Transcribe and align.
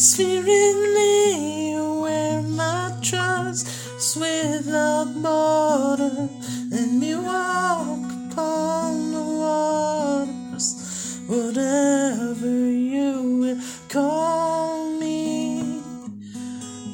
Lead 0.00 1.76
where 2.02 2.40
my 2.40 2.96
trust 3.02 3.66
without 4.16 5.12
border. 5.20 6.28
Let 6.70 6.88
me 6.88 7.16
walk 7.16 8.06
upon 8.30 9.10
the 9.10 9.24
waters, 9.42 11.18
whatever 11.26 12.70
you 12.70 13.40
will 13.40 13.60
call 13.88 14.88
me. 15.00 15.82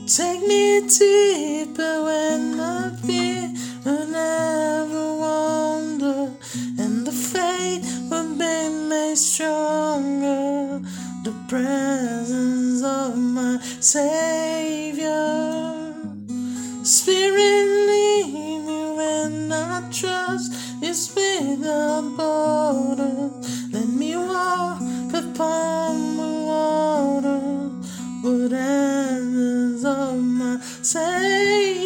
Take 0.07 0.41
me 0.47 0.89
deeper 0.89 2.05
when 2.05 2.59
I 2.59 2.89
fear 3.05 3.53
will 3.85 4.07
never 4.07 5.17
wander, 5.19 6.33
and 6.79 7.07
the 7.07 7.13
faith 7.13 7.85
will 8.11 8.35
be 8.35 8.89
made 8.89 9.19
stronger. 9.19 10.81
The 11.23 11.35
my 11.49 12.04
Savior. 13.85 15.13
When 18.97 19.53
I 19.53 19.91
trust 19.93 20.55
without. 21.15 22.17
Let 23.73 23.89
me 23.89 24.17
walk 24.17 24.81
upon 25.13 26.17
the 26.17 26.33
water, 26.49 27.43
of 29.85 30.17
my 30.19 30.59
Savior. 30.81 31.84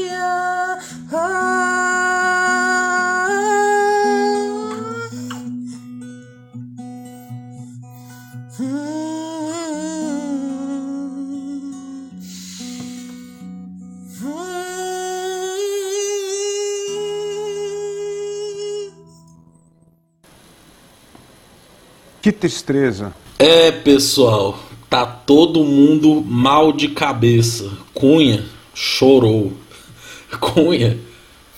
Que 22.28 22.32
tristeza. 22.32 23.14
É, 23.38 23.72
pessoal, 23.72 24.58
tá 24.90 25.06
todo 25.06 25.64
mundo 25.64 26.22
mal 26.22 26.74
de 26.74 26.88
cabeça. 26.88 27.70
Cunha 27.94 28.44
chorou. 28.74 29.54
Cunha 30.38 30.98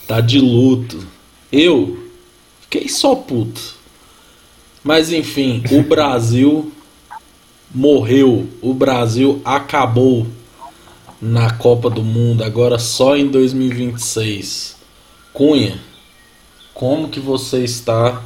tá 0.07 0.21
de 0.21 0.39
luto. 0.39 1.05
Eu 1.51 1.99
fiquei 2.61 2.89
só 2.89 3.17
puto. 3.17 3.75
Mas 4.85 5.13
enfim, 5.13 5.61
o 5.73 5.83
Brasil 5.83 6.71
morreu. 7.75 8.47
O 8.63 8.73
Brasil 8.73 9.43
acabou 9.45 10.25
na 11.21 11.53
Copa 11.53 11.91
do 11.91 12.05
Mundo, 12.05 12.45
agora 12.45 12.79
só 12.79 13.17
em 13.17 13.27
2026. 13.27 14.77
Cunha, 15.33 15.81
como 16.73 17.09
que 17.09 17.19
você 17.19 17.65
está 17.65 18.23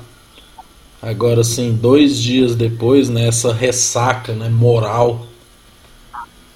agora 1.04 1.44
sim, 1.44 1.74
dois 1.74 2.18
dias 2.18 2.56
depois, 2.56 3.08
nessa 3.08 3.52
né, 3.52 3.60
ressaca 3.60 4.32
né, 4.32 4.48
moral? 4.48 5.26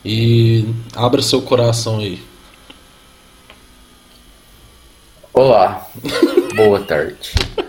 E 0.04 0.64
abra 0.96 1.20
seu 1.20 1.42
coração 1.42 1.98
aí. 1.98 2.22
Olá, 5.32 5.86
boa 6.56 6.80
tarde. 6.80 7.32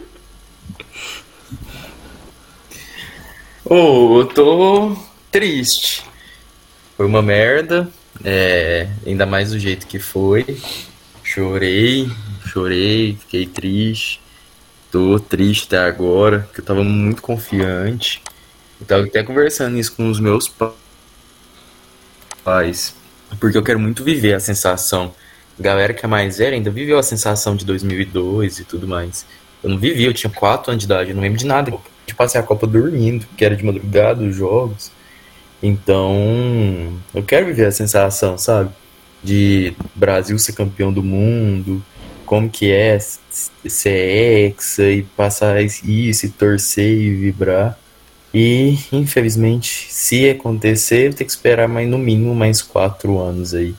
Oh, 3.72 4.22
eu 4.22 4.25
tô 4.25 4.97
triste. 5.30 6.03
Foi 6.97 7.05
uma 7.05 7.22
merda, 7.22 7.88
é, 8.23 8.89
ainda 9.05 9.27
mais 9.27 9.52
do 9.52 9.59
jeito 9.59 9.85
que 9.85 10.00
foi. 10.00 10.57
Chorei, 11.23 12.09
chorei, 12.47 13.16
fiquei 13.19 13.45
triste. 13.45 14.19
Tô 14.91 15.19
triste 15.19 15.75
agora, 15.75 16.50
que 16.53 16.61
eu 16.61 16.66
tava 16.66 16.83
muito 16.83 17.22
confiante. 17.22 18.22
Eu 18.81 18.88
tava 18.88 19.03
até 19.03 19.22
conversando 19.22 19.77
isso 19.77 19.95
com 19.95 20.09
os 20.09 20.19
meus 20.19 20.51
pais. 22.44 22.95
Porque 23.39 23.57
eu 23.57 23.63
quero 23.63 23.79
muito 23.79 24.03
viver 24.03 24.33
a 24.33 24.39
sensação. 24.39 25.13
Galera 25.59 25.94
que 25.94 26.03
é 26.03 26.07
mais 26.07 26.38
velha 26.38 26.55
ainda 26.55 26.72
viveu 26.72 26.97
a 26.97 27.03
sensação 27.03 27.55
de 27.55 27.66
2002 27.66 28.59
e 28.59 28.63
tudo 28.63 28.88
mais. 28.88 29.25
Eu 29.61 29.69
não 29.69 29.78
vivi, 29.78 30.05
eu 30.05 30.13
tinha 30.13 30.31
4 30.31 30.72
anos 30.72 30.81
de 30.81 30.85
idade, 30.85 31.09
eu 31.11 31.16
não 31.16 31.22
lembro 31.22 31.38
de 31.38 31.45
nada. 31.45 31.69
Eu 31.69 31.81
passei 32.16 32.41
a 32.41 32.44
Copa 32.44 32.66
dormindo, 32.66 33.28
que 33.38 33.45
era 33.45 33.55
de 33.55 33.63
madrugada 33.63 34.23
os 34.23 34.35
jogos. 34.35 34.91
Então, 35.61 36.97
eu 37.13 37.22
quero 37.22 37.45
viver 37.45 37.66
a 37.66 37.72
sensação, 37.72 38.38
sabe? 38.38 38.72
De 39.22 39.73
Brasil 39.94 40.39
ser 40.39 40.53
campeão 40.53 40.91
do 40.91 41.03
mundo, 41.03 41.83
como 42.29 42.47
que 42.47 42.72
é 42.72 43.00
ser 43.00 43.90
hexa 43.90 44.84
e 44.84 45.01
passar 45.01 45.59
isso, 45.63 46.28
e 46.28 46.29
torcer 46.29 46.88
e 46.88 47.09
vibrar. 47.16 47.75
E, 48.31 48.78
infelizmente, 48.91 49.88
se 49.90 50.29
acontecer, 50.29 51.07
eu 51.07 51.13
tenho 51.16 51.28
que 51.28 51.34
esperar 51.35 51.67
mais, 51.67 51.90
no 51.90 51.97
mínimo 51.97 52.35
mais 52.35 52.62
quatro 52.62 53.17
anos 53.17 53.56
aí 53.56 53.73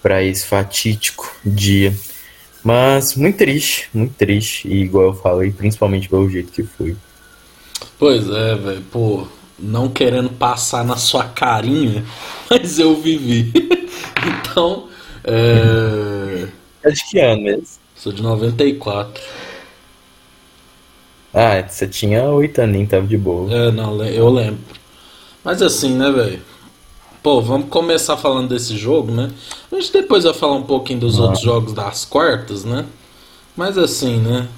para 0.00 0.22
esse 0.22 0.46
fatídico 0.46 1.28
dia. 1.44 1.92
Mas 2.62 3.16
muito 3.16 3.38
triste, 3.38 3.88
muito 3.92 4.14
triste. 4.14 4.68
E 4.68 4.82
igual 4.82 5.06
eu 5.06 5.14
falei, 5.14 5.50
principalmente 5.50 6.08
pelo 6.08 6.30
jeito 6.30 6.52
que 6.52 6.62
foi. 6.62 6.96
Pois 7.98 8.30
é, 8.30 8.54
velho. 8.54 8.82
Pô, 8.92 9.26
não 9.58 9.88
querendo 9.88 10.30
passar 10.30 10.84
na 10.84 10.96
sua 10.96 11.24
carinha, 11.24 12.04
mas 12.48 12.78
eu 12.78 12.94
vivi. 13.02 13.52
então. 14.22 14.86
É... 15.24 16.61
é 16.84 16.90
de 16.90 17.04
que 17.04 17.18
ano 17.20 17.42
mesmo? 17.42 17.66
Sou 17.96 18.12
de 18.12 18.22
94. 18.22 19.22
Ah, 21.34 21.62
você 21.66 21.86
tinha 21.86 22.24
oito 22.24 22.60
aninhos, 22.60 22.90
tava 22.90 23.06
de 23.06 23.16
boa. 23.16 23.52
É, 23.52 23.70
não, 23.70 24.04
eu 24.04 24.28
lembro. 24.28 24.60
Mas 25.42 25.62
assim, 25.62 25.96
né, 25.96 26.10
velho? 26.10 26.42
Pô, 27.22 27.40
vamos 27.40 27.68
começar 27.68 28.16
falando 28.16 28.48
desse 28.48 28.76
jogo, 28.76 29.12
né? 29.12 29.30
A 29.70 29.76
gente 29.76 29.92
depois 29.92 30.24
vai 30.24 30.34
falar 30.34 30.54
um 30.54 30.64
pouquinho 30.64 31.00
dos 31.00 31.18
ah. 31.18 31.22
outros 31.22 31.42
jogos 31.42 31.72
das 31.72 32.04
quartas, 32.04 32.64
né? 32.64 32.84
Mas 33.56 33.78
assim, 33.78 34.18
né? 34.18 34.48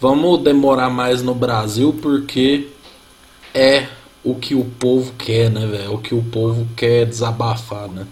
Vamos 0.00 0.42
demorar 0.42 0.90
mais 0.90 1.22
no 1.22 1.34
Brasil 1.34 1.96
porque 2.00 2.68
é 3.54 3.86
o 4.24 4.34
que 4.34 4.54
o 4.54 4.64
povo 4.64 5.12
quer, 5.18 5.50
né, 5.50 5.66
velho? 5.66 5.84
É 5.84 5.88
o 5.88 5.98
que 5.98 6.14
o 6.14 6.22
povo 6.22 6.66
quer 6.76 7.06
desabafar, 7.06 7.88
né? 7.88 8.06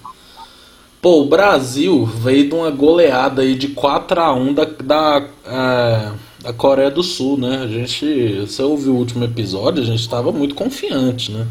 Pô, 1.00 1.22
o 1.22 1.26
Brasil 1.26 2.04
veio 2.04 2.48
de 2.48 2.54
uma 2.54 2.70
goleada 2.70 3.40
aí 3.40 3.54
de 3.54 3.68
4 3.68 4.20
a 4.20 4.34
1 4.34 4.52
da, 4.52 4.64
da, 4.64 5.28
é, 5.46 6.12
da 6.42 6.52
Coreia 6.52 6.90
do 6.90 7.02
Sul, 7.02 7.38
né? 7.38 7.62
A 7.62 7.66
gente, 7.66 8.40
você 8.40 8.62
ouviu 8.62 8.92
o 8.92 8.98
último 8.98 9.24
episódio, 9.24 9.82
a 9.82 9.86
gente 9.86 10.00
estava 10.00 10.30
muito 10.30 10.54
confiante, 10.54 11.32
né? 11.32 11.46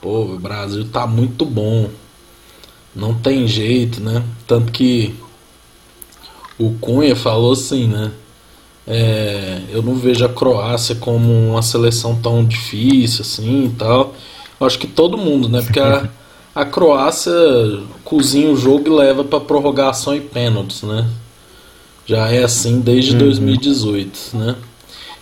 Pô, 0.00 0.24
o 0.24 0.38
Brasil 0.38 0.86
tá 0.92 1.06
muito 1.06 1.46
bom. 1.46 1.88
Não 2.94 3.14
tem 3.14 3.48
jeito, 3.48 4.00
né? 4.00 4.22
Tanto 4.46 4.70
que 4.70 5.14
o 6.58 6.74
Cunha 6.74 7.16
falou 7.16 7.52
assim, 7.52 7.86
né? 7.86 8.12
É, 8.86 9.62
eu 9.70 9.82
não 9.82 9.94
vejo 9.94 10.24
a 10.24 10.28
Croácia 10.28 10.94
como 10.96 11.32
uma 11.50 11.62
seleção 11.62 12.14
tão 12.20 12.44
difícil 12.44 13.22
assim 13.22 13.66
e 13.66 13.70
tal. 13.70 14.14
Eu 14.60 14.66
acho 14.66 14.78
que 14.78 14.86
todo 14.86 15.16
mundo, 15.16 15.48
né? 15.48 15.62
Porque 15.62 15.80
a, 15.80 16.08
a 16.56 16.64
Croácia 16.64 17.34
cozinha 18.02 18.50
o 18.50 18.56
jogo 18.56 18.88
e 18.88 18.90
leva 18.90 19.22
para 19.22 19.38
prorrogação 19.38 20.16
e 20.16 20.22
pênaltis, 20.22 20.82
né? 20.84 21.06
Já 22.06 22.32
é 22.32 22.44
assim 22.44 22.80
desde 22.80 23.12
uhum. 23.12 23.18
2018, 23.18 24.18
né? 24.32 24.56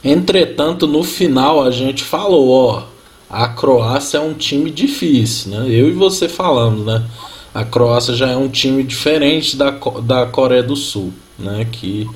Entretanto, 0.05 0.87
no 0.87 1.03
final 1.03 1.61
a 1.61 1.72
gente 1.72 2.05
falou, 2.05 2.50
ó, 2.50 2.83
a 3.28 3.49
Croácia 3.49 4.19
é 4.19 4.21
um 4.21 4.33
time 4.33 4.71
difícil, 4.71 5.50
né? 5.50 5.67
Eu 5.69 5.89
e 5.89 5.93
você 5.93 6.28
falando, 6.28 6.84
né? 6.84 7.04
A 7.53 7.65
Croácia 7.65 8.15
já 8.15 8.28
é 8.28 8.36
um 8.36 8.48
time 8.48 8.84
diferente 8.84 9.57
da, 9.57 9.71
da 10.04 10.27
Coreia 10.27 10.63
do 10.63 10.77
Sul, 10.77 11.13
né? 11.36 11.66
Que 11.72 12.09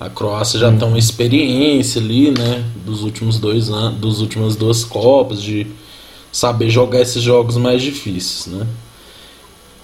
a 0.00 0.08
Croácia 0.08 0.58
já 0.58 0.72
tem 0.72 0.88
uma 0.88 0.98
experiência 0.98 2.00
ali, 2.00 2.30
né? 2.30 2.64
Dos 2.86 3.02
últimos 3.02 3.38
dois 3.38 3.68
anos, 3.68 3.98
dos 3.98 4.22
últimas 4.22 4.56
duas 4.56 4.82
copas 4.82 5.42
de 5.42 5.66
saber 6.32 6.70
jogar 6.70 7.02
esses 7.02 7.22
jogos 7.22 7.58
mais 7.58 7.82
difíceis, 7.82 8.46
né? 8.46 8.66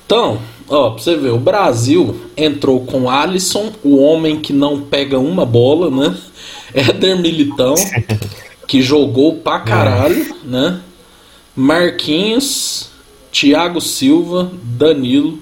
Então, 0.06 0.40
ó, 0.66 0.90
pra 0.90 1.02
você 1.02 1.14
ver, 1.14 1.32
o 1.32 1.38
Brasil 1.38 2.18
entrou 2.34 2.80
com 2.86 3.10
Alisson, 3.10 3.70
o 3.84 3.98
homem 3.98 4.40
que 4.40 4.54
não 4.54 4.80
pega 4.80 5.18
uma 5.18 5.44
bola, 5.44 5.90
né? 5.90 6.16
Éder 6.72 7.18
Militão, 7.20 7.74
que 8.66 8.80
jogou 8.80 9.36
pra 9.36 9.60
caralho, 9.60 10.34
né? 10.44 10.80
Marquinhos, 11.54 12.88
Thiago 13.30 13.80
Silva, 13.80 14.50
Danilo, 14.62 15.38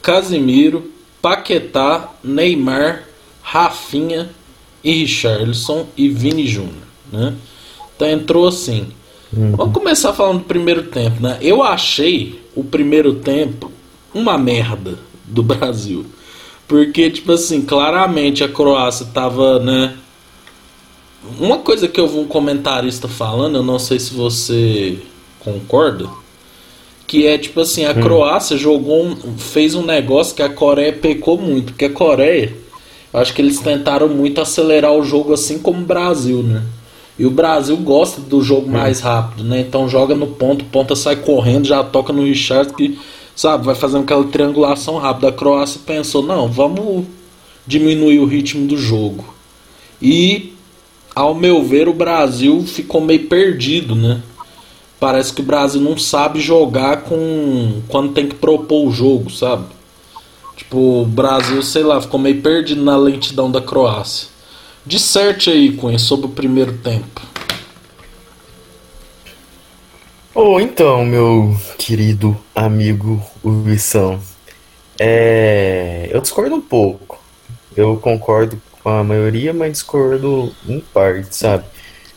Casimiro, 0.00 0.90
Paquetá, 1.20 2.10
Neymar, 2.24 3.04
Rafinha 3.42 4.30
e 4.82 4.92
Richarlison 4.92 5.86
e 5.96 6.08
Vini 6.08 6.46
Júnior, 6.46 6.86
né? 7.12 7.34
Então 7.94 8.08
entrou 8.08 8.48
assim: 8.48 8.88
Vamos 9.32 9.72
começar 9.72 10.12
falando 10.12 10.38
do 10.38 10.44
primeiro 10.44 10.84
tempo, 10.84 11.22
né? 11.22 11.38
Eu 11.40 11.62
achei 11.62 12.40
o 12.54 12.64
primeiro 12.64 13.14
tempo 13.14 13.70
uma 14.12 14.36
merda 14.36 14.98
do 15.24 15.42
Brasil. 15.44 16.04
Porque, 16.66 17.10
tipo 17.10 17.32
assim, 17.32 17.62
claramente 17.62 18.42
a 18.44 18.48
Croácia 18.48 19.06
tava, 19.06 19.58
né? 19.58 19.96
Uma 21.38 21.58
coisa 21.58 21.86
que 21.86 22.00
eu 22.00 22.08
vi 22.08 22.18
um 22.18 22.26
comentarista 22.26 23.06
falando, 23.06 23.56
eu 23.56 23.62
não 23.62 23.78
sei 23.78 23.98
se 23.98 24.14
você 24.14 24.98
concorda, 25.40 26.08
que 27.06 27.26
é 27.26 27.36
tipo 27.36 27.60
assim, 27.60 27.84
a 27.84 27.92
Croácia 27.92 28.56
jogou 28.56 29.04
um, 29.04 29.36
fez 29.36 29.74
um 29.74 29.82
negócio 29.82 30.34
que 30.34 30.42
a 30.42 30.48
Coreia 30.48 30.92
pecou 30.92 31.36
muito, 31.36 31.72
porque 31.72 31.86
a 31.86 31.90
Coreia, 31.90 32.56
eu 33.12 33.20
acho 33.20 33.34
que 33.34 33.42
eles 33.42 33.58
tentaram 33.58 34.08
muito 34.08 34.40
acelerar 34.40 34.92
o 34.92 35.04
jogo 35.04 35.34
assim 35.34 35.58
como 35.58 35.82
o 35.82 35.84
Brasil, 35.84 36.42
né? 36.42 36.62
E 37.20 37.26
o 37.26 37.30
Brasil 37.30 37.76
gosta 37.76 38.18
do 38.18 38.42
jogo 38.42 38.70
mais 38.70 39.00
rápido, 39.00 39.44
né? 39.44 39.60
Então 39.60 39.86
joga 39.86 40.14
no 40.14 40.26
ponto, 40.26 40.64
ponta 40.64 40.96
sai 40.96 41.16
correndo, 41.16 41.66
já 41.66 41.84
toca 41.84 42.14
no 42.14 42.24
Richard 42.24 42.72
que, 42.72 42.98
sabe, 43.36 43.66
vai 43.66 43.74
fazendo 43.74 44.04
aquela 44.04 44.24
triangulação 44.24 44.96
rápida. 44.96 45.28
A 45.28 45.32
Croácia 45.32 45.82
pensou, 45.84 46.22
não, 46.22 46.48
vamos 46.48 47.04
diminuir 47.66 48.20
o 48.20 48.24
ritmo 48.24 48.66
do 48.66 48.78
jogo. 48.78 49.22
E 50.00 50.54
ao 51.14 51.34
meu 51.34 51.62
ver, 51.62 51.90
o 51.90 51.92
Brasil 51.92 52.64
ficou 52.66 53.02
meio 53.02 53.26
perdido, 53.26 53.94
né? 53.94 54.22
Parece 54.98 55.30
que 55.34 55.42
o 55.42 55.44
Brasil 55.44 55.78
não 55.78 55.98
sabe 55.98 56.40
jogar 56.40 57.02
com 57.02 57.82
quando 57.88 58.14
tem 58.14 58.28
que 58.28 58.34
propor 58.34 58.88
o 58.88 58.90
jogo, 58.90 59.28
sabe? 59.30 59.66
Tipo, 60.56 61.02
o 61.02 61.04
Brasil, 61.04 61.62
sei 61.62 61.82
lá, 61.82 62.00
ficou 62.00 62.18
meio 62.18 62.40
perdido 62.40 62.82
na 62.82 62.96
lentidão 62.96 63.50
da 63.50 63.60
Croácia. 63.60 64.39
Disserte 64.84 65.50
aí, 65.50 65.72
Cunha, 65.72 65.98
sobre 65.98 66.26
o 66.26 66.30
primeiro 66.30 66.72
tempo. 66.78 67.20
Ou 70.34 70.60
então, 70.60 71.04
meu 71.04 71.56
querido 71.76 72.36
amigo 72.54 73.22
Luizão, 73.44 74.20
é... 74.98 76.08
eu 76.10 76.20
discordo 76.20 76.54
um 76.54 76.60
pouco. 76.60 77.20
Eu 77.76 77.96
concordo 77.98 78.60
com 78.82 78.88
a 78.88 79.04
maioria, 79.04 79.52
mas 79.52 79.72
discordo 79.72 80.54
em 80.66 80.80
parte, 80.80 81.36
sabe? 81.36 81.64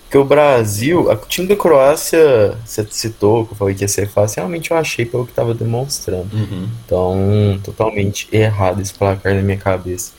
Porque 0.04 0.18
o 0.18 0.24
Brasil, 0.24 1.10
o 1.10 1.16
time 1.28 1.48
da 1.48 1.56
Croácia, 1.56 2.56
você 2.64 2.86
citou, 2.92 3.46
que 3.48 3.54
eu 3.54 3.58
falei 3.58 3.74
que 3.74 3.84
ia 3.84 3.88
ser 3.88 4.08
fácil, 4.08 4.42
realmente 4.42 4.70
eu 4.70 4.78
achei 4.78 5.06
pelo 5.06 5.26
que 5.26 5.32
estava 5.32 5.56
demonstrando. 5.56 6.30
Uhum. 6.36 6.70
Então, 6.86 7.60
totalmente 7.64 8.28
errado 8.32 8.80
esse 8.80 8.94
placar 8.94 9.34
na 9.34 9.42
minha 9.42 9.58
cabeça. 9.58 10.12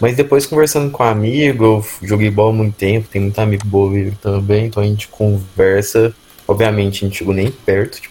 Mas 0.00 0.16
depois, 0.16 0.46
conversando 0.46 0.90
com 0.90 1.02
um 1.02 1.06
amigo, 1.06 1.64
eu 1.64 1.86
joguei 2.06 2.30
bola 2.30 2.50
há 2.50 2.54
muito 2.54 2.74
tempo, 2.76 3.08
tem 3.08 3.20
muito 3.22 3.38
amigo 3.38 3.66
boleiro 3.66 4.12
também, 4.22 4.66
então 4.66 4.82
a 4.82 4.86
gente 4.86 5.08
conversa. 5.08 6.14
Obviamente, 6.48 7.04
a 7.04 7.08
gente 7.08 7.18
chegou 7.18 7.34
nem 7.34 7.50
perto 7.50 8.00
de 8.00 8.08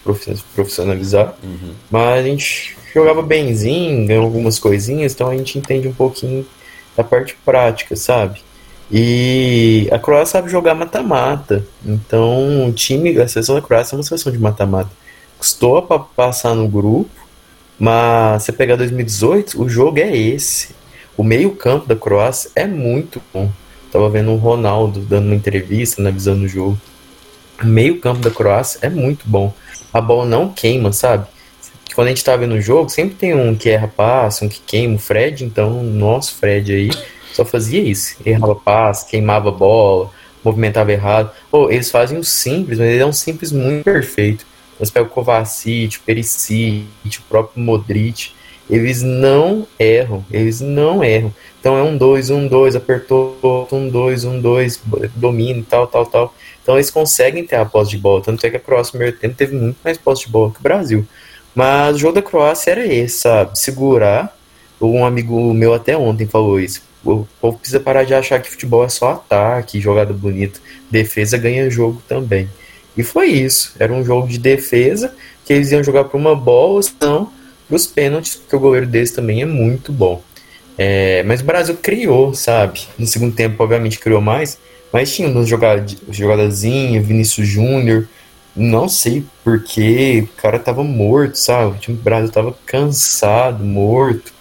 profissionalizar, 0.54 1.36
Uhum. 1.44 1.72
mas 1.89 2.19
a 2.25 2.27
gente 2.27 2.75
jogava 2.94 3.22
benzinho, 3.22 4.06
ganhou 4.07 4.24
algumas 4.25 4.60
coisinhas, 4.60 5.13
então 5.13 5.30
a 5.30 5.38
gente 5.38 5.57
entende 5.57 5.88
um 5.88 5.94
pouquinho 5.94 6.45
da 6.98 7.04
parte 7.04 7.36
prática, 7.45 7.95
sabe? 7.95 8.42
E 8.92 9.88
a 9.92 9.98
Croácia 10.00 10.33
sabe 10.39 10.50
jogar 10.51 10.75
mata-mata. 10.75 11.66
Então, 11.86 12.68
o 12.68 12.72
time, 12.74 13.18
a 13.19 13.27
seleção 13.27 13.56
da 13.56 13.62
Croácia 13.62 13.95
é 13.95 13.98
uma 13.98 14.04
seleção 14.04 14.31
de 14.31 14.38
mata-mata. 14.38 14.89
Custou 15.38 15.81
para 15.81 16.00
passar 16.00 16.54
no 16.56 16.68
grupo, 16.68 17.10
mas 17.80 18.44
você 18.44 18.51
pegar 18.51 18.75
2018, 18.75 19.62
o 19.62 19.68
jogo 19.68 20.00
é 20.00 20.16
esse. 20.16 20.69
O 21.18 21.24
meio-campo 21.24 21.88
da 21.88 21.96
Croácia 21.96 22.52
é 22.56 22.68
muito 22.68 23.22
bom. 23.34 23.50
Tava 23.92 24.10
vendo 24.10 24.32
o 24.32 24.38
Ronaldo 24.38 25.00
dando 25.00 25.28
uma 25.28 25.36
entrevista, 25.36 26.02
analisando 26.02 26.44
o 26.44 26.48
jogo. 26.48 26.80
O 27.62 27.66
meio-campo 27.66 28.20
da 28.20 28.30
Croácia 28.30 28.80
é 28.82 28.90
muito 28.90 29.24
bom. 29.26 29.54
A 29.94 30.02
bola 30.02 30.26
não 30.26 30.50
queima, 30.50 30.92
sabe? 30.92 31.28
Quando 31.96 32.08
a 32.08 32.10
gente 32.10 32.26
tá 32.26 32.36
vendo 32.36 32.56
o 32.56 32.62
jogo, 32.62 32.90
sempre 32.90 33.16
tem 33.16 33.34
um 33.34 33.56
que 33.56 33.70
erra 33.70 33.88
passe, 33.88 34.44
um 34.44 34.50
que 34.50 34.60
queima. 34.60 34.96
O 34.96 35.00
Fred, 35.00 35.46
então, 35.46 35.80
o 35.80 35.84
nosso 35.84 36.36
Fred 36.36 36.74
aí, 36.74 36.90
só 37.34 37.46
fazia 37.46 37.82
isso. 37.82 38.18
Errava 38.26 38.54
passe, 38.54 39.10
queimava 39.10 39.50
bola, 39.50 40.10
movimentava 40.44 40.92
errado. 40.92 41.32
Pô, 41.50 41.72
eles 41.72 41.90
fazem 41.90 42.18
o 42.18 42.24
simples, 42.26 42.78
mas 42.78 42.90
ele 42.90 43.02
é 43.02 43.06
um 43.06 43.14
simples 43.14 43.54
muito 43.54 43.86
perfeito. 43.86 44.46
Você 44.78 44.92
pega 44.92 45.06
o 45.06 45.10
Kovacic, 45.10 45.98
o 45.98 46.02
Perisic, 46.02 46.86
o 47.06 47.22
próprio 47.30 47.64
Modric. 47.64 48.34
Eles 48.70 49.04
não 49.04 49.68
erram, 49.78 50.26
eles 50.32 50.60
não 50.60 51.04
erram. 51.04 51.34
Então 51.60 51.78
é 51.78 51.84
um 51.84 51.98
2, 51.98 52.30
um 52.30 52.48
2, 52.48 52.76
apertou, 52.76 53.68
um 53.72 53.90
2, 53.90 54.26
um 54.26 54.42
2, 54.42 54.82
domina 55.16 55.60
e 55.60 55.64
tal, 55.64 55.88
tal, 55.88 56.06
tal. 56.06 56.36
Então 56.62 56.76
eles 56.76 56.90
conseguem 56.90 57.46
ter 57.46 57.58
a 57.58 57.66
posse 57.66 57.92
de 57.92 57.98
bola. 57.98 58.24
Tanto 58.24 58.46
é 58.46 58.50
que 58.50 58.58
a 58.58 58.60
Croácia 58.60 58.90
no 58.90 59.00
primeiro 59.00 59.18
tempo 59.18 59.36
teve 59.36 59.56
muito 59.56 59.78
mais 59.84 59.98
posse 59.98 60.26
de 60.26 60.32
bola 60.32 60.52
que 60.52 60.60
o 60.60 60.64
Brasil. 60.64 61.08
Mas 61.54 61.96
o 61.96 62.00
jogo 62.00 62.16
da 62.16 62.22
Croácia 62.22 62.72
era 62.72 62.86
esse, 62.86 63.20
sabe? 63.20 63.58
Segurar. 63.58 64.36
Um 64.82 65.06
amigo 65.06 65.54
meu 65.54 65.74
até 65.74 65.96
ontem 65.98 66.28
falou 66.28 66.60
isso. 66.60 66.82
O 67.04 67.26
povo 67.40 67.58
precisa 67.58 67.80
parar 67.80 68.04
de 68.04 68.14
achar 68.14 68.42
que 68.42 68.50
futebol 68.50 68.84
é 68.84 68.90
só 68.90 69.12
ataque, 69.12 69.80
jogada 69.80 70.12
bonita. 70.12 70.60
Defesa 70.90 71.38
ganha 71.38 71.70
jogo 71.70 72.02
também. 72.08 72.50
E 72.98 73.04
foi 73.04 73.28
isso. 73.28 73.74
Era 73.80 73.94
um 73.94 74.04
jogo 74.04 74.28
de 74.28 74.38
defesa 74.38 75.14
que 75.46 75.54
eles 75.54 75.72
iam 75.72 75.84
jogar 75.84 76.06
para 76.06 76.18
uma 76.18 76.36
bola, 76.36 76.82
senão 76.82 77.32
para 77.68 77.76
os 77.76 77.88
pênaltis, 77.88 78.36
porque 78.36 78.56
o 78.56 78.60
goleiro 78.60 78.88
deles 78.88 79.12
também 79.12 79.42
é 79.42 79.46
muito 79.46 79.92
bom. 79.92 80.22
É, 80.78 81.24
mas 81.24 81.42
o 81.42 81.46
Brasil 81.46 81.78
criou, 81.82 82.34
sabe? 82.34 82.82
No 82.98 83.08
segundo 83.08 83.34
tempo, 83.36 83.62
obviamente, 83.64 84.00
criou 84.00 84.22
mais, 84.22 84.58
mas 84.92 85.14
tinha 85.14 85.28
umas 85.30 85.48
jogada, 85.48 85.86
jogadazinha, 86.10 87.02
Vinícius 87.02 87.48
Júnior. 87.48 88.08
Não 88.56 88.88
sei 88.88 89.26
porquê, 89.44 90.26
o 90.26 90.42
cara 90.42 90.58
tava 90.58 90.84
morto, 90.84 91.36
sabe? 91.36 91.76
O 91.76 91.80
time 91.80 91.98
do 91.98 92.04
Brasil 92.04 92.32
tava 92.32 92.56
cansado, 92.66 93.64
morto. 93.64 94.34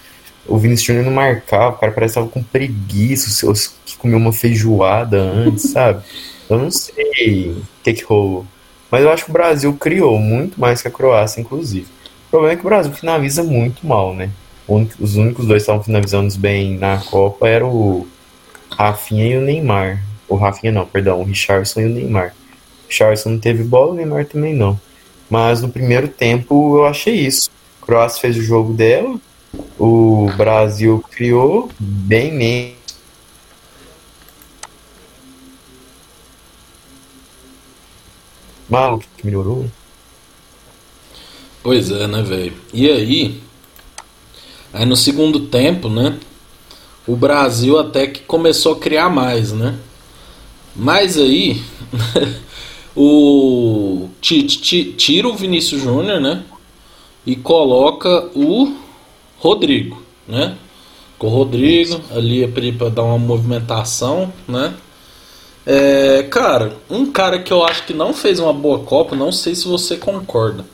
O 0.47 0.59
Vinícius 0.59 0.87
Júnior 0.87 1.05
não 1.05 1.13
marcava, 1.13 1.75
o 1.75 1.79
cara 1.79 1.93
parece 1.93 2.15
que 2.15 2.21
tava 2.21 2.31
com 2.31 2.43
preguiça, 2.43 3.53
que 3.85 3.97
comeu 3.97 4.19
uma 4.19 4.33
feijoada 4.33 5.21
antes, 5.21 5.71
sabe? 5.73 6.05
Eu 6.49 6.59
não 6.59 6.71
sei 6.71 7.51
o 7.51 7.63
que 7.83 7.95
que 7.95 8.05
rolou. 8.05 8.47
Mas 8.91 9.03
eu 9.03 9.11
acho 9.11 9.25
que 9.25 9.31
o 9.31 9.33
Brasil 9.33 9.73
criou 9.75 10.19
muito 10.19 10.61
mais 10.61 10.83
que 10.83 10.89
a 10.89 10.91
Croácia, 10.91 11.41
inclusive. 11.41 11.87
O 12.35 12.37
problema 12.37 12.55
é 12.55 12.57
que 12.57 12.67
o 12.67 12.69
Brasil 12.69 12.93
finaliza 12.93 13.45
muito 13.45 13.87
mal, 13.87 14.13
né? 14.13 14.29
Os 14.67 15.15
únicos 15.15 15.47
dois 15.47 15.63
que 15.63 15.71
estavam 15.71 15.85
finalizando 15.85 16.37
bem 16.37 16.77
na 16.77 16.99
Copa 16.99 17.47
eram 17.47 17.71
o 17.71 18.09
Rafinha 18.77 19.25
e 19.25 19.37
o 19.37 19.41
Neymar. 19.41 20.03
O 20.29 20.35
Rafinha 20.35 20.73
não, 20.73 20.85
perdão, 20.85 21.21
o 21.21 21.25
Richardson 21.25 21.83
e 21.83 21.85
o 21.85 21.91
Neymar. 21.91 22.35
O 22.83 22.89
Richardson 22.89 23.31
não 23.31 23.39
teve 23.39 23.63
bola, 23.63 23.93
o 23.93 23.95
Neymar 23.95 24.27
também 24.27 24.53
não. 24.53 24.81
Mas 25.31 25.63
no 25.63 25.69
primeiro 25.69 26.09
tempo 26.09 26.77
eu 26.77 26.87
achei 26.87 27.15
isso. 27.15 27.53
A 27.81 27.87
Croácia 27.87 28.21
fez 28.21 28.37
o 28.37 28.43
jogo 28.43 28.73
dela, 28.73 29.17
o 29.79 30.29
Brasil 30.37 31.05
criou 31.13 31.71
bem 31.79 32.33
menos. 32.33 32.75
Maluco 38.69 39.05
que 39.17 39.25
melhorou. 39.25 39.71
Pois 41.65 41.91
é, 41.91 42.07
né, 42.07 42.21
velho? 42.21 42.53
E 42.75 42.91
aí, 42.91 43.41
aí 44.71 44.85
no 44.85 44.95
segundo 44.95 45.47
tempo, 45.47 45.89
né? 45.89 46.19
O 47.07 47.17
Brasil 47.17 47.79
até 47.79 48.07
que 48.07 48.21
começou 48.21 48.75
a 48.75 48.79
criar 48.79 49.09
mais, 49.09 49.51
né? 49.51 49.75
Mas 50.77 51.17
aí, 51.17 51.63
o 52.95 54.11
tira 54.21 55.27
o 55.27 55.35
Vinícius 55.35 55.81
Júnior, 55.81 56.21
né? 56.21 56.45
E 57.25 57.35
coloca 57.35 58.29
o 58.35 58.75
Rodrigo, 59.39 60.03
né? 60.29 60.59
Com 61.19 61.29
o 61.29 61.31
Rodrigo 61.31 61.99
ali 62.15 62.47
para 62.73 62.91
dar 62.91 63.05
uma 63.05 63.17
movimentação, 63.17 64.31
né? 64.47 64.75
É, 65.65 66.25
cara, 66.25 66.77
um 66.91 67.11
cara 67.11 67.39
que 67.39 67.51
eu 67.51 67.65
acho 67.65 67.87
que 67.87 67.95
não 67.95 68.13
fez 68.13 68.39
uma 68.39 68.53
boa 68.53 68.81
Copa, 68.81 69.17
não 69.17 69.33
sei 69.33 69.55
se 69.55 69.67
você 69.67 69.97
concorda. 69.97 70.74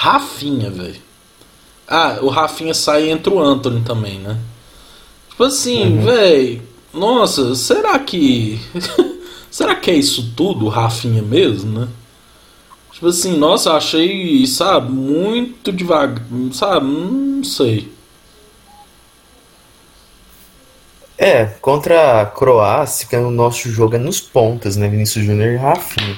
Rafinha, 0.00 0.70
velho. 0.70 1.02
Ah, 1.88 2.18
o 2.22 2.28
Rafinha 2.28 2.72
sai 2.72 3.10
entre 3.10 3.34
o 3.34 3.40
Anthony 3.40 3.80
também, 3.80 4.20
né? 4.20 4.38
Tipo 5.28 5.42
assim, 5.42 5.98
uhum. 5.98 6.04
velho. 6.04 6.62
Nossa, 6.94 7.56
será 7.56 7.98
que. 7.98 8.60
será 9.50 9.74
que 9.74 9.90
é 9.90 9.94
isso 9.94 10.32
tudo, 10.36 10.66
o 10.66 10.68
Rafinha 10.68 11.20
mesmo, 11.20 11.80
né? 11.80 11.88
Tipo 12.92 13.08
assim, 13.08 13.36
nossa, 13.36 13.70
eu 13.70 13.74
achei, 13.74 14.46
sabe, 14.46 14.92
muito 14.92 15.72
devagar, 15.72 16.24
sabe? 16.52 16.86
Não 16.86 17.42
sei. 17.42 17.92
É, 21.18 21.44
contra 21.44 22.22
a 22.22 22.26
Croácia, 22.26 23.08
que 23.08 23.16
o 23.16 23.32
nosso 23.32 23.68
jogo 23.68 23.96
é 23.96 23.98
nos 23.98 24.20
pontas, 24.20 24.76
né? 24.76 24.88
Vinícius 24.88 25.24
Júnior 25.24 25.54
e 25.54 25.56
Rafinha. 25.56 26.16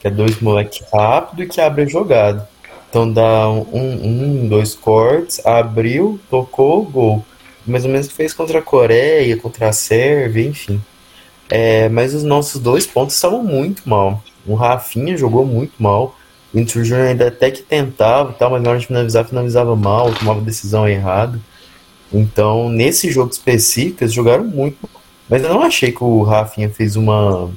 Que 0.00 0.08
é 0.08 0.10
dois 0.10 0.40
moleques 0.40 0.80
rápido 0.90 1.42
e 1.42 1.46
que 1.46 1.60
abre 1.60 1.82
a 1.82 1.86
jogada. 1.86 2.48
Então 2.88 3.10
dá 3.10 3.48
um, 3.50 3.66
um, 3.72 4.48
dois 4.48 4.74
cortes, 4.74 5.44
abriu, 5.44 6.18
tocou, 6.30 6.84
gol. 6.84 7.24
Mais 7.66 7.84
ou 7.84 7.90
menos 7.90 8.08
que 8.08 8.14
fez 8.14 8.32
contra 8.32 8.60
a 8.60 8.62
Coreia, 8.62 9.36
contra 9.36 9.68
a 9.68 9.72
Sérvia, 9.72 10.46
enfim. 10.46 10.80
É, 11.50 11.88
mas 11.88 12.14
os 12.14 12.22
nossos 12.22 12.60
dois 12.60 12.86
pontos 12.86 13.14
estavam 13.14 13.42
muito 13.42 13.88
mal. 13.88 14.22
O 14.46 14.54
Rafinha 14.54 15.16
jogou 15.16 15.44
muito 15.44 15.74
mal. 15.78 16.16
O 16.52 16.56
Vinícius 16.56 16.88
Júnior 16.88 17.08
ainda 17.08 17.28
até 17.28 17.50
que 17.50 17.62
tentava, 17.62 18.32
tal, 18.32 18.50
mas 18.50 18.62
na 18.62 18.70
hora 18.70 18.78
de 18.78 18.86
finalizar, 18.86 19.26
finalizava 19.26 19.76
mal, 19.76 20.12
tomava 20.14 20.40
decisão 20.40 20.88
errada. 20.88 21.38
Então, 22.12 22.70
nesse 22.70 23.10
jogo 23.10 23.30
específico, 23.30 24.02
eles 24.02 24.14
jogaram 24.14 24.44
muito. 24.44 24.88
Mas 25.28 25.42
eu 25.42 25.50
não 25.50 25.62
achei 25.62 25.92
que 25.92 26.02
o 26.02 26.22
Rafinha 26.22 26.70
fez 26.70 26.96
uma 26.96 27.50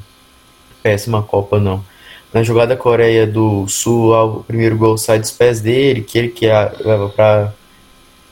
péssima 0.84 1.24
Copa, 1.24 1.58
não. 1.60 1.84
Na 2.34 2.44
jogada 2.44 2.76
da 2.76 2.82
Coreia 2.82 3.28
do 3.28 3.68
Sul, 3.68 4.14
o 4.14 4.44
primeiro 4.44 4.78
gol 4.78 4.98
sai 4.98 5.20
dos 5.20 5.32
pés 5.32 5.60
dele, 5.60 6.02
que 6.02 6.18
ele 6.18 6.30
que 6.30 6.48
leva 6.48 7.10
para 7.10 7.54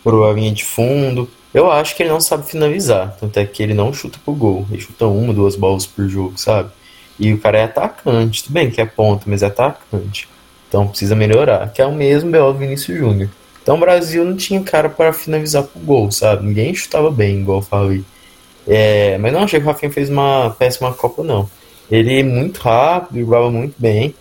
a 0.06 0.34
linha 0.34 0.54
de 0.54 0.64
fundo. 0.64 1.30
Eu 1.54 1.70
acho 1.72 1.96
que 1.96 2.04
ele 2.04 2.10
não 2.10 2.22
sabe 2.22 2.50
finalizar, 2.50 3.18
tanto 3.20 3.38
é 3.38 3.46
que 3.46 3.62
ele 3.62 3.74
não 3.74 3.92
chuta 3.92 4.18
pro 4.24 4.34
gol. 4.34 4.66
Ele 4.72 4.82
chuta 4.82 5.06
uma, 5.08 5.34
duas 5.34 5.56
bolas 5.56 5.86
por 5.86 6.08
jogo, 6.08 6.38
sabe? 6.38 6.70
E 7.20 7.34
o 7.34 7.40
cara 7.40 7.58
é 7.58 7.64
atacante, 7.64 8.44
tudo 8.44 8.54
bem 8.54 8.72
que 8.72 8.80
é 8.80 8.86
ponta, 8.86 9.24
mas 9.28 9.44
é 9.44 9.48
atacante. 9.48 10.30
Então 10.68 10.88
precisa 10.88 11.16
melhorar, 11.16 11.72
que 11.74 11.82
é 11.82 11.86
o 11.86 11.92
mesmo 11.92 12.32
Belo 12.32 12.54
Vinícius 12.54 12.98
Júnior. 12.98 13.30
Então 13.62 13.76
o 13.76 13.80
Brasil 13.80 14.24
não 14.24 14.38
tinha 14.38 14.62
cara 14.64 14.90
para 14.90 15.12
finalizar 15.12 15.64
pro 15.64 15.80
gol, 15.82 16.12
sabe? 16.12 16.46
Ninguém 16.46 16.74
chutava 16.74 17.12
bem, 17.12 17.42
igual 17.42 17.60
eu 17.60 17.64
falei. 17.64 18.04
É, 18.68 19.18
mas 19.18 19.34
não 19.34 19.44
achei 19.44 19.60
que 19.60 19.66
o 19.66 19.70
Rafinha 19.70 19.92
fez 19.92 20.10
uma 20.10 20.52
péssima 20.58 20.94
Copa, 20.94 21.24
não. 21.24 21.50
Ele 21.90 22.20
é 22.20 22.24
muito 22.24 22.60
rápido, 22.60 23.20
jogava 23.20 23.50
muito 23.50 23.76
bem, 23.78 24.14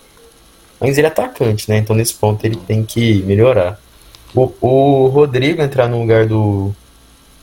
mas 0.79 0.97
ele 0.97 1.07
é 1.07 1.09
atacante, 1.09 1.69
né? 1.69 1.77
Então 1.77 1.95
nesse 1.95 2.13
ponto 2.13 2.43
ele 2.45 2.55
tem 2.55 2.83
que 2.83 3.21
melhorar. 3.23 3.79
O, 4.33 4.51
o 4.61 5.07
Rodrigo 5.07 5.61
entrar 5.61 5.87
no 5.87 5.99
lugar 5.99 6.25
do 6.25 6.73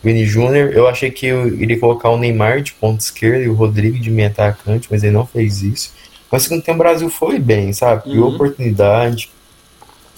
Vini 0.02 0.24
Júnior, 0.24 0.72
eu 0.72 0.86
achei 0.86 1.10
que 1.10 1.26
iria 1.26 1.78
colocar 1.78 2.10
o 2.10 2.16
Neymar 2.16 2.62
de 2.62 2.72
ponta 2.72 3.02
esquerda 3.02 3.44
e 3.44 3.48
o 3.48 3.54
Rodrigo 3.54 3.98
de 3.98 4.10
meio 4.10 4.28
atacante, 4.28 4.88
mas 4.90 5.02
ele 5.02 5.12
não 5.12 5.26
fez 5.26 5.62
isso. 5.62 5.92
Mas 6.30 6.44
segundo 6.44 6.62
tempo 6.62 6.76
o 6.76 6.78
Brasil 6.78 7.10
foi 7.10 7.38
bem, 7.38 7.72
sabe? 7.72 8.02
Criou 8.04 8.28
uhum. 8.28 8.34
oportunidade, 8.34 9.30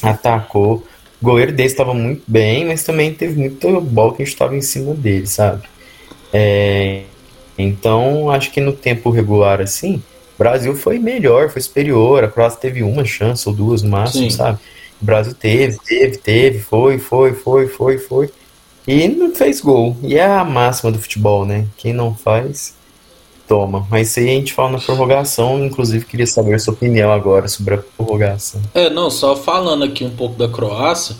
atacou. 0.02 0.84
O 1.20 1.24
goleiro 1.24 1.52
dele 1.52 1.68
estava 1.68 1.94
muito 1.94 2.22
bem, 2.26 2.66
mas 2.66 2.84
também 2.84 3.12
teve 3.12 3.38
muita 3.38 3.80
bola 3.80 4.14
que 4.14 4.22
a 4.22 4.24
gente 4.24 4.34
estava 4.34 4.56
em 4.56 4.62
cima 4.62 4.94
dele, 4.94 5.26
sabe? 5.26 5.66
É, 6.32 7.04
então, 7.58 8.30
acho 8.30 8.52
que 8.52 8.60
no 8.60 8.72
tempo 8.72 9.10
regular, 9.10 9.60
assim, 9.60 9.96
o 9.96 10.38
Brasil 10.38 10.76
foi 10.76 10.98
melhor, 11.00 11.50
foi 11.50 11.60
superior. 11.60 12.22
A 12.22 12.28
Croácia 12.28 12.60
teve 12.60 12.82
uma 12.84 13.04
chance 13.04 13.48
ou 13.48 13.54
duas 13.54 13.82
no 13.82 13.90
máximo, 13.90 14.30
Sim. 14.30 14.36
sabe? 14.36 14.58
O 15.02 15.04
Brasil 15.04 15.34
teve, 15.34 15.76
teve, 15.84 16.16
teve, 16.18 16.58
foi, 16.60 16.98
foi, 16.98 17.32
foi, 17.32 17.66
foi, 17.66 17.98
foi. 17.98 18.30
E 18.86 19.08
não 19.08 19.34
fez 19.34 19.60
gol. 19.60 19.96
E 20.02 20.16
é 20.16 20.24
a 20.24 20.44
máxima 20.44 20.92
do 20.92 20.98
futebol, 20.98 21.44
né? 21.44 21.66
Quem 21.76 21.92
não 21.92 22.14
faz, 22.14 22.74
toma. 23.46 23.86
Mas 23.90 24.10
isso 24.10 24.20
aí 24.20 24.28
a 24.28 24.32
gente 24.32 24.52
fala 24.52 24.72
na 24.72 24.78
prorrogação. 24.78 25.64
Inclusive, 25.64 26.04
queria 26.04 26.26
saber 26.26 26.54
a 26.54 26.58
sua 26.58 26.74
opinião 26.74 27.12
agora 27.12 27.48
sobre 27.48 27.74
a 27.74 27.78
prorrogação. 27.78 28.62
É, 28.72 28.88
não, 28.88 29.10
só 29.10 29.34
falando 29.36 29.84
aqui 29.84 30.04
um 30.04 30.10
pouco 30.10 30.36
da 30.36 30.48
Croácia. 30.48 31.16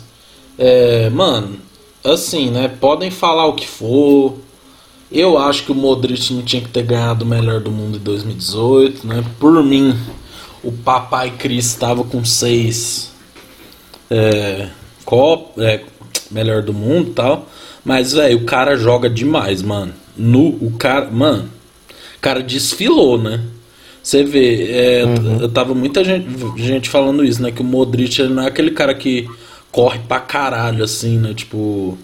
É, 0.57 1.09
mano, 1.09 1.57
assim, 2.03 2.49
né? 2.49 2.69
Podem 2.79 3.11
falar 3.11 3.45
o 3.47 3.53
que 3.53 3.67
for 3.67 4.35
eu 5.11 5.37
acho 5.37 5.63
que 5.63 5.71
o 5.71 5.75
Modric 5.75 6.33
não 6.33 6.43
tinha 6.43 6.61
que 6.61 6.69
ter 6.69 6.83
ganhado 6.83 7.25
o 7.25 7.27
melhor 7.27 7.59
do 7.59 7.71
mundo 7.71 7.97
em 7.97 8.01
2018, 8.01 9.07
né? 9.07 9.23
Por 9.39 9.63
mim, 9.63 9.97
o 10.63 10.71
Papai 10.71 11.31
Cris 11.31 11.65
estava 11.65 12.03
com 12.03 12.23
seis 12.23 13.11
é, 14.09 14.69
cop, 15.05 15.59
é, 15.61 15.81
melhor 16.29 16.61
do 16.61 16.73
mundo, 16.73 17.11
tal. 17.11 17.47
Mas 17.83 18.13
velho, 18.13 18.37
o 18.37 18.45
cara 18.45 18.75
joga 18.75 19.09
demais, 19.09 19.61
mano. 19.61 19.93
No 20.15 20.47
o 20.47 20.73
cara, 20.77 21.09
mano, 21.09 21.49
o 22.17 22.21
cara 22.21 22.43
desfilou, 22.43 23.17
né? 23.17 23.41
Você 24.01 24.23
vê, 24.23 24.71
é, 24.71 25.05
uhum. 25.05 25.41
eu 25.41 25.49
tava 25.49 25.73
muita 25.73 26.03
gente, 26.03 26.27
gente 26.57 26.89
falando 26.89 27.23
isso, 27.23 27.41
né? 27.41 27.51
Que 27.51 27.61
o 27.61 27.65
Modric 27.65 28.21
não 28.23 28.43
é 28.43 28.47
aquele 28.47 28.71
cara 28.71 28.93
que 28.93 29.27
corre 29.71 29.99
pra 29.99 30.19
caralho, 30.19 30.83
assim, 30.83 31.17
né? 31.17 31.33
Tipo, 31.33 31.97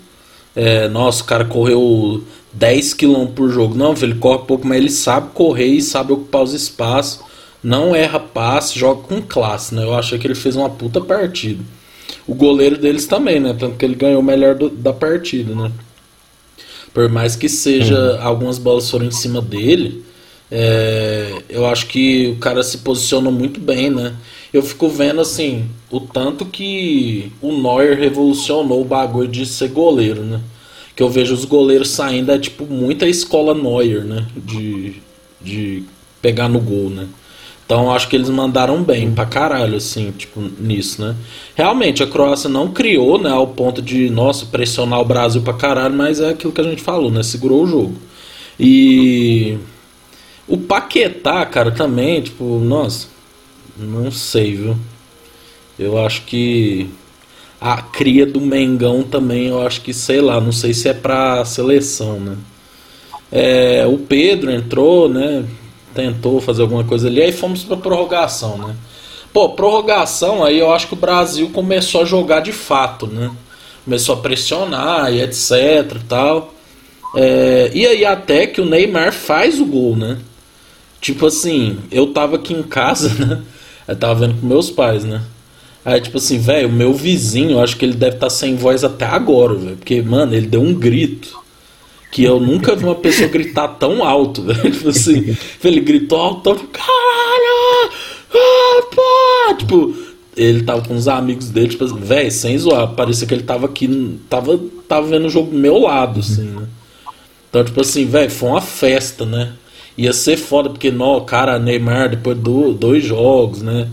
é, 0.56 0.88
nossa, 0.88 1.24
o 1.24 1.26
cara 1.26 1.46
correu 1.46 2.24
10 2.56 2.94
km 2.94 3.28
por 3.36 3.50
jogo. 3.50 3.76
Não, 3.76 3.94
ele 4.02 4.16
corre 4.16 4.46
pouco, 4.46 4.68
mas 4.68 4.78
ele 4.78 4.90
sabe 4.90 5.30
correr 5.34 5.68
e 5.68 5.82
sabe 5.82 6.14
ocupar 6.14 6.44
os 6.44 6.54
espaços. 6.54 7.24
Não 7.64 7.96
erra 7.96 8.20
passe, 8.20 8.78
joga 8.78 9.02
com 9.02 9.22
classe, 9.22 9.74
né? 9.74 9.84
Eu 9.84 9.94
achei 9.94 10.18
que 10.18 10.26
ele 10.28 10.36
fez 10.36 10.56
uma 10.56 10.70
puta 10.70 11.02
partida. 11.02 11.64
O 12.28 12.34
goleiro 12.34 12.78
deles 12.78 13.06
também, 13.06 13.40
né? 13.40 13.56
Tanto 13.58 13.78
que 13.78 13.86
ele 13.86 13.96
ganhou 13.96 14.22
o 14.22 14.24
melhor 14.24 14.56
do, 14.56 14.70
da 14.70 14.94
partida, 14.94 15.54
né? 15.54 15.72
Por 16.94 17.10
mais 17.10 17.36
que 17.36 17.50
seja, 17.50 17.98
uhum. 17.98 18.26
algumas 18.26 18.58
bolas 18.58 18.90
foram 18.90 19.06
em 19.06 19.12
cima 19.12 19.42
dele, 19.42 20.06
é, 20.50 21.42
eu 21.50 21.66
acho 21.66 21.88
que 21.88 22.28
o 22.28 22.36
cara 22.38 22.64
se 22.64 22.78
posicionou 22.78 23.32
muito 23.32 23.60
bem, 23.60 23.90
né? 23.90 24.16
Eu 24.54 24.62
fico 24.62 24.88
vendo 24.88 25.20
assim, 25.20 25.68
o 25.92 26.00
tanto 26.00 26.46
que 26.46 27.32
o 27.42 27.52
Neuer 27.52 27.98
revolucionou 27.98 28.82
o 28.82 28.86
bagulho 28.86 29.28
de 29.28 29.46
ser 29.46 29.70
goleiro, 29.70 30.22
né? 30.24 30.40
Que 30.96 31.04
eu 31.04 31.10
vejo 31.10 31.34
os 31.34 31.46
goleiros 31.46 31.90
saindo 31.90 32.32
é 32.32 32.40
tipo 32.40 32.66
muita 32.66 33.08
escola 33.08 33.54
Neuer, 33.54 34.06
né? 34.06 34.26
De, 34.36 34.94
de 35.42 35.84
pegar 36.22 36.48
no 36.48 36.60
gol, 36.60 36.90
né? 36.90 37.08
Então 37.66 37.92
acho 37.92 38.08
que 38.08 38.16
eles 38.16 38.30
mandaram 38.30 38.84
bem 38.84 39.12
pra 39.12 39.26
caralho, 39.26 39.78
assim, 39.78 40.12
tipo, 40.12 40.40
nisso, 40.60 41.02
né? 41.02 41.16
Realmente, 41.56 42.04
a 42.04 42.08
Croácia 42.08 42.48
não 42.48 42.72
criou, 42.72 43.20
né, 43.20 43.32
ao 43.32 43.48
ponto 43.48 43.82
de, 43.82 44.08
nossa, 44.10 44.46
pressionar 44.46 45.00
o 45.00 45.06
Brasil 45.06 45.42
pra 45.42 45.54
caralho, 45.54 45.96
mas 45.96 46.20
é 46.20 46.30
aquilo 46.30 46.54
que 46.54 46.62
a 46.62 46.64
gente 46.64 46.82
falou, 46.84 47.10
né? 47.10 47.24
Segurou 47.24 47.64
o 47.64 47.68
jogo. 47.68 47.96
E. 48.60 49.58
O 50.48 50.58
Paquetá, 50.60 51.44
cara, 51.48 51.72
também, 51.72 52.22
tipo, 52.22 52.60
nossa, 52.60 53.08
não 53.76 54.12
sei, 54.12 54.56
viu? 54.56 54.78
Eu 55.78 55.98
acho 56.06 56.22
que 56.22 56.88
a 57.66 57.82
cria 57.82 58.28
do 58.28 58.40
Mengão 58.40 59.02
também, 59.02 59.48
eu 59.48 59.66
acho 59.66 59.82
que, 59.82 59.92
sei 59.92 60.22
lá, 60.22 60.40
não 60.40 60.52
sei 60.52 60.72
se 60.72 60.88
é 60.88 60.94
pra 60.94 61.44
seleção, 61.44 62.20
né? 62.20 62.38
É, 63.32 63.88
o 63.88 63.98
Pedro 63.98 64.52
entrou, 64.52 65.10
né? 65.10 65.44
Tentou 65.92 66.40
fazer 66.40 66.62
alguma 66.62 66.84
coisa 66.84 67.08
ali, 67.08 67.24
aí 67.24 67.32
fomos 67.32 67.64
pra 67.64 67.76
prorrogação, 67.76 68.60
né? 68.60 68.76
Pô, 69.34 69.50
prorrogação, 69.50 70.44
aí 70.44 70.60
eu 70.60 70.72
acho 70.72 70.88
que 70.88 70.94
o 70.94 70.98
Brasil 70.98 71.50
começou 71.50 72.04
a 72.04 72.06
jogar 72.06 72.42
de 72.42 72.52
fato, 72.52 73.08
né? 73.08 73.32
Começou 73.84 74.14
a 74.14 74.20
pressionar 74.20 75.12
e 75.12 75.24
etc 75.24 75.50
e 75.96 76.06
tal. 76.08 76.54
É, 77.16 77.72
e 77.74 77.84
aí 77.88 78.06
até 78.06 78.46
que 78.46 78.62
o 78.62 78.66
Neymar 78.66 79.12
faz 79.12 79.60
o 79.60 79.66
gol, 79.66 79.96
né? 79.96 80.20
Tipo 81.02 81.26
assim, 81.26 81.80
eu 81.92 82.14
tava 82.14 82.36
aqui 82.36 82.54
em 82.54 82.62
casa, 82.62 83.10
né? 83.26 83.42
Eu 83.88 83.96
tava 83.96 84.14
vendo 84.14 84.40
com 84.40 84.46
meus 84.46 84.70
pais, 84.70 85.04
né? 85.04 85.24
Aí, 85.86 86.02
tipo 86.02 86.18
assim, 86.18 86.40
velho, 86.40 86.68
o 86.68 86.72
meu 86.72 86.92
vizinho, 86.96 87.62
acho 87.62 87.78
que 87.78 87.86
ele 87.86 87.94
deve 87.94 88.16
estar 88.16 88.26
tá 88.26 88.30
sem 88.32 88.56
voz 88.56 88.84
até 88.84 89.06
agora, 89.06 89.54
velho. 89.54 89.78
Porque, 89.78 90.02
mano, 90.02 90.34
ele 90.34 90.48
deu 90.48 90.60
um 90.60 90.74
grito. 90.74 91.38
Que 92.12 92.24
eu 92.24 92.40
nunca 92.40 92.76
vi 92.76 92.84
uma 92.84 92.96
pessoa 92.96 93.30
gritar 93.30 93.68
tão 93.68 94.04
alto, 94.04 94.42
velho. 94.44 94.72
Tipo 94.72 94.90
assim, 94.90 95.38
ele 95.64 95.80
gritou 95.82 96.20
alto, 96.20 96.56
caralho! 96.74 97.92
Ah, 98.34 98.82
pô! 98.96 99.56
Tipo, 99.60 99.96
ele 100.36 100.64
tava 100.64 100.82
com 100.82 100.96
os 100.96 101.08
amigos 101.08 101.50
dele, 101.50 101.68
tipo 101.68 101.84
assim, 101.84 102.00
velho, 102.00 102.32
sem 102.32 102.58
zoar. 102.58 102.88
Parecia 102.96 103.28
que 103.28 103.34
ele 103.36 103.44
tava 103.44 103.68
aqui, 103.68 104.20
tava, 104.28 104.60
tava 104.88 105.06
vendo 105.06 105.28
o 105.28 105.30
jogo 105.30 105.52
do 105.52 105.58
meu 105.58 105.78
lado, 105.78 106.22
assim, 106.22 106.46
né? 106.46 106.66
Então, 107.48 107.64
tipo 107.64 107.80
assim, 107.82 108.06
velho, 108.08 108.32
foi 108.32 108.50
uma 108.50 108.62
festa, 108.62 109.24
né? 109.24 109.54
Ia 109.96 110.14
ser 110.14 110.36
foda, 110.36 110.70
porque, 110.70 110.90
não, 110.90 111.24
cara, 111.24 111.60
Neymar, 111.60 112.10
depois 112.10 112.38
do 112.38 112.74
dois 112.74 113.04
jogos, 113.04 113.62
né? 113.62 113.88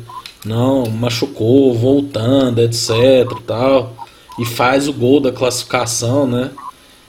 Não, 0.45 0.87
machucou, 0.87 1.75
voltando, 1.75 2.61
etc 2.61 3.27
tal, 3.47 3.95
e 4.39 4.45
faz 4.45 4.89
o 4.89 4.93
gol 4.93 5.21
da 5.21 5.31
classificação, 5.31 6.27
né? 6.27 6.51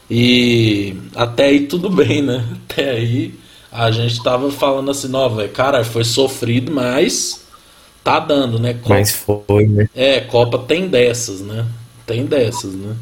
E 0.09 0.95
até 1.15 1.45
aí 1.45 1.61
tudo 1.61 1.89
bem, 1.89 2.21
né? 2.21 2.45
Até 2.69 2.91
aí 2.91 3.33
a 3.71 3.89
gente 3.89 4.21
tava 4.21 4.51
falando 4.51 4.91
assim, 4.91 5.07
não, 5.07 5.33
velho, 5.35 5.49
cara, 5.49 5.83
foi 5.83 6.03
sofrido, 6.03 6.71
mas 6.71 7.45
tá 8.03 8.19
dando, 8.19 8.59
né? 8.59 8.75
Copa, 8.75 8.89
mas 8.89 9.11
foi, 9.11 9.65
né? 9.65 9.89
É, 9.95 10.19
Copa 10.19 10.59
tem 10.59 10.87
dessas, 10.87 11.41
né? 11.41 11.65
Tem 12.05 12.25
dessas, 12.25 12.73
né? 12.73 12.95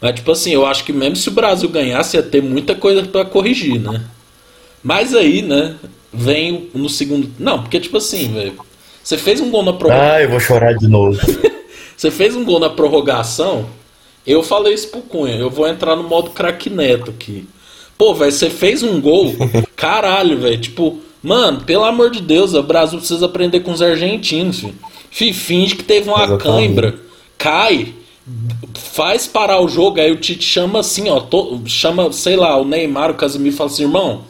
Mas 0.00 0.14
tipo 0.16 0.32
assim, 0.32 0.50
eu 0.50 0.66
acho 0.66 0.84
que 0.84 0.92
mesmo 0.92 1.16
se 1.16 1.28
o 1.28 1.32
Brasil 1.32 1.68
ganhasse 1.68 2.16
ia 2.16 2.22
ter 2.22 2.42
muita 2.42 2.74
coisa 2.74 3.04
para 3.04 3.24
corrigir, 3.24 3.80
né? 3.80 4.04
Mas 4.82 5.14
aí, 5.14 5.42
né, 5.42 5.76
vem 6.12 6.70
no 6.74 6.88
segundo, 6.88 7.30
não, 7.38 7.62
porque 7.62 7.78
tipo 7.80 7.96
assim, 7.96 8.32
velho, 8.32 8.54
você 9.08 9.16
fez 9.16 9.40
um 9.40 9.50
gol 9.50 9.62
na 9.62 9.72
prorrogação. 9.72 10.12
Ah, 10.12 10.22
eu 10.22 10.28
vou 10.28 10.38
chorar 10.38 10.74
de 10.74 10.86
novo. 10.86 11.18
você 11.96 12.10
fez 12.10 12.36
um 12.36 12.44
gol 12.44 12.60
na 12.60 12.68
prorrogação. 12.68 13.64
Eu 14.26 14.42
falei 14.42 14.74
isso 14.74 14.88
pro 14.88 15.00
Cunha. 15.00 15.34
Eu 15.34 15.48
vou 15.48 15.66
entrar 15.66 15.96
no 15.96 16.02
modo 16.02 16.28
craque 16.28 16.68
neto 16.68 17.10
aqui. 17.10 17.48
Pô, 17.96 18.12
velho, 18.12 18.30
você 18.30 18.50
fez 18.50 18.82
um 18.82 19.00
gol. 19.00 19.34
Caralho, 19.74 20.38
velho. 20.38 20.60
Tipo, 20.60 20.98
mano, 21.22 21.62
pelo 21.62 21.84
amor 21.84 22.10
de 22.10 22.20
Deus, 22.20 22.52
o 22.52 22.62
Brasil 22.62 22.98
precisa 22.98 23.24
aprender 23.24 23.60
com 23.60 23.72
os 23.72 23.80
argentinos, 23.80 24.60
filho. 24.60 24.74
Fih, 25.10 25.32
finge 25.32 25.74
que 25.74 25.84
teve 25.84 26.10
uma 26.10 26.24
Exatamente. 26.24 26.42
cãibra. 26.42 26.94
Cai. 27.38 27.94
Faz 28.74 29.26
parar 29.26 29.62
o 29.62 29.68
jogo. 29.68 29.98
Aí 29.98 30.12
o 30.12 30.16
Tite 30.16 30.44
chama 30.44 30.80
assim, 30.80 31.08
ó. 31.08 31.18
To, 31.18 31.62
chama, 31.64 32.12
sei 32.12 32.36
lá, 32.36 32.60
o 32.60 32.64
Neymar, 32.66 33.12
o 33.12 33.14
Casemiro 33.14 33.56
fala 33.56 33.70
assim, 33.70 33.84
irmão. 33.84 34.24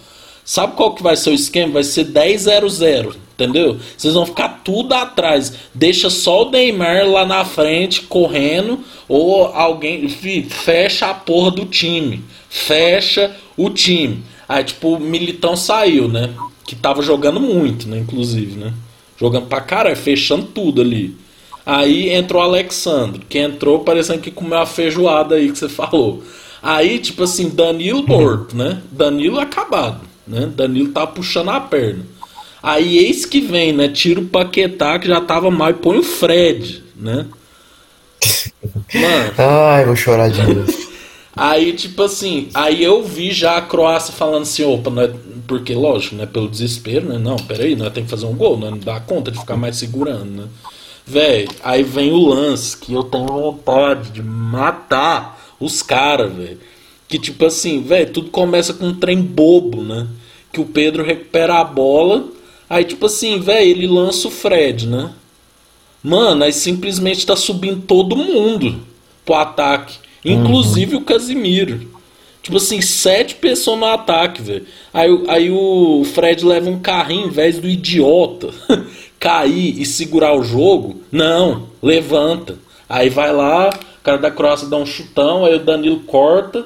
Sabe 0.44 0.76
qual 0.76 0.94
que 0.94 1.02
vai 1.02 1.16
ser 1.16 1.30
o 1.30 1.34
esquema? 1.34 1.72
Vai 1.72 1.82
ser 1.82 2.04
10-0-0 2.04 3.26
Entendeu? 3.38 3.78
Vocês 3.96 4.14
vão 4.14 4.26
ficar 4.26 4.62
tudo 4.64 4.92
atrás. 4.94 5.52
Deixa 5.72 6.10
só 6.10 6.42
o 6.42 6.50
Neymar 6.50 7.08
lá 7.08 7.24
na 7.24 7.44
frente 7.44 8.02
correndo 8.02 8.80
ou 9.08 9.44
alguém 9.44 10.08
fecha 10.08 11.06
a 11.06 11.14
porra 11.14 11.52
do 11.52 11.64
time. 11.64 12.24
Fecha 12.50 13.36
o 13.56 13.70
time. 13.70 14.24
Aí 14.48 14.64
tipo 14.64 14.96
o 14.96 15.00
Militão 15.00 15.56
saiu, 15.56 16.08
né? 16.08 16.34
Que 16.66 16.74
tava 16.74 17.00
jogando 17.00 17.38
muito, 17.38 17.88
né, 17.88 17.98
inclusive, 17.98 18.58
né? 18.58 18.74
Jogando 19.16 19.46
pra 19.46 19.60
caralho, 19.60 19.96
fechando 19.96 20.46
tudo 20.46 20.80
ali. 20.80 21.16
Aí 21.64 22.10
entrou 22.10 22.42
o 22.42 22.44
Alexandre, 22.44 23.22
que 23.28 23.38
entrou 23.38 23.80
parecendo 23.80 24.20
que 24.20 24.32
comeu 24.32 24.58
a 24.58 24.66
feijoada 24.66 25.36
aí 25.36 25.52
que 25.52 25.58
você 25.58 25.68
falou. 25.68 26.24
Aí, 26.60 26.98
tipo 26.98 27.22
assim, 27.22 27.50
Danilo 27.50 28.04
morto, 28.04 28.56
né? 28.56 28.82
Danilo 28.90 29.38
acabado, 29.38 30.00
né? 30.26 30.50
Danilo 30.56 30.90
tá 30.92 31.06
puxando 31.06 31.50
a 31.50 31.60
perna. 31.60 32.04
Aí 32.62 32.98
eis 32.98 33.24
que 33.24 33.40
vem, 33.40 33.72
né? 33.72 33.88
Tira 33.88 34.20
o 34.20 34.26
Paquetá, 34.26 34.98
que 34.98 35.06
já 35.06 35.20
tava 35.20 35.50
mal, 35.50 35.70
e 35.70 35.74
põe 35.74 35.98
o 35.98 36.02
Fred, 36.02 36.82
né? 36.96 37.26
Mano. 38.94 39.34
Ai, 39.38 39.84
vou 39.84 39.96
chorar 39.96 40.28
de 40.28 40.42
novo. 40.42 40.88
Aí, 41.36 41.72
tipo 41.72 42.02
assim, 42.02 42.48
aí 42.52 42.82
eu 42.82 43.02
vi 43.04 43.30
já 43.30 43.58
a 43.58 43.62
Croácia 43.62 44.12
falando 44.12 44.42
assim, 44.42 44.64
opa, 44.64 44.90
não 44.90 45.02
é, 45.02 45.10
porque, 45.46 45.72
lógico, 45.72 46.16
né, 46.16 46.26
pelo 46.26 46.48
desespero, 46.48 47.08
né, 47.08 47.16
não, 47.16 47.36
peraí, 47.36 47.76
nós 47.76 47.92
temos 47.92 48.10
que 48.10 48.16
fazer 48.16 48.26
um 48.26 48.34
gol, 48.34 48.58
né, 48.58 48.70
não 48.70 48.78
dá 48.78 48.98
conta 48.98 49.30
de 49.30 49.38
ficar 49.38 49.56
mais 49.56 49.76
segurando, 49.76 50.24
né. 50.24 50.48
Velho, 51.06 51.48
aí 51.62 51.84
vem 51.84 52.10
o 52.10 52.26
lance 52.26 52.76
que 52.76 52.92
eu 52.92 53.04
tenho 53.04 53.24
vontade 53.24 54.10
de 54.10 54.20
matar 54.20 55.54
os 55.60 55.80
caras, 55.80 56.32
velho. 56.32 56.58
Que 57.08 57.18
tipo 57.18 57.46
assim, 57.46 57.82
velho, 57.82 58.12
tudo 58.12 58.30
começa 58.30 58.74
com 58.74 58.88
um 58.88 58.94
trem 58.94 59.22
bobo, 59.22 59.82
né? 59.82 60.06
Que 60.52 60.60
o 60.60 60.66
Pedro 60.66 61.02
recupera 61.02 61.60
a 61.60 61.64
bola, 61.64 62.28
aí 62.68 62.84
tipo 62.84 63.06
assim, 63.06 63.40
velho, 63.40 63.70
ele 63.70 63.86
lança 63.86 64.28
o 64.28 64.30
Fred, 64.30 64.86
né? 64.86 65.10
Mano, 66.02 66.44
aí 66.44 66.52
simplesmente 66.52 67.26
tá 67.26 67.36
subindo 67.36 67.82
todo 67.82 68.16
mundo 68.16 68.80
pro 69.24 69.34
ataque, 69.34 69.98
inclusive 70.24 70.96
uhum. 70.96 71.02
o 71.02 71.04
Casimiro. 71.04 71.98
Tipo 72.42 72.56
assim, 72.56 72.80
sete 72.80 73.34
pessoas 73.34 73.78
no 73.78 73.86
ataque, 73.86 74.40
velho. 74.40 74.66
Aí, 74.94 75.24
aí 75.28 75.50
o 75.50 76.02
Fred 76.14 76.44
leva 76.46 76.70
um 76.70 76.78
carrinho 76.78 77.26
em 77.26 77.30
vez 77.30 77.58
do 77.58 77.68
idiota 77.68 78.48
cair 79.20 79.80
e 79.80 79.84
segurar 79.84 80.34
o 80.34 80.42
jogo, 80.42 81.02
não, 81.10 81.68
levanta. 81.82 82.56
Aí 82.88 83.10
vai 83.10 83.32
lá, 83.32 83.68
o 83.68 84.02
cara 84.02 84.16
da 84.18 84.30
Croácia 84.30 84.68
dá 84.68 84.76
um 84.76 84.86
chutão, 84.86 85.44
aí 85.44 85.56
o 85.56 85.64
Danilo 85.64 86.00
corta. 86.00 86.64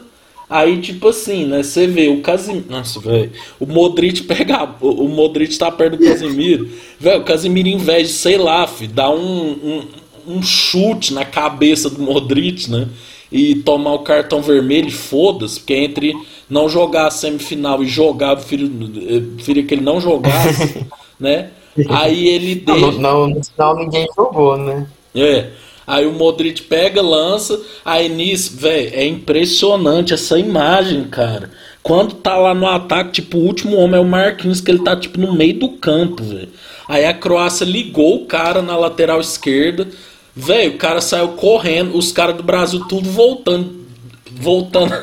Aí, 0.52 0.82
tipo 0.82 1.09
assim, 1.09 1.47
né? 1.47 1.62
Você 1.62 1.87
vê 1.87 2.09
o 2.09 2.21
Casimiro. 2.21 2.66
Nossa, 2.68 3.00
velho. 3.00 3.32
O 3.59 3.64
Modric 3.64 4.23
pega. 4.25 4.68
O 4.82 5.09
Modric 5.09 5.56
tá 5.56 5.73
perto 5.73 5.97
do 5.97 6.04
Casimiro. 6.04 6.68
velho, 7.00 7.23
o 7.23 7.25
Casimiro, 7.25 7.68
em 7.68 7.78
vez 7.78 8.09
de, 8.09 8.14
sei 8.14 8.37
lá, 8.37 8.66
filho, 8.66 8.92
dar 8.92 9.09
um, 9.09 9.16
um, 9.16 9.82
um, 10.28 10.42
chute 10.42 11.14
na 11.14 11.25
cabeça 11.25 11.88
do 11.88 12.02
Modric, 12.02 12.71
né? 12.71 12.87
E 13.32 13.54
tomar 13.54 13.94
o 13.94 14.00
cartão 14.00 14.42
vermelho, 14.42 14.90
foda-se, 14.90 15.59
porque 15.59 15.73
entre 15.73 16.14
não 16.50 16.68
jogar 16.68 17.06
a 17.06 17.11
semifinal 17.11 17.82
e 17.82 17.88
jogar, 17.88 18.32
eu 18.32 18.37
preferia 18.37 19.62
que 19.62 19.73
ele 19.73 19.80
não 19.80 20.02
jogasse, 20.02 20.85
né? 21.18 21.49
Aí 21.88 22.28
ele 22.28 22.56
deixa. 22.56 22.92
Não, 22.92 23.26
no 23.26 23.42
final 23.42 23.75
ninguém 23.75 24.06
jogou, 24.14 24.59
né? 24.59 24.87
É. 25.14 25.49
Aí 25.87 26.07
o 26.07 26.12
Modric 26.12 26.62
pega, 26.62 27.03
lança. 27.03 27.61
Aí 27.85 28.09
nisso, 28.09 28.57
velho, 28.57 28.91
é 28.95 29.05
impressionante 29.05 30.15
essa 30.15 30.39
imagem, 30.39 31.05
cara. 31.05 31.51
Quando 31.83 32.15
tá 32.15 32.37
lá 32.37 32.55
no 32.55 32.67
ataque, 32.67 33.23
tipo, 33.23 33.39
o 33.39 33.45
último 33.45 33.77
homem 33.77 33.97
é 33.97 34.03
o 34.03 34.07
Marquinhos, 34.07 34.61
que 34.61 34.71
ele 34.71 34.85
tá, 34.85 34.95
tipo, 34.95 35.21
no 35.21 35.35
meio 35.35 35.59
do 35.59 35.69
campo, 35.71 36.23
velho. 36.23 36.49
Aí 36.89 37.05
a 37.05 37.12
Croácia 37.12 37.65
ligou 37.65 38.17
o 38.17 38.27
cara 38.27 38.62
na 38.62 38.77
lateral 38.77 39.21
esquerda. 39.21 39.89
Velho, 40.35 40.75
o 40.75 40.79
cara 40.79 41.01
saiu 41.01 41.29
correndo. 41.31 41.97
Os 41.97 42.12
caras 42.12 42.37
do 42.37 42.43
Brasil 42.43 42.85
tudo 42.87 43.11
voltando. 43.11 43.83
Voltando. 44.31 44.95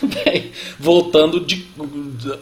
voltando 0.78 1.40
de. 1.40 1.66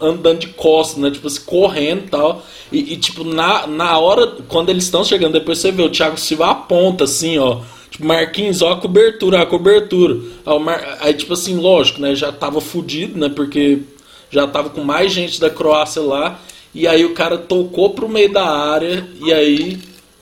andando 0.00 0.40
de 0.40 0.48
costas, 0.48 0.98
né? 0.98 1.10
Tipo 1.10 1.28
assim, 1.28 1.42
correndo 1.46 2.04
e 2.06 2.08
tal. 2.08 2.44
E, 2.72 2.94
e, 2.94 2.96
tipo, 2.96 3.22
na, 3.22 3.66
na 3.66 3.98
hora, 3.98 4.26
quando 4.48 4.70
eles 4.70 4.84
estão 4.84 5.04
chegando, 5.04 5.34
depois 5.34 5.58
você 5.58 5.70
vê 5.70 5.82
o 5.82 5.90
Thiago 5.90 6.18
Silva 6.18 6.50
aponta 6.50 7.04
assim, 7.04 7.38
ó. 7.38 7.60
Tipo, 7.96 8.06
Marquinhos, 8.06 8.60
ó 8.60 8.72
a 8.72 8.76
cobertura, 8.76 9.42
a 9.42 9.46
cobertura. 9.46 10.20
Aí, 10.44 10.58
Mar... 10.58 10.98
Aí, 11.00 11.14
tipo 11.14 11.32
assim, 11.32 11.56
lógico, 11.56 12.00
né? 12.00 12.14
Já 12.14 12.30
tava 12.30 12.60
fudido, 12.60 13.18
né? 13.18 13.28
Porque 13.28 13.80
já 14.30 14.46
tava 14.46 14.68
com 14.68 14.82
mais 14.82 15.12
gente 15.12 15.40
da 15.40 15.48
Croácia 15.48 16.02
lá. 16.02 16.38
E 16.74 16.86
aí 16.86 17.04
o 17.04 17.14
cara 17.14 17.38
tocou 17.38 17.90
pro 17.90 18.08
meio 18.08 18.30
da 18.30 18.46
área. 18.46 19.06
E 19.24 19.32
aí 19.32 19.78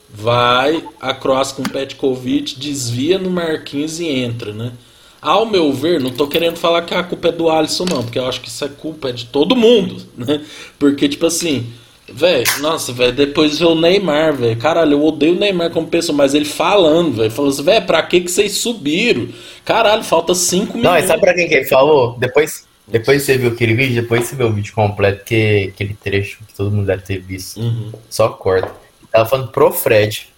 vai 0.08 0.82
a 1.00 1.12
Croácia 1.12 1.56
com 1.56 1.62
o 1.62 1.68
Petkovic, 1.68 2.58
desvia 2.58 3.18
no 3.18 3.28
Marquinhos 3.28 3.98
e 3.98 4.06
entra, 4.06 4.52
né? 4.52 4.72
Ao 5.20 5.46
meu 5.46 5.72
ver, 5.72 6.00
não 6.00 6.10
tô 6.10 6.28
querendo 6.28 6.56
falar 6.56 6.82
que 6.82 6.94
a 6.94 7.02
culpa 7.02 7.28
é 7.28 7.32
do 7.32 7.48
Alisson, 7.48 7.86
não, 7.90 8.02
porque 8.02 8.18
eu 8.18 8.26
acho 8.26 8.42
que 8.42 8.48
isso 8.48 8.62
é 8.64 8.68
culpa 8.68 9.10
de 9.10 9.24
todo 9.24 9.56
mundo, 9.56 9.96
né? 10.16 10.42
Porque, 10.78 11.08
tipo 11.08 11.26
assim, 11.26 11.66
velho, 12.12 12.44
nossa, 12.60 12.92
velho, 12.92 13.12
depois 13.12 13.60
o 13.60 13.74
Neymar, 13.74 14.34
velho. 14.36 14.56
Caralho, 14.56 14.92
eu 14.92 15.04
odeio 15.04 15.34
o 15.34 15.38
Neymar 15.38 15.70
como 15.70 15.86
pessoa, 15.86 16.16
mas 16.16 16.34
ele 16.34 16.44
falando, 16.44 17.16
velho, 17.16 17.30
falou 17.30 17.50
assim, 17.50 17.62
velho, 17.62 17.86
pra 17.86 18.02
que 18.02 18.20
que 18.20 18.30
vocês 18.30 18.52
subiram? 18.58 19.28
Caralho, 19.64 20.04
falta 20.04 20.34
cinco 20.34 20.76
minutos. 20.76 21.00
Não, 21.00 21.06
sabe 21.06 21.20
pra 21.20 21.34
quem 21.34 21.48
que 21.48 21.54
ele 21.54 21.64
falou? 21.64 22.16
Depois, 22.18 22.66
depois 22.86 23.22
você 23.22 23.38
viu 23.38 23.50
aquele 23.50 23.74
vídeo, 23.74 24.02
depois 24.02 24.24
você 24.24 24.36
viu 24.36 24.48
o 24.48 24.52
vídeo 24.52 24.74
completo, 24.74 25.24
que 25.24 25.70
aquele 25.72 25.94
trecho 25.94 26.38
que 26.46 26.54
todo 26.54 26.70
mundo 26.70 26.86
deve 26.86 27.02
ter 27.02 27.18
visto. 27.18 27.60
Uhum. 27.60 27.92
Só 28.10 28.28
corta. 28.28 28.68
Ele 29.00 29.08
tava 29.10 29.28
falando 29.28 29.48
pro 29.48 29.72
Fred. 29.72 30.28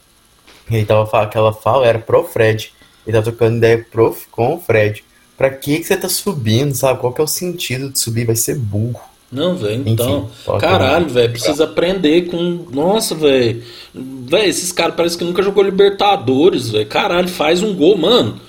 Ele 0.71 0.85
tava 0.85 1.07
falando, 1.07 1.27
aquela 1.27 1.53
fala 1.53 1.87
era 1.87 1.99
pro 1.99 2.25
Fred. 2.25 2.73
Ele 3.07 3.17
tá 3.17 3.23
trocando 3.23 3.57
ideia 3.57 3.87
prof 3.91 4.27
com 4.31 4.55
o 4.55 4.61
Fred. 4.61 5.05
Pra 5.37 5.51
que, 5.51 5.79
que 5.79 5.85
você 5.85 5.97
tá 5.97 6.09
subindo, 6.09 6.75
sabe? 6.75 7.01
Qual 7.01 7.13
que 7.13 7.21
é 7.21 7.25
o 7.25 7.29
sentido 7.29 7.91
de 7.91 7.99
subir? 7.99 8.25
Vai 8.25 8.37
ser 8.37 8.57
burro. 8.57 9.01
Não, 9.31 9.57
velho, 9.57 9.83
então. 9.87 10.31
Enfim, 10.31 10.59
caralho, 10.59 11.09
velho, 11.09 11.33
precisa 11.33 11.65
aprender 11.65 12.27
com. 12.27 12.67
Nossa, 12.71 13.15
velho. 13.15 13.63
Velho, 13.93 14.49
esses 14.49 14.71
caras 14.71 14.95
parecem 14.95 15.19
que 15.19 15.25
nunca 15.25 15.43
jogou 15.43 15.65
Libertadores, 15.65 16.71
velho. 16.71 16.87
Caralho, 16.87 17.29
faz 17.29 17.63
um 17.63 17.75
gol, 17.75 17.97
mano. 17.97 18.41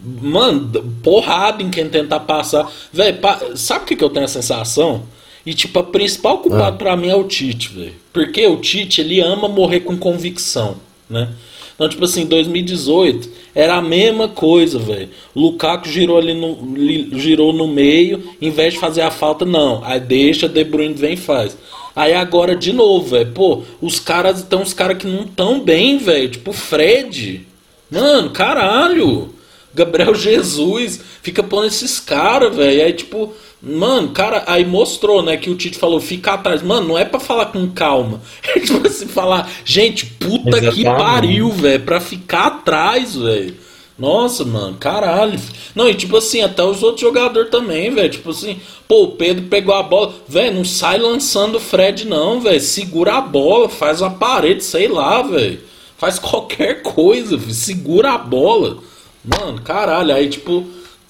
Mano, 0.00 0.70
porrada 1.02 1.62
em 1.62 1.70
quem 1.70 1.88
tentar 1.88 2.20
passar. 2.20 2.70
Velho, 2.92 3.18
pa... 3.18 3.40
sabe 3.56 3.84
o 3.84 3.86
que, 3.86 3.96
que 3.96 4.04
eu 4.04 4.10
tenho 4.10 4.26
a 4.26 4.28
sensação? 4.28 5.02
E, 5.44 5.54
tipo, 5.54 5.78
a 5.78 5.84
principal 5.84 6.38
culpada 6.38 6.68
ah. 6.68 6.78
pra 6.78 6.96
mim 6.96 7.08
é 7.08 7.14
o 7.14 7.24
Tite, 7.24 7.70
velho. 7.70 7.94
Porque 8.12 8.46
o 8.46 8.58
Tite, 8.58 9.00
ele 9.00 9.20
ama 9.20 9.48
morrer 9.48 9.80
com 9.80 9.96
convicção, 9.96 10.76
né? 11.08 11.30
Então, 11.78 11.88
tipo 11.88 12.04
assim, 12.04 12.26
2018 12.26 13.30
era 13.54 13.76
a 13.76 13.82
mesma 13.82 14.26
coisa, 14.26 14.80
velho. 14.80 15.10
Lukaku 15.34 15.88
girou 15.88 16.18
ali 16.18 16.34
no, 16.34 16.74
girou 17.16 17.52
no 17.52 17.68
meio, 17.68 18.20
em 18.42 18.50
vez 18.50 18.74
de 18.74 18.80
fazer 18.80 19.02
a 19.02 19.12
falta, 19.12 19.44
não. 19.44 19.84
Aí 19.84 20.00
deixa, 20.00 20.48
De 20.48 20.64
Bruyne 20.64 20.92
vem 20.94 21.12
e 21.12 21.16
faz. 21.16 21.56
Aí 21.94 22.14
agora 22.14 22.56
de 22.56 22.72
novo, 22.72 23.10
velho. 23.10 23.30
Pô, 23.30 23.62
os 23.80 24.00
caras 24.00 24.38
estão 24.38 24.60
os 24.60 24.74
caras 24.74 24.98
que 24.98 25.06
não 25.06 25.24
tão 25.24 25.60
bem, 25.60 25.98
velho. 25.98 26.28
Tipo 26.28 26.52
Fred. 26.52 27.46
Mano, 27.88 28.30
caralho. 28.30 29.32
Gabriel 29.72 30.14
Jesus 30.18 31.00
fica 31.22 31.44
pondo 31.44 31.66
esses 31.68 32.00
caras, 32.00 32.56
velho. 32.56 32.84
Aí 32.84 32.92
tipo, 32.92 33.32
Mano, 33.60 34.10
cara, 34.10 34.44
aí 34.46 34.64
mostrou, 34.64 35.20
né, 35.20 35.36
que 35.36 35.50
o 35.50 35.56
Tite 35.56 35.78
falou, 35.78 36.00
fica 36.00 36.32
atrás. 36.34 36.62
Mano, 36.62 36.88
não 36.88 36.98
é 36.98 37.04
pra 37.04 37.18
falar 37.18 37.46
com 37.46 37.68
calma. 37.68 38.20
É 38.54 38.60
tipo 38.60 38.86
assim, 38.86 39.06
falar, 39.06 39.50
gente, 39.64 40.06
puta 40.06 40.50
Exatamente. 40.50 40.74
que 40.76 40.84
pariu, 40.84 41.50
velho, 41.50 41.84
pra 41.84 42.00
ficar 42.00 42.46
atrás, 42.46 43.16
velho. 43.16 43.54
Nossa, 43.98 44.44
mano, 44.44 44.76
caralho. 44.78 45.38
Não, 45.74 45.88
e 45.88 45.94
tipo 45.94 46.16
assim, 46.16 46.40
até 46.40 46.62
os 46.62 46.84
outros 46.84 47.00
jogadores 47.00 47.50
também, 47.50 47.92
velho. 47.92 48.08
Tipo 48.08 48.30
assim, 48.30 48.60
pô, 48.86 49.04
o 49.04 49.08
Pedro 49.12 49.46
pegou 49.46 49.74
a 49.74 49.82
bola. 49.82 50.14
Velho, 50.28 50.54
não 50.54 50.64
sai 50.64 50.98
lançando 50.98 51.56
o 51.56 51.60
Fred, 51.60 52.06
não, 52.06 52.40
velho. 52.40 52.60
Segura 52.60 53.14
a 53.14 53.20
bola, 53.20 53.68
faz 53.68 54.00
uma 54.00 54.10
parede, 54.10 54.62
sei 54.62 54.86
lá, 54.86 55.20
velho. 55.22 55.58
Faz 55.96 56.16
qualquer 56.20 56.82
coisa, 56.82 57.36
véio. 57.36 57.52
segura 57.52 58.12
a 58.12 58.18
bola. 58.18 58.78
Mano, 59.24 59.60
caralho. 59.62 60.14
Aí, 60.14 60.28
tipo, 60.28 60.64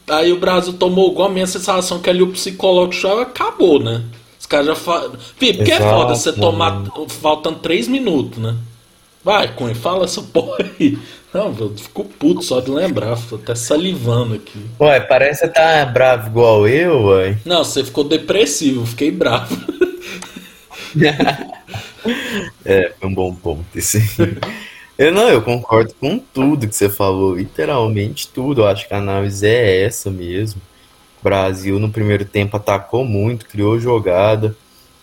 Aí 0.08 0.32
o 0.32 0.38
Brasil 0.38 0.72
tomou 0.72 1.12
gol, 1.12 1.26
a 1.26 1.30
minha 1.30 1.46
sensação 1.46 1.98
é 1.98 2.00
que 2.00 2.10
ali 2.10 2.22
o 2.22 2.32
psicológico 2.32 2.94
já 2.94 3.22
acabou, 3.22 3.78
né? 3.78 4.02
Os 4.38 4.46
caras 4.46 4.66
já 4.66 4.74
falam. 4.74 5.12
Porque 5.38 5.72
é 5.72 5.78
foda 5.78 6.14
você 6.14 6.32
tomar. 6.32 6.84
Faltando 7.20 7.58
3 7.58 7.88
minutos, 7.88 8.38
né? 8.38 8.56
Vai, 9.22 9.48
Cunha, 9.54 9.74
fala 9.74 10.04
essa 10.04 10.22
porra 10.22 10.64
aí. 10.80 10.98
Não, 11.34 11.54
eu 11.58 11.74
fico 11.76 12.04
puto 12.04 12.42
só 12.42 12.60
de 12.60 12.70
lembrar, 12.70 13.18
tô 13.28 13.36
até 13.36 13.54
salivando 13.54 14.34
aqui. 14.34 14.58
Ué, 14.80 15.00
parece 15.00 15.40
que 15.42 15.46
você 15.48 15.52
tá 15.52 15.84
bravo 15.84 16.28
igual 16.28 16.66
eu, 16.66 17.02
ué. 17.08 17.36
Não, 17.44 17.62
você 17.62 17.84
ficou 17.84 18.04
depressivo, 18.04 18.86
fiquei 18.86 19.10
bravo. 19.10 19.54
é, 22.64 22.92
foi 22.98 23.08
um 23.08 23.14
bom 23.14 23.34
ponto 23.34 23.66
esse. 23.74 24.00
Eu 24.98 25.12
não, 25.12 25.28
eu 25.28 25.40
concordo 25.40 25.94
com 25.94 26.18
tudo 26.18 26.66
que 26.66 26.74
você 26.74 26.90
falou, 26.90 27.36
literalmente 27.36 28.26
tudo. 28.26 28.62
Eu 28.62 28.66
acho 28.66 28.88
que 28.88 28.92
a 28.94 28.98
análise 28.98 29.46
é 29.46 29.84
essa 29.84 30.10
mesmo. 30.10 30.60
O 31.20 31.24
Brasil 31.24 31.78
no 31.78 31.88
primeiro 31.88 32.24
tempo 32.24 32.56
atacou 32.56 33.04
muito, 33.04 33.46
criou 33.46 33.78
jogada. 33.78 34.56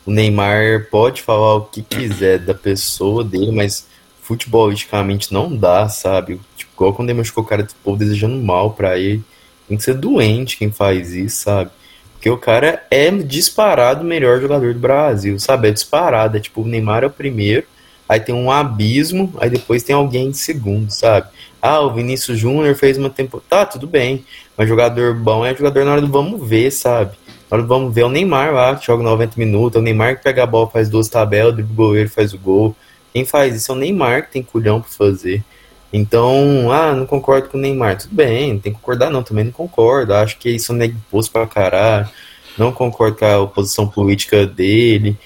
o 0.05 0.12
Neymar 0.12 0.89
pode 0.91 1.21
falar 1.21 1.55
o 1.55 1.62
que 1.65 1.81
quiser 1.81 2.39
da 2.39 2.53
pessoa 2.53 3.23
dele, 3.23 3.51
mas 3.53 3.88
futebolisticamente 4.21 5.34
não 5.34 5.55
dá, 5.55 5.88
sabe? 5.88 6.41
Tipo, 6.58 6.73
igual 6.75 6.93
quando 6.93 7.10
ele 7.10 7.19
machucou 7.19 7.43
o 7.43 7.47
cara 7.47 7.63
do 7.63 7.73
povo 7.84 7.97
desejando 7.97 8.36
mal 8.43 8.73
pra 8.73 8.99
ele. 8.99 9.23
Tem 9.67 9.77
que 9.77 9.84
ser 9.84 9.95
doente 9.95 10.58
quem 10.58 10.71
faz 10.71 11.13
isso, 11.13 11.43
sabe? 11.43 11.71
Porque 12.13 12.29
o 12.29 12.38
cara 12.38 12.86
é 12.91 13.10
disparado 13.12 14.01
o 14.03 14.05
melhor 14.08 14.41
jogador 14.41 14.73
do 14.73 14.79
Brasil, 14.79 15.39
sabe? 15.39 15.69
É 15.69 15.71
disparado. 15.71 16.38
É 16.38 16.39
tipo, 16.39 16.62
o 16.62 16.67
Neymar 16.67 17.03
é 17.03 17.08
o 17.08 17.12
primeiro, 17.12 17.65
aí 18.07 18.19
tem 18.19 18.33
um 18.33 18.51
abismo, 18.51 19.33
aí 19.39 19.49
depois 19.49 19.83
tem 19.83 19.95
alguém 19.95 20.27
em 20.27 20.33
segundo, 20.33 20.89
sabe? 20.91 21.27
Ah, 21.61 21.79
o 21.79 21.93
Vinícius 21.93 22.37
Júnior 22.37 22.75
fez 22.75 22.97
uma 22.97 23.09
temporada. 23.09 23.47
Tá, 23.49 23.65
tudo 23.65 23.87
bem. 23.87 24.23
Mas 24.55 24.69
jogador 24.69 25.15
bom 25.15 25.45
é 25.45 25.55
jogador 25.55 25.83
na 25.83 25.93
hora 25.93 26.01
do 26.01 26.07
vamos 26.07 26.47
ver, 26.47 26.71
sabe? 26.71 27.17
Na 27.49 27.57
hora 27.57 27.61
do 27.63 27.67
vamos 27.67 27.93
ver 27.93 28.01
é 28.01 28.05
o 28.05 28.09
Neymar 28.09 28.53
lá, 28.53 28.75
que 28.75 28.85
joga 28.85 29.03
90 29.03 29.33
minutos, 29.37 29.75
é 29.75 29.79
o 29.79 29.83
Neymar 29.83 30.17
que 30.17 30.23
pega 30.23 30.43
a 30.43 30.45
bola, 30.45 30.69
faz 30.69 30.89
duas 30.89 31.09
tabelas, 31.09 31.57
o 31.57 31.63
goleiro 31.63 32.09
faz 32.09 32.33
o 32.33 32.37
gol. 32.37 32.75
Quem 33.11 33.25
faz 33.25 33.55
isso 33.55 33.71
é 33.71 33.75
o 33.75 33.77
Neymar 33.77 34.25
que 34.25 34.33
tem 34.33 34.43
culhão 34.43 34.81
pra 34.81 34.89
fazer. 34.89 35.43
Então, 35.91 36.71
ah, 36.71 36.93
não 36.93 37.05
concordo 37.05 37.47
com 37.47 37.57
o 37.57 37.61
Neymar. 37.61 37.97
Tudo 37.97 38.13
bem, 38.13 38.53
não 38.53 38.59
tem 38.59 38.73
que 38.73 38.79
concordar, 38.79 39.09
não. 39.09 39.23
Também 39.23 39.45
não 39.45 39.51
concordo. 39.51 40.13
Acho 40.13 40.37
que 40.37 40.49
isso 40.49 40.73
é 40.73 40.85
imposto 40.85 41.31
pra 41.31 41.47
caralho. 41.47 42.09
Não 42.57 42.71
concordo 42.71 43.17
com 43.17 43.25
a 43.25 43.39
oposição 43.39 43.87
política 43.87 44.45
dele. 44.45 45.17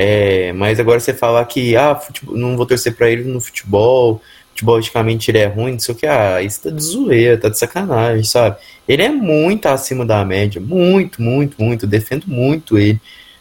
É, 0.00 0.52
mas 0.52 0.78
agora 0.78 1.00
você 1.00 1.12
falar 1.12 1.44
que 1.46 1.76
ah, 1.76 1.92
futebol, 1.96 2.36
não 2.36 2.56
vou 2.56 2.64
torcer 2.64 2.94
para 2.94 3.10
ele 3.10 3.24
no 3.24 3.40
futebol, 3.40 4.22
futebolisticamente 4.50 5.28
ele 5.28 5.38
é 5.38 5.46
ruim, 5.46 5.72
não 5.72 5.80
sei 5.80 5.92
o 5.92 5.98
que, 5.98 6.06
ah, 6.06 6.40
isso 6.40 6.62
tá 6.62 6.70
de 6.70 6.80
zoeira, 6.80 7.36
tá 7.36 7.48
de 7.48 7.58
sacanagem, 7.58 8.22
sabe? 8.22 8.58
Ele 8.86 9.02
é 9.02 9.08
muito 9.08 9.66
acima 9.66 10.06
da 10.06 10.24
média, 10.24 10.60
muito, 10.60 11.20
muito, 11.20 11.60
muito, 11.60 11.84
defendo 11.84 12.26
muito 12.28 12.78
ele, 12.78 13.00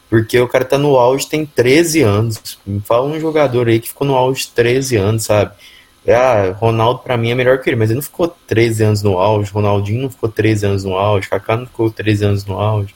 porque 0.09 0.39
o 0.39 0.47
cara 0.47 0.65
tá 0.65 0.79
no 0.79 0.95
auge 0.97 1.29
tem 1.29 1.45
13 1.45 2.01
anos. 2.01 2.57
Me 2.65 2.79
fala 2.81 3.05
um 3.05 3.19
jogador 3.19 3.67
aí 3.67 3.79
que 3.79 3.89
ficou 3.89 4.07
no 4.07 4.15
auge 4.15 4.47
13 4.55 4.95
anos, 4.95 5.25
sabe? 5.25 5.51
Ah, 6.07 6.55
Ronaldo 6.57 7.01
para 7.01 7.17
mim 7.17 7.29
é 7.29 7.35
melhor 7.35 7.59
que 7.61 7.69
ele, 7.69 7.77
mas 7.77 7.91
ele 7.91 7.97
não 7.97 8.03
ficou 8.03 8.35
13 8.47 8.83
anos 8.83 9.03
no 9.03 9.19
auge, 9.19 9.51
Ronaldinho 9.51 10.01
não 10.01 10.09
ficou 10.09 10.27
13 10.27 10.65
anos 10.65 10.83
no 10.83 10.95
auge, 10.95 11.29
Kaká 11.29 11.55
não 11.55 11.67
ficou 11.67 11.91
13 11.91 12.25
anos 12.25 12.45
no 12.45 12.59
auge. 12.59 12.95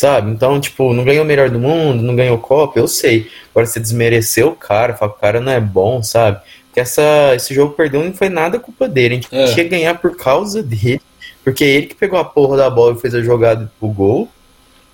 Sabe? 0.00 0.30
Então, 0.30 0.58
tipo, 0.58 0.94
não 0.94 1.04
ganhou 1.04 1.24
o 1.24 1.26
melhor 1.26 1.50
do 1.50 1.60
mundo, 1.60 2.02
não 2.02 2.16
ganhou 2.16 2.38
Copa, 2.38 2.78
eu 2.78 2.88
sei. 2.88 3.30
Agora 3.50 3.66
você 3.66 3.78
desmereceu 3.78 4.48
o 4.48 4.56
cara, 4.56 4.96
fala 4.96 5.12
que 5.12 5.18
o 5.18 5.20
cara 5.20 5.40
não 5.42 5.52
é 5.52 5.60
bom, 5.60 6.02
sabe? 6.02 6.40
Que 6.72 6.80
essa, 6.80 7.34
esse 7.34 7.52
jogo 7.52 7.74
perdeu 7.74 8.02
não 8.02 8.14
foi 8.14 8.30
nada 8.30 8.58
culpa 8.58 8.88
dele. 8.88 9.12
A 9.12 9.16
gente 9.16 9.28
é. 9.30 9.44
tinha 9.52 9.64
que 9.64 9.68
ganhar 9.68 9.98
por 10.00 10.16
causa 10.16 10.62
dele. 10.62 11.02
Porque 11.44 11.62
ele 11.62 11.86
que 11.86 11.94
pegou 11.94 12.18
a 12.18 12.24
porra 12.24 12.56
da 12.56 12.70
bola 12.70 12.96
e 12.96 12.98
fez 12.98 13.14
a 13.14 13.20
jogada 13.20 13.70
pro 13.78 13.88
gol. 13.90 14.26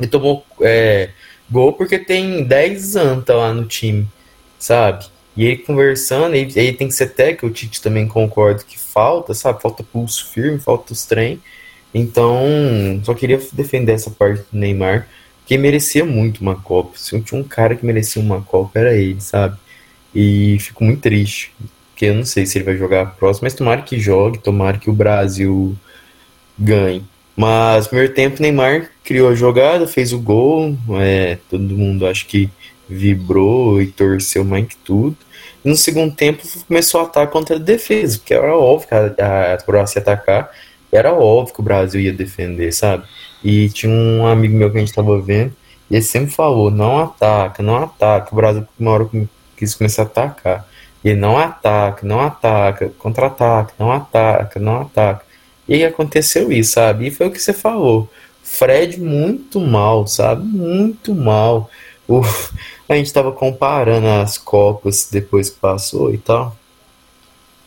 E 0.01 0.09
tomou 0.09 0.45
é, 0.61 1.11
gol 1.49 1.73
porque 1.75 2.01
tem 2.01 2.43
10 2.43 2.97
anta 2.97 3.33
lá 3.33 3.55
no 3.55 3.65
time, 3.65 4.09
sabe? 4.59 5.07
E 5.37 5.45
ele 5.45 5.59
conversando, 5.59 6.35
ele, 6.35 6.53
ele 6.57 6.73
tem 6.73 6.89
que 6.89 6.95
ser 6.95 7.11
técnico, 7.11 7.47
o 7.47 7.51
Tite 7.51 7.81
também 7.81 8.09
concorda 8.09 8.65
que 8.65 8.77
falta, 8.77 9.35
sabe? 9.35 9.63
Falta 9.63 9.85
pulso 9.85 10.33
firme, 10.33 10.59
falta 10.59 10.93
os 10.93 11.05
trem. 11.05 11.41
Então, 11.95 12.41
só 13.05 13.15
queria 13.15 13.41
defender 13.53 13.93
essa 13.93 14.11
parte 14.11 14.45
do 14.53 14.59
Neymar, 14.59 15.09
que 15.47 15.57
merecia 15.57 16.05
muito 16.05 16.41
uma 16.41 16.57
Copa. 16.57 16.93
Se 16.97 17.19
tinha 17.21 17.41
um 17.41 17.45
cara 17.45 17.75
que 17.75 17.87
merecia 17.87 18.21
uma 18.21 18.43
Copa, 18.43 18.79
era 18.79 18.95
ele, 18.95 19.21
sabe? 19.21 19.57
E 20.15 20.59
fico 20.61 20.85
muito 20.85 21.01
triste, 21.03 21.53
porque 21.91 22.07
eu 22.07 22.15
não 22.15 22.25
sei 22.25 22.47
se 22.47 22.59
ele 22.59 22.65
vai 22.65 22.77
jogar 22.77 23.03
a 23.03 23.07
próxima, 23.07 23.47
mas 23.47 23.55
tomara 23.55 23.83
que 23.83 23.99
jogue, 23.99 24.39
tomara 24.39 24.79
que 24.79 24.91
o 24.91 24.93
Brasil 24.93 25.77
ganhe. 26.59 27.05
Mas 27.37 27.87
primeiro 27.87 28.15
tempo, 28.15 28.41
Neymar 28.41 28.91
criou 29.05 29.29
a 29.29 29.35
jogada, 29.35 29.87
fez 29.87 30.13
o 30.13 30.19
gol, 30.19 30.77
é, 31.01 31.39
todo 31.51 31.63
mundo 31.63 32.07
acho 32.07 32.27
que 32.27 32.51
vibrou 32.89 33.81
e 33.81 33.87
torceu 33.89 34.45
mais 34.45 34.67
que 34.67 34.77
tudo. 34.77 35.17
E 35.65 35.69
no 35.69 35.77
segundo 35.77 36.15
tempo 36.15 36.43
começou 36.67 37.01
a 37.01 37.05
atacar 37.05 37.29
contra 37.29 37.57
a 37.57 37.59
defesa, 37.59 38.19
porque 38.19 38.33
era 38.35 38.57
óbvio 38.57 38.89
que 38.89 38.95
a, 39.23 39.55
a 39.55 39.59
Croácia 39.59 39.99
ia 39.99 40.03
atacar, 40.03 40.51
era 40.93 41.13
óbvio 41.13 41.55
que 41.55 41.61
o 41.61 41.65
Brasil 41.65 42.01
ia 42.01 42.13
defender, 42.13 42.73
sabe? 42.73 43.05
E 43.43 43.69
tinha 43.71 43.93
um 43.93 44.27
amigo 44.27 44.57
meu 44.57 44.71
que 44.71 44.79
a 44.79 44.81
gente 44.81 44.93
tava 44.93 45.21
vendo, 45.21 45.53
e 45.91 45.95
ele 45.95 46.03
sempre 46.03 46.31
falou, 46.33 46.71
não 46.71 46.99
ataca, 46.99 47.63
não 47.63 47.77
ataca. 47.77 48.33
O 48.33 48.37
Brasil, 48.37 48.67
uma 48.79 48.91
hora, 48.91 49.09
quis 49.57 49.75
começar 49.75 50.03
a 50.03 50.07
atacar. 50.07 50.69
E 51.05 51.11
ele 51.11 51.21
não 51.21 51.39
ataca, 51.39 52.07
não 52.07 52.21
ataca, 52.21 52.91
contra-ataca, 52.99 53.73
não 53.79 53.93
ataca, 53.93 54.59
não 54.59 54.81
ataca. 54.81 55.25
E 55.69 55.85
aconteceu 55.85 56.51
isso, 56.51 56.73
sabe? 56.73 57.07
E 57.07 57.11
foi 57.11 57.29
o 57.29 57.31
que 57.31 57.41
você 57.41 57.53
falou. 57.53 58.09
Fred 58.43 59.01
muito 59.01 59.61
mal, 59.61 60.07
sabe? 60.07 60.45
Muito 60.45 61.15
mal. 61.15 61.71
O, 62.09 62.23
a 62.89 62.95
gente 62.97 63.13
tava 63.13 63.33
comparando 63.33 64.07
as 64.07 64.39
Copas 64.39 65.09
depois 65.11 65.51
que 65.51 65.59
passou 65.59 66.13
e 66.13 66.19
tal. 66.19 66.57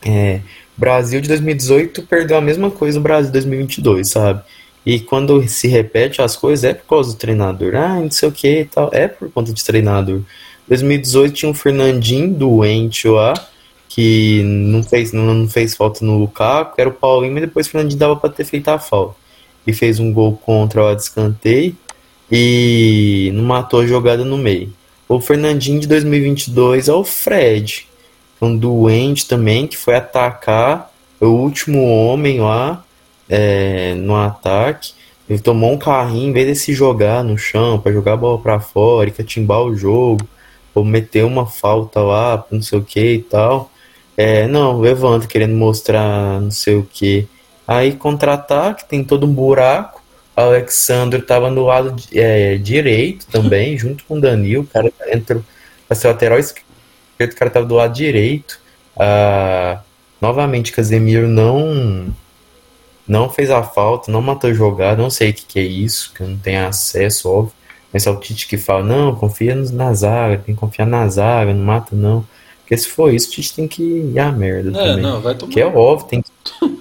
É, 0.04 0.40
Brasil 0.80 1.20
de 1.20 1.28
2018 1.28 2.04
perdeu 2.04 2.38
a 2.38 2.40
mesma 2.40 2.70
coisa 2.70 2.98
no 2.98 3.02
Brasil 3.02 3.26
de 3.26 3.32
2022, 3.32 4.08
sabe? 4.08 4.42
E 4.84 4.98
quando 4.98 5.46
se 5.46 5.68
repete 5.68 6.22
as 6.22 6.34
coisas 6.34 6.64
é 6.64 6.72
por 6.72 6.86
causa 6.86 7.12
do 7.12 7.18
treinador. 7.18 7.74
Ah, 7.76 8.00
não 8.00 8.10
sei 8.10 8.30
o 8.30 8.32
que 8.32 8.60
e 8.60 8.64
tal. 8.64 8.88
É 8.90 9.06
por 9.06 9.30
conta 9.30 9.52
de 9.52 9.62
treinador. 9.62 10.22
2018 10.66 11.34
tinha 11.34 11.50
um 11.50 11.54
Fernandinho 11.54 12.32
doente 12.32 13.06
lá, 13.06 13.34
que 13.90 14.42
não 14.42 14.82
fez, 14.82 15.12
não, 15.12 15.34
não 15.34 15.48
fez 15.48 15.76
falta 15.76 16.02
no 16.02 16.18
Lukaku, 16.18 16.80
era 16.80 16.88
o 16.88 16.92
Paulinho, 16.92 17.34
mas 17.34 17.42
depois 17.42 17.66
o 17.66 17.70
Fernandinho 17.70 17.98
dava 17.98 18.16
para 18.16 18.30
ter 18.30 18.44
feito 18.44 18.68
a 18.68 18.78
falta. 18.78 19.16
E 19.66 19.74
fez 19.74 20.00
um 20.00 20.10
gol 20.10 20.34
contra 20.38 20.82
o 20.82 20.94
descanteio 20.94 21.76
e 22.32 23.30
não 23.34 23.44
matou 23.44 23.80
a 23.80 23.86
jogada 23.86 24.24
no 24.24 24.38
meio. 24.38 24.72
O 25.06 25.20
Fernandinho 25.20 25.78
de 25.78 25.86
2022 25.88 26.88
é 26.88 26.92
o 26.94 27.04
Fred, 27.04 27.86
um 28.40 28.56
doente 28.56 29.26
também 29.26 29.66
que 29.66 29.76
foi 29.76 29.96
atacar 29.96 30.90
o 31.20 31.26
último 31.26 31.84
homem 31.84 32.40
lá 32.40 32.82
é, 33.28 33.94
no 33.94 34.16
ataque. 34.16 34.92
Ele 35.28 35.38
tomou 35.38 35.72
um 35.72 35.78
carrinho, 35.78 36.30
em 36.30 36.32
vez 36.32 36.46
de 36.46 36.54
se 36.56 36.74
jogar 36.74 37.22
no 37.22 37.38
chão 37.38 37.78
para 37.78 37.92
jogar 37.92 38.14
a 38.14 38.16
bola 38.16 38.38
para 38.38 38.58
fora 38.58 39.08
e 39.08 39.12
catimbar 39.12 39.62
o 39.62 39.76
jogo, 39.76 40.26
ou 40.74 40.84
meter 40.84 41.24
uma 41.24 41.46
falta 41.46 42.00
lá, 42.00 42.44
não 42.50 42.62
sei 42.62 42.78
o 42.78 42.82
que 42.82 43.14
e 43.14 43.22
tal. 43.22 43.70
É, 44.16 44.46
não, 44.48 44.80
levanta 44.80 45.26
querendo 45.26 45.54
mostrar 45.54 46.40
não 46.40 46.50
sei 46.50 46.74
o 46.76 46.82
que. 46.82 47.28
Aí 47.66 47.92
contra-ataque, 47.92 48.88
tem 48.88 49.04
todo 49.04 49.26
um 49.26 49.32
buraco. 49.32 50.00
Alexandre 50.34 51.20
estava 51.20 51.50
no 51.50 51.66
lado 51.66 51.94
é, 52.12 52.56
direito 52.56 53.26
também, 53.26 53.76
junto 53.78 54.04
com 54.04 54.18
o 54.18 54.20
Danilo. 54.20 54.64
O 54.64 54.66
cara 54.66 54.92
entrou 55.12 55.44
para 55.86 55.96
ser 55.96 56.08
lateral 56.08 56.38
esquerdo 56.38 56.69
o 57.24 57.36
cara 57.36 57.50
tava 57.50 57.66
do 57.66 57.74
lado 57.74 57.94
direito. 57.94 58.58
Ah, 58.98 59.80
novamente, 60.20 60.72
Casemiro 60.72 61.28
não 61.28 62.12
não 63.10 63.28
fez 63.28 63.50
a 63.50 63.62
falta, 63.62 64.12
não 64.12 64.22
matou 64.22 64.50
a 64.50 64.54
jogada, 64.54 65.02
não 65.02 65.10
sei 65.10 65.30
o 65.30 65.34
que, 65.34 65.44
que 65.44 65.58
é 65.58 65.64
isso, 65.64 66.12
que 66.14 66.22
eu 66.22 66.28
não 66.28 66.38
tenho 66.38 66.64
acesso, 66.64 67.28
óbvio. 67.28 67.54
Mas 67.92 68.06
é 68.06 68.10
o 68.10 68.16
Tite 68.16 68.46
que 68.46 68.56
fala, 68.56 68.84
não, 68.84 69.16
confia 69.16 69.52
na 69.54 69.92
zaga, 69.92 70.38
tem 70.38 70.54
que 70.54 70.60
confiar 70.60 70.86
na 70.86 71.08
zaga, 71.08 71.52
não 71.52 71.64
mata 71.64 71.96
não. 71.96 72.24
Porque 72.60 72.76
se 72.76 72.88
for 72.88 73.12
isso, 73.12 73.28
o 73.28 73.32
Tite 73.32 73.54
tem 73.54 73.66
que 73.66 73.82
ir 73.82 74.18
à 74.20 74.30
merda 74.30 74.70
é, 74.70 74.72
também. 74.72 75.02
Não, 75.02 75.20
vai 75.20 75.34
tomar. 75.34 75.52
Que 75.52 75.60
é 75.60 75.66
óbvio, 75.66 76.06
tem 76.06 76.22
que... 76.22 76.30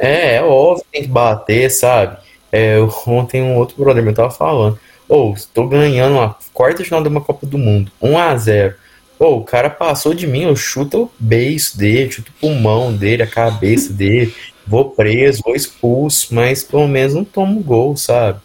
é, 0.00 0.34
é 0.34 0.42
óbvio, 0.42 0.84
tem 0.90 1.02
que 1.02 1.08
bater, 1.08 1.70
sabe? 1.70 2.16
É, 2.50 2.76
ontem 3.06 3.40
um 3.40 3.56
outro 3.56 3.76
brother 3.76 4.02
meu 4.02 4.12
tava 4.12 4.32
falando, 4.32 4.80
ou 5.08 5.30
oh, 5.30 5.34
estou 5.34 5.68
ganhando 5.68 6.18
a 6.18 6.36
quarta 6.52 6.82
final 6.82 7.02
de 7.02 7.08
uma 7.08 7.20
Copa 7.20 7.46
do 7.46 7.56
Mundo, 7.56 7.92
1 8.02 8.18
a 8.18 8.36
0 8.36 8.74
Pô, 9.18 9.38
o 9.38 9.44
cara 9.44 9.68
passou 9.68 10.14
de 10.14 10.28
mim, 10.28 10.42
eu 10.44 10.54
chuto 10.54 11.02
o 11.02 11.10
beiço 11.18 11.76
dele, 11.76 12.12
chuto 12.12 12.30
o 12.30 12.40
pulmão 12.40 12.94
dele, 12.94 13.24
a 13.24 13.26
cabeça 13.26 13.92
dele, 13.92 14.32
vou 14.64 14.90
preso, 14.90 15.42
vou 15.44 15.56
expulso, 15.56 16.32
mas 16.32 16.62
pelo 16.62 16.86
menos 16.86 17.14
não 17.14 17.24
tomo 17.24 17.60
gol, 17.60 17.96
sabe? 17.96 18.38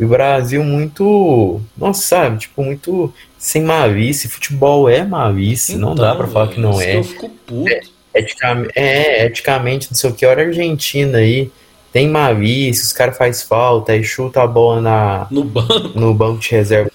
E 0.00 0.04
o 0.04 0.08
Brasil 0.08 0.64
muito, 0.64 1.60
nossa, 1.76 2.02
sabe, 2.02 2.38
tipo, 2.38 2.64
muito 2.64 3.12
sem 3.36 3.62
malícia, 3.62 4.30
futebol 4.30 4.88
é 4.88 5.04
malícia, 5.04 5.74
então, 5.74 5.90
não 5.90 5.94
dá 5.94 6.14
pra 6.14 6.26
falar 6.26 6.48
que 6.48 6.58
não 6.58 6.80
é. 6.80 6.96
Eu 6.96 7.04
fico 7.04 7.28
puto. 7.28 7.68
É, 7.68 7.80
eticamente, 8.14 8.72
é, 8.74 9.26
eticamente, 9.26 9.88
não 9.90 9.96
sei 9.96 10.10
o 10.10 10.14
que, 10.14 10.24
olha 10.24 10.42
a 10.42 10.46
Argentina 10.46 11.18
aí, 11.18 11.50
tem 11.92 12.08
malícia, 12.08 12.82
os 12.82 12.92
caras 12.92 13.18
faz 13.18 13.42
falta, 13.42 13.92
aí 13.92 14.02
chuta 14.02 14.42
a 14.42 14.46
bola 14.46 14.80
na, 14.80 15.26
no 15.30 15.44
banco, 15.44 15.98
no 15.98 16.14
banco 16.14 16.40
de 16.40 16.50
reserva 16.50 16.90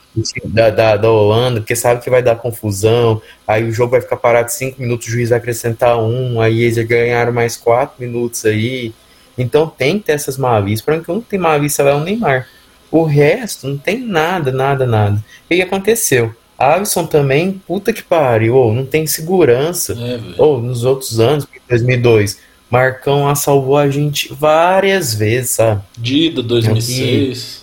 da, 0.45 0.69
da, 0.69 0.97
da, 0.97 1.11
Holanda, 1.11 1.59
porque 1.59 1.75
sabe 1.75 2.01
que 2.01 2.09
vai 2.09 2.21
dar 2.21 2.35
confusão, 2.35 3.21
aí 3.47 3.63
o 3.63 3.71
jogo 3.71 3.91
vai 3.91 4.01
ficar 4.01 4.17
parado 4.17 4.51
cinco 4.51 4.81
minutos, 4.81 5.07
o 5.07 5.11
juiz 5.11 5.29
vai 5.29 5.37
acrescentar 5.37 5.97
um, 5.97 6.39
aí 6.41 6.61
eles 6.61 6.77
ganharam 6.87 7.31
mais 7.31 7.57
quatro 7.57 7.95
minutos 7.99 8.45
aí. 8.45 8.93
Então 9.37 9.67
tem 9.67 9.99
que 9.99 10.05
ter 10.05 10.13
essas 10.13 10.37
malícias. 10.37 10.81
Para 10.81 10.97
mim, 10.97 11.03
que 11.03 11.11
não 11.11 11.21
tem 11.21 11.39
lá 11.39 11.55
é 11.55 11.93
o 11.93 11.99
Neymar. 12.01 12.47
O 12.91 13.03
resto 13.03 13.67
não 13.67 13.77
tem 13.77 13.99
nada, 13.99 14.51
nada, 14.51 14.85
nada. 14.85 15.23
O 15.45 15.47
que 15.47 15.61
aconteceu? 15.61 16.35
Alisson 16.57 17.05
também, 17.05 17.53
puta 17.65 17.93
que 17.93 18.03
pariu, 18.03 18.55
ou 18.55 18.73
não 18.73 18.85
tem 18.85 19.07
segurança. 19.07 19.93
É, 19.93 20.19
ou 20.37 20.61
nos 20.61 20.83
outros 20.83 21.19
anos, 21.19 21.47
2002, 21.69 22.37
Marcão 22.69 23.27
a 23.27 23.33
salvou 23.33 23.77
a 23.77 23.89
gente 23.89 24.33
várias 24.33 25.13
vezes, 25.13 25.51
sabe? 25.51 25.81
Dida 25.97 26.43
2006. 26.43 27.58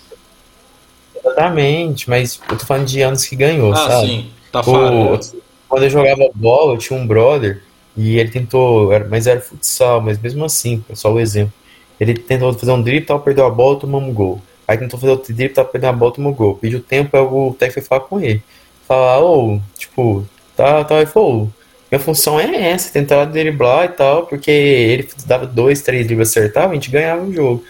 Exatamente, 1.27 2.09
mas 2.09 2.41
eu 2.51 2.57
tô 2.57 2.65
falando 2.65 2.87
de 2.87 3.03
anos 3.03 3.25
que 3.25 3.37
ganhou, 3.37 3.73
Ah, 3.73 3.77
sabe? 3.77 4.07
sim. 4.07 4.31
Tá 4.53 4.62
falando. 4.62 5.21
quando 5.69 5.83
eu 5.83 5.91
jogava 5.91 6.29
bola, 6.35 6.75
eu 6.75 6.79
tinha 6.79 6.99
um 6.99 7.07
brother 7.07 7.62
e 7.97 8.19
ele 8.19 8.31
tentou, 8.31 8.91
mas 9.11 9.27
era 9.27 9.41
futsal, 9.41 10.01
mas 10.01 10.19
mesmo 10.19 10.45
assim, 10.45 10.83
é 10.89 10.95
só 10.95 11.12
o 11.12 11.19
exemplo. 11.21 11.53
Ele 11.99 12.15
tentou 12.15 12.53
fazer 12.53 12.73
um 12.73 12.81
drible, 12.83 13.07
tal, 13.07 13.21
perdeu 13.21 13.47
a 13.47 13.51
bola, 13.51 13.79
tomamos 13.79 14.09
um 14.09 14.12
gol. 14.15 14.41
Aí 14.69 14.77
tentou 14.79 14.99
fazer 14.99 15.12
outro 15.12 15.35
drible, 15.35 15.55
tal, 15.55 15.65
perdeu 15.65 15.91
a 15.91 15.93
bola, 15.93 16.12
tomou 16.12 16.33
um 16.33 16.35
gol. 16.35 16.55
Pediu 16.55 16.81
tempo, 16.81 17.17
aí 17.17 17.23
o 17.23 17.55
técnico 17.59 17.81
foi 17.81 17.83
falar 17.89 18.01
com 18.09 18.21
ele. 18.21 18.43
Falar, 18.87 19.21
ô, 19.21 19.61
tipo, 19.77 20.25
tá, 20.57 20.85
tá, 20.85 20.97
ele 20.97 21.07
falou, 21.07 21.51
minha 21.91 22.01
função 22.01 22.39
é 22.39 22.71
essa, 22.71 22.93
tentar 22.93 23.25
driblar 23.25 23.87
e 23.87 23.89
tal, 23.89 24.27
porque 24.27 24.51
ele 24.51 25.09
dava 25.25 25.47
dois, 25.47 25.83
três 25.83 26.07
dribles 26.07 26.29
acertava, 26.31 26.73
a 26.73 26.75
gente 26.75 26.91
ganhava 26.91 27.23
o 27.25 27.33
jogo. 27.33 27.65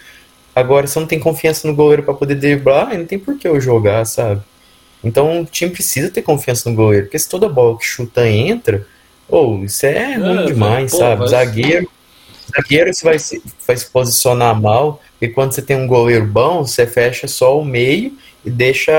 Agora, 0.59 0.87
se 0.87 0.99
não 0.99 1.05
tenho 1.05 1.21
confiança 1.21 1.67
no 1.67 1.75
goleiro 1.75 2.01
pra 2.01 2.13
poder 2.15 2.33
driblar, 2.35 2.97
não 2.97 3.05
tem 3.05 3.19
por 3.19 3.37
que 3.37 3.47
eu 3.47 3.61
jogar, 3.61 4.05
sabe? 4.05 4.41
Então 5.03 5.41
o 5.41 5.45
time 5.45 5.71
precisa 5.71 6.09
ter 6.09 6.23
confiança 6.23 6.67
no 6.67 6.75
goleiro, 6.75 7.05
porque 7.05 7.19
se 7.19 7.29
toda 7.29 7.47
bola 7.47 7.77
que 7.77 7.85
chuta 7.85 8.27
entra, 8.27 8.85
ou 9.29 9.63
isso 9.63 9.85
é 9.85 10.15
ruim 10.15 10.43
É, 10.43 10.45
demais, 10.45 10.91
pô, 10.91 10.97
sabe? 10.97 11.19
vai- 11.19 11.27
Zagueiro, 11.29 11.87
zagueiro 12.55 12.91
você 12.93 13.05
vai 13.05 13.19
se, 13.19 13.41
vai 13.67 13.77
se 13.77 13.85
posicionar 13.85 14.59
mal, 14.59 14.99
e 15.21 15.27
quando 15.27 15.51
você 15.53 15.61
tem 15.61 15.77
um 15.77 15.85
goleiro 15.85 16.25
bom, 16.25 16.65
você 16.65 16.87
fecha 16.87 17.27
só 17.27 17.59
o 17.59 17.63
meio 17.63 18.13
e 18.43 18.49
deixa 18.49 18.91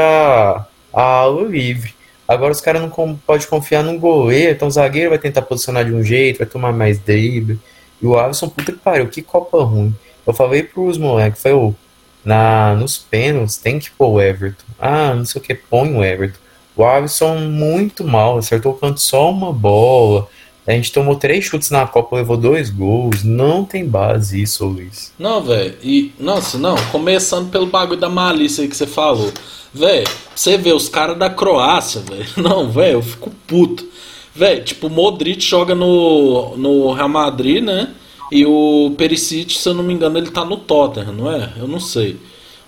a 0.92 1.02
ala 1.02 1.42
livre. 1.42 1.92
Agora 2.28 2.52
os 2.52 2.60
caras 2.60 2.80
não 2.82 2.90
com- 2.90 3.16
podem 3.16 3.48
confiar 3.48 3.82
no 3.82 3.98
goleiro, 3.98 4.52
então 4.52 4.68
o 4.68 4.70
zagueiro 4.70 5.10
vai 5.10 5.18
tentar 5.18 5.42
posicionar 5.42 5.84
de 5.84 5.92
um 5.92 6.04
jeito, 6.04 6.38
vai 6.38 6.46
tomar 6.46 6.72
mais 6.72 6.98
drible. 7.00 7.58
E 8.00 8.06
o 8.06 8.16
Alisson, 8.16 8.48
puta 8.48 8.70
que 8.70 8.78
pariu, 8.78 9.08
que 9.08 9.22
copa 9.22 9.64
ruim. 9.64 9.92
Eu 10.28 10.34
falei 10.34 10.62
pros 10.62 10.98
moleques, 10.98 11.40
falei, 11.40 11.56
ô, 11.56 11.74
na, 12.22 12.74
nos 12.74 12.98
pênaltis 12.98 13.56
tem 13.56 13.78
que 13.78 13.90
pôr 13.90 14.08
o 14.08 14.20
Everton. 14.20 14.66
Ah, 14.78 15.14
não 15.14 15.24
sei 15.24 15.40
o 15.40 15.44
que, 15.44 15.54
põe 15.54 15.90
o 15.94 16.04
Everton. 16.04 16.38
O 16.76 16.84
Alisson 16.84 17.36
muito 17.38 18.04
mal, 18.04 18.36
acertou 18.36 18.72
o 18.72 18.76
canto 18.76 19.00
só 19.00 19.30
uma 19.30 19.50
bola. 19.54 20.28
A 20.66 20.72
gente 20.72 20.92
tomou 20.92 21.16
três 21.16 21.46
chutes 21.46 21.70
na 21.70 21.86
Copa, 21.86 22.16
levou 22.16 22.36
dois 22.36 22.68
gols. 22.68 23.24
Não 23.24 23.64
tem 23.64 23.86
base 23.86 24.42
isso, 24.42 24.66
Luiz. 24.66 25.14
Não, 25.18 25.42
velho. 25.42 25.74
E, 25.82 26.12
nossa, 26.20 26.58
não. 26.58 26.76
Começando 26.92 27.50
pelo 27.50 27.64
bagulho 27.64 27.98
da 27.98 28.10
malícia 28.10 28.60
aí 28.60 28.68
que 28.68 28.76
você 28.76 28.86
falou. 28.86 29.32
Velho, 29.72 30.06
você 30.34 30.58
vê 30.58 30.74
os 30.74 30.90
caras 30.90 31.18
da 31.18 31.30
Croácia, 31.30 32.02
velho. 32.02 32.26
Não, 32.36 32.70
velho, 32.70 32.98
eu 32.98 33.02
fico 33.02 33.30
puto. 33.46 33.86
Velho, 34.34 34.62
tipo, 34.62 34.86
o 34.86 34.90
Modric 34.90 35.40
joga 35.40 35.74
no, 35.74 36.56
no 36.56 36.92
Real 36.92 37.08
Madrid, 37.08 37.62
né? 37.64 37.94
E 38.30 38.44
o 38.46 38.94
Perisic, 38.96 39.52
se 39.58 39.68
eu 39.68 39.74
não 39.74 39.82
me 39.84 39.92
engano, 39.94 40.18
ele 40.18 40.30
tá 40.30 40.44
no 40.44 40.56
Tottenham, 40.56 41.12
não 41.12 41.30
é? 41.32 41.52
Eu 41.58 41.66
não 41.68 41.80
sei. 41.80 42.16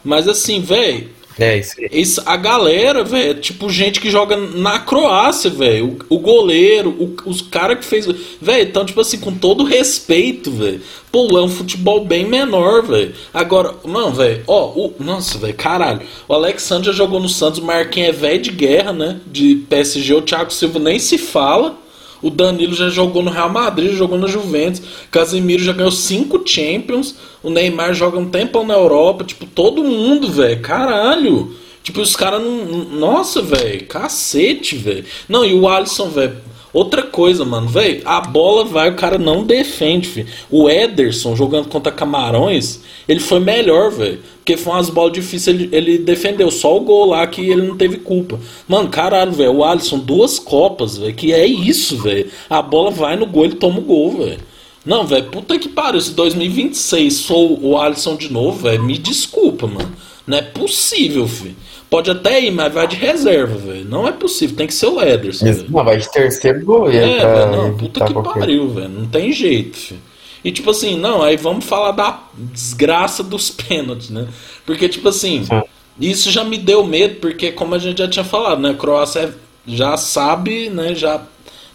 Mas 0.03 0.27
assim, 0.29 0.61
velho, 0.61 1.09
É 1.39 1.59
isso 1.59 1.75
aí. 1.81 1.89
Isso, 1.93 2.23
a 2.27 2.37
galera, 2.37 3.03
velho, 3.05 3.41
tipo 3.41 3.71
gente 3.71 4.01
que 4.01 4.11
joga 4.11 4.37
na 4.37 4.79
Croácia, 4.81 5.49
velho. 5.51 5.97
O, 6.11 6.17
o 6.17 6.19
goleiro, 6.19 6.91
o- 6.91 7.17
os 7.31 7.41
caras 7.41 7.79
que 7.79 7.85
fez. 7.85 8.07
Velho, 8.41 8.63
então, 8.69 8.85
tipo 8.85 9.01
assim, 9.01 9.19
com 9.19 9.33
todo 9.35 9.65
respeito, 9.65 10.51
velho. 10.51 10.81
Pô, 11.11 11.39
é 11.39 11.43
um 11.43 11.49
futebol 11.49 12.05
bem 12.05 12.27
menor, 12.27 12.83
velho. 12.83 13.15
Agora, 13.33 13.75
não, 13.85 14.13
velho, 14.13 14.43
ó, 14.47 14.67
o, 14.69 14.95
nossa, 15.01 15.39
velho, 15.39 15.55
caralho. 15.55 16.01
O 16.29 16.35
Alexandre 16.35 16.87
já 16.87 16.93
jogou 16.93 17.21
no 17.21 17.29
Santos, 17.29 17.59
o 17.61 17.65
Marquinhos 17.65 18.09
é 18.11 18.13
velho 18.13 18.43
de 18.43 18.51
guerra, 18.51 18.93
né? 18.93 19.21
De 19.27 19.57
PSG, 19.69 20.15
o 20.15 20.23
Thiago 20.23 20.53
Silva 20.53 20.79
nem 20.79 20.99
se 20.99 21.17
fala. 21.17 21.79
O 22.23 22.31
Danilo 22.31 22.75
já 22.75 22.89
jogou 22.89 23.23
no 23.23 23.31
Real 23.31 23.51
Madrid, 23.51 23.91
já 23.91 23.97
jogou 23.97 24.19
na 24.19 24.27
Juventus. 24.27 24.83
Casemiro 25.11 25.63
já 25.63 25.73
ganhou 25.73 25.91
cinco 25.91 26.43
Champions. 26.47 27.15
O 27.43 27.51
Neymar 27.51 27.95
joga 27.95 28.19
um 28.19 28.29
tempão 28.29 28.67
na 28.67 28.75
Europa. 28.75 29.25
Tipo, 29.25 29.47
todo 29.47 29.83
mundo, 29.83 30.29
velho. 30.29 30.61
Caralho. 30.61 31.55
Tipo, 31.83 32.01
os 32.01 32.15
caras 32.15 32.43
não. 32.43 32.67
Nossa, 32.99 33.41
velho. 33.41 33.87
Cacete, 33.87 34.77
velho. 34.77 35.05
Não, 35.29 35.45
e 35.45 35.55
o 35.55 35.69
Alisson, 35.69 36.09
velho. 36.09 36.37
Outra 36.73 37.03
coisa, 37.03 37.45
mano, 37.45 37.69
velho, 37.69 38.01
a 38.05 38.21
bola 38.21 38.65
vai, 38.65 38.91
o 38.91 38.95
cara 38.95 39.19
não 39.19 39.45
defende, 39.45 40.09
filho. 40.09 40.29
O 40.49 40.71
Ederson 40.71 41.35
jogando 41.35 41.69
contra 41.69 41.91
Camarões, 41.91 42.81
ele 43.09 43.19
foi 43.19 43.41
melhor, 43.41 43.91
velho. 43.91 44.21
Porque 44.37 44.57
foi 44.57 44.73
umas 44.73 44.89
bolas 44.89 45.13
difíceis, 45.13 45.49
ele, 45.59 45.69
ele 45.73 45.99
defendeu 45.99 46.51
só 46.51 46.77
o 46.77 46.81
gol 46.81 47.07
lá 47.07 47.27
que 47.27 47.41
ele 47.41 47.63
não 47.63 47.77
teve 47.77 47.99
culpa. 47.99 48.39
Mano, 48.69 48.89
caralho, 48.89 49.33
velho, 49.33 49.53
o 49.53 49.65
Alisson, 49.65 49.99
duas 49.99 50.39
copas, 50.39 50.97
velho, 50.97 51.15
que 51.15 51.33
é 51.33 51.45
isso, 51.45 51.99
velho. 51.99 52.31
A 52.49 52.63
bola 52.63 52.91
vai 52.91 53.17
no 53.17 53.27
gol, 53.27 53.45
ele 53.45 53.57
toma 53.57 53.81
o 53.81 53.83
gol, 53.83 54.19
velho. 54.19 54.39
Não, 54.85 55.07
velho, 55.07 55.27
puta 55.27 55.59
que 55.59 55.69
pariu, 55.69 56.01
se 56.01 56.13
2026 56.13 57.15
sou 57.15 57.61
o 57.63 57.77
Alisson 57.77 58.17
de 58.17 58.33
novo, 58.33 58.63
velho, 58.63 58.83
me 58.83 58.97
desculpa, 58.97 59.67
mano. 59.67 59.93
Não 60.27 60.39
é 60.39 60.43
possível, 60.43 61.27
filho. 61.27 61.57
Pode 61.91 62.09
até 62.11 62.41
ir, 62.41 62.53
mas 62.53 62.73
vai 62.73 62.87
de 62.87 62.95
reserva, 62.97 63.57
velho. 63.59 63.85
Não 63.85 64.07
é 64.07 64.13
possível, 64.13 64.57
tem 64.57 64.67
que 64.69 64.73
ser 64.75 64.87
o 64.87 65.03
Ederson. 65.03 65.47
Não, 65.69 65.85
vai 65.85 65.99
de 65.99 66.09
terceiro 66.11 66.65
goleiro 66.65 67.05
É, 67.05 67.19
pra 67.21 67.35
velho, 67.47 67.51
não, 67.63 67.77
puta 67.77 68.05
que 68.05 68.13
qualquer- 68.13 68.39
pariu, 68.39 68.69
velho. 68.71 68.89
Não 68.89 69.07
tem 69.07 69.33
jeito, 69.33 69.77
filho. 69.77 70.01
E 70.45 70.53
tipo 70.53 70.71
assim, 70.71 70.97
não, 70.97 71.21
aí 71.23 71.37
vamos 71.37 71.65
falar 71.65 71.91
da 71.91 72.21
desgraça 72.37 73.23
dos 73.25 73.51
pênaltis, 73.69 74.09
né? 74.09 74.27
Porque, 74.65 74.89
tipo 74.89 75.09
assim, 75.09 75.45
Ah. 75.51 75.65
isso 76.01 76.31
já 76.31 76.45
me 76.45 76.57
deu 76.57 76.85
medo, 76.87 77.17
porque 77.17 77.51
como 77.51 77.75
a 77.75 77.79
gente 77.79 77.99
já 77.99 78.09
tinha 78.09 78.25
falado, 78.25 78.61
né? 78.63 78.71
A 78.71 78.75
Croácia 78.75 79.35
já 79.67 79.97
sabe, 79.97 80.71
né? 80.71 80.95
Já 80.95 81.21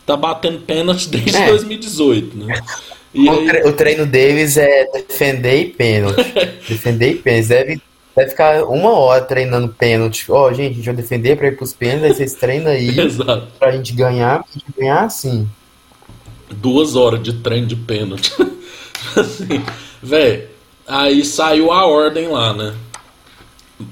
tá 0.06 0.15
batendo 0.15 0.60
pênalti 0.60 1.10
desde 1.12 1.36
É. 1.36 1.47
2018, 1.47 2.38
né? 2.38 2.60
O, 3.17 3.32
aí, 3.32 3.45
tre- 3.47 3.63
o 3.69 3.71
treino 3.71 4.06
deles 4.06 4.58
é 4.58 4.86
defender 4.91 5.62
e 5.62 5.65
pênalti. 5.69 6.21
defender 6.67 7.12
e 7.12 7.15
pênalti. 7.15 7.47
Deve, 7.47 7.82
deve 8.15 8.30
ficar 8.30 8.63
uma 8.63 8.91
hora 8.91 9.23
treinando 9.23 9.69
pênalti. 9.69 10.32
Ó, 10.32 10.51
gente, 10.54 10.71
a 10.71 10.75
gente 10.75 10.86
vai 10.86 10.95
defender 10.95 11.38
pra 11.38 11.47
ir 11.47 11.58
pros 11.58 11.73
pênaltis, 11.73 12.04
aí 12.06 12.13
vocês 12.13 12.34
treinam 12.34 12.71
aí 12.71 12.97
exato. 12.99 13.47
pra 13.60 13.71
gente 13.71 13.93
ganhar, 13.93 14.43
pra 14.43 14.54
gente 14.54 14.65
ganhar 14.78 15.04
assim. 15.04 15.47
duas 16.49 16.95
horas 16.95 17.21
de 17.21 17.34
treino 17.34 17.67
de 17.67 17.75
pênalti. 17.75 18.32
assim, 19.17 19.63
velho, 20.01 20.47
aí 20.88 21.25
saiu 21.25 21.71
a 21.71 21.86
ordem 21.86 22.28
lá, 22.28 22.54
né? 22.54 22.73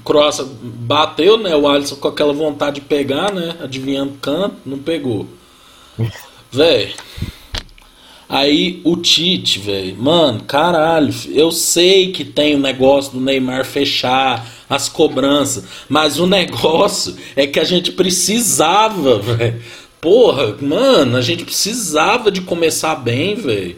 Croácia 0.02 0.46
bateu, 0.48 1.36
né? 1.36 1.54
O 1.54 1.68
Alisson 1.68 1.96
com 1.96 2.08
aquela 2.08 2.32
vontade 2.32 2.76
de 2.76 2.80
pegar, 2.80 3.32
né? 3.32 3.56
Adivinhando 3.60 4.14
canto, 4.14 4.56
não 4.64 4.78
pegou. 4.78 5.26
Velho. 6.50 6.94
Aí 8.28 8.80
o 8.84 8.96
Tite, 8.96 9.58
velho, 9.58 9.96
mano, 9.98 10.40
caralho, 10.44 11.14
eu 11.30 11.52
sei 11.52 12.10
que 12.10 12.24
tem 12.24 12.54
o 12.54 12.58
negócio 12.58 13.12
do 13.12 13.20
Neymar 13.20 13.64
fechar 13.66 14.46
as 14.68 14.88
cobranças, 14.88 15.64
mas 15.88 16.18
o 16.18 16.26
negócio 16.26 17.14
é 17.36 17.46
que 17.46 17.60
a 17.60 17.64
gente 17.64 17.92
precisava, 17.92 19.18
velho. 19.18 19.60
Porra, 20.00 20.56
mano, 20.60 21.16
a 21.16 21.20
gente 21.20 21.44
precisava 21.44 22.30
de 22.30 22.42
começar 22.42 22.94
bem, 22.96 23.34
velho. 23.34 23.76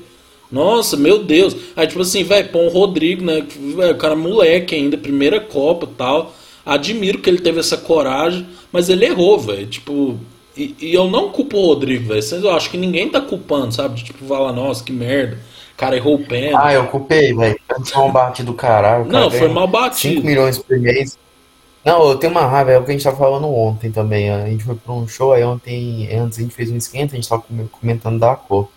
Nossa, 0.50 0.96
meu 0.96 1.22
Deus. 1.22 1.56
Aí, 1.76 1.86
tipo 1.86 2.00
assim, 2.02 2.24
velho, 2.24 2.48
põe 2.48 2.66
o 2.66 2.70
Rodrigo, 2.70 3.24
né? 3.24 3.44
Véi, 3.76 3.92
o 3.92 3.96
cara 3.96 4.16
moleque 4.16 4.74
ainda, 4.74 4.96
primeira 4.96 5.40
Copa 5.40 5.88
tal. 5.96 6.34
Admiro 6.64 7.18
que 7.18 7.30
ele 7.30 7.38
teve 7.38 7.60
essa 7.60 7.76
coragem, 7.76 8.46
mas 8.72 8.88
ele 8.88 9.04
errou, 9.04 9.38
velho. 9.38 9.66
Tipo, 9.66 10.18
e, 10.56 10.74
e 10.80 10.94
eu 10.94 11.08
não 11.10 11.30
culpo 11.30 11.56
o 11.56 11.66
Rodrigo, 11.66 12.08
velho. 12.08 12.22
Eu 12.42 12.50
acho 12.56 12.70
que 12.70 12.76
ninguém 12.76 13.08
tá 13.08 13.20
culpando, 13.20 13.72
sabe? 13.74 13.96
De, 13.96 14.04
tipo, 14.04 14.24
falar, 14.24 14.52
nossa, 14.52 14.82
que 14.82 14.92
merda. 14.92 15.38
O 15.74 15.76
cara 15.76 15.96
errou 15.96 16.14
o 16.14 16.26
pênalti. 16.26 16.56
Ah, 16.66 16.72
eu 16.72 16.86
culpei, 16.86 17.34
velho. 17.34 17.60
Foi 17.84 18.02
um 18.02 18.10
batido 18.10 18.52
do 18.52 18.56
caralho. 18.56 19.04
cara 19.06 19.20
Não, 19.24 19.30
foi 19.30 19.48
mal 19.48 19.68
batido. 19.68 20.14
5 20.14 20.26
milhões 20.26 20.58
por 20.58 20.78
mês. 20.78 21.18
Não, 21.84 22.08
eu 22.08 22.16
tenho 22.16 22.32
uma 22.32 22.46
raiva, 22.46 22.72
é 22.72 22.78
o 22.78 22.82
que 22.84 22.90
a 22.90 22.92
gente 22.94 23.04
tava 23.04 23.16
falando 23.16 23.46
ontem 23.46 23.92
também. 23.92 24.30
A 24.30 24.46
gente 24.46 24.64
foi 24.64 24.74
pra 24.74 24.92
um 24.92 25.06
show, 25.06 25.32
aí 25.32 25.44
ontem, 25.44 26.08
antes 26.16 26.38
a 26.38 26.42
gente 26.42 26.54
fez 26.54 26.70
um 26.70 26.76
esquenta, 26.76 27.12
a 27.12 27.16
gente 27.16 27.28
tava 27.28 27.42
com- 27.42 27.68
comentando 27.68 28.18
da 28.18 28.34
cor. 28.34 28.68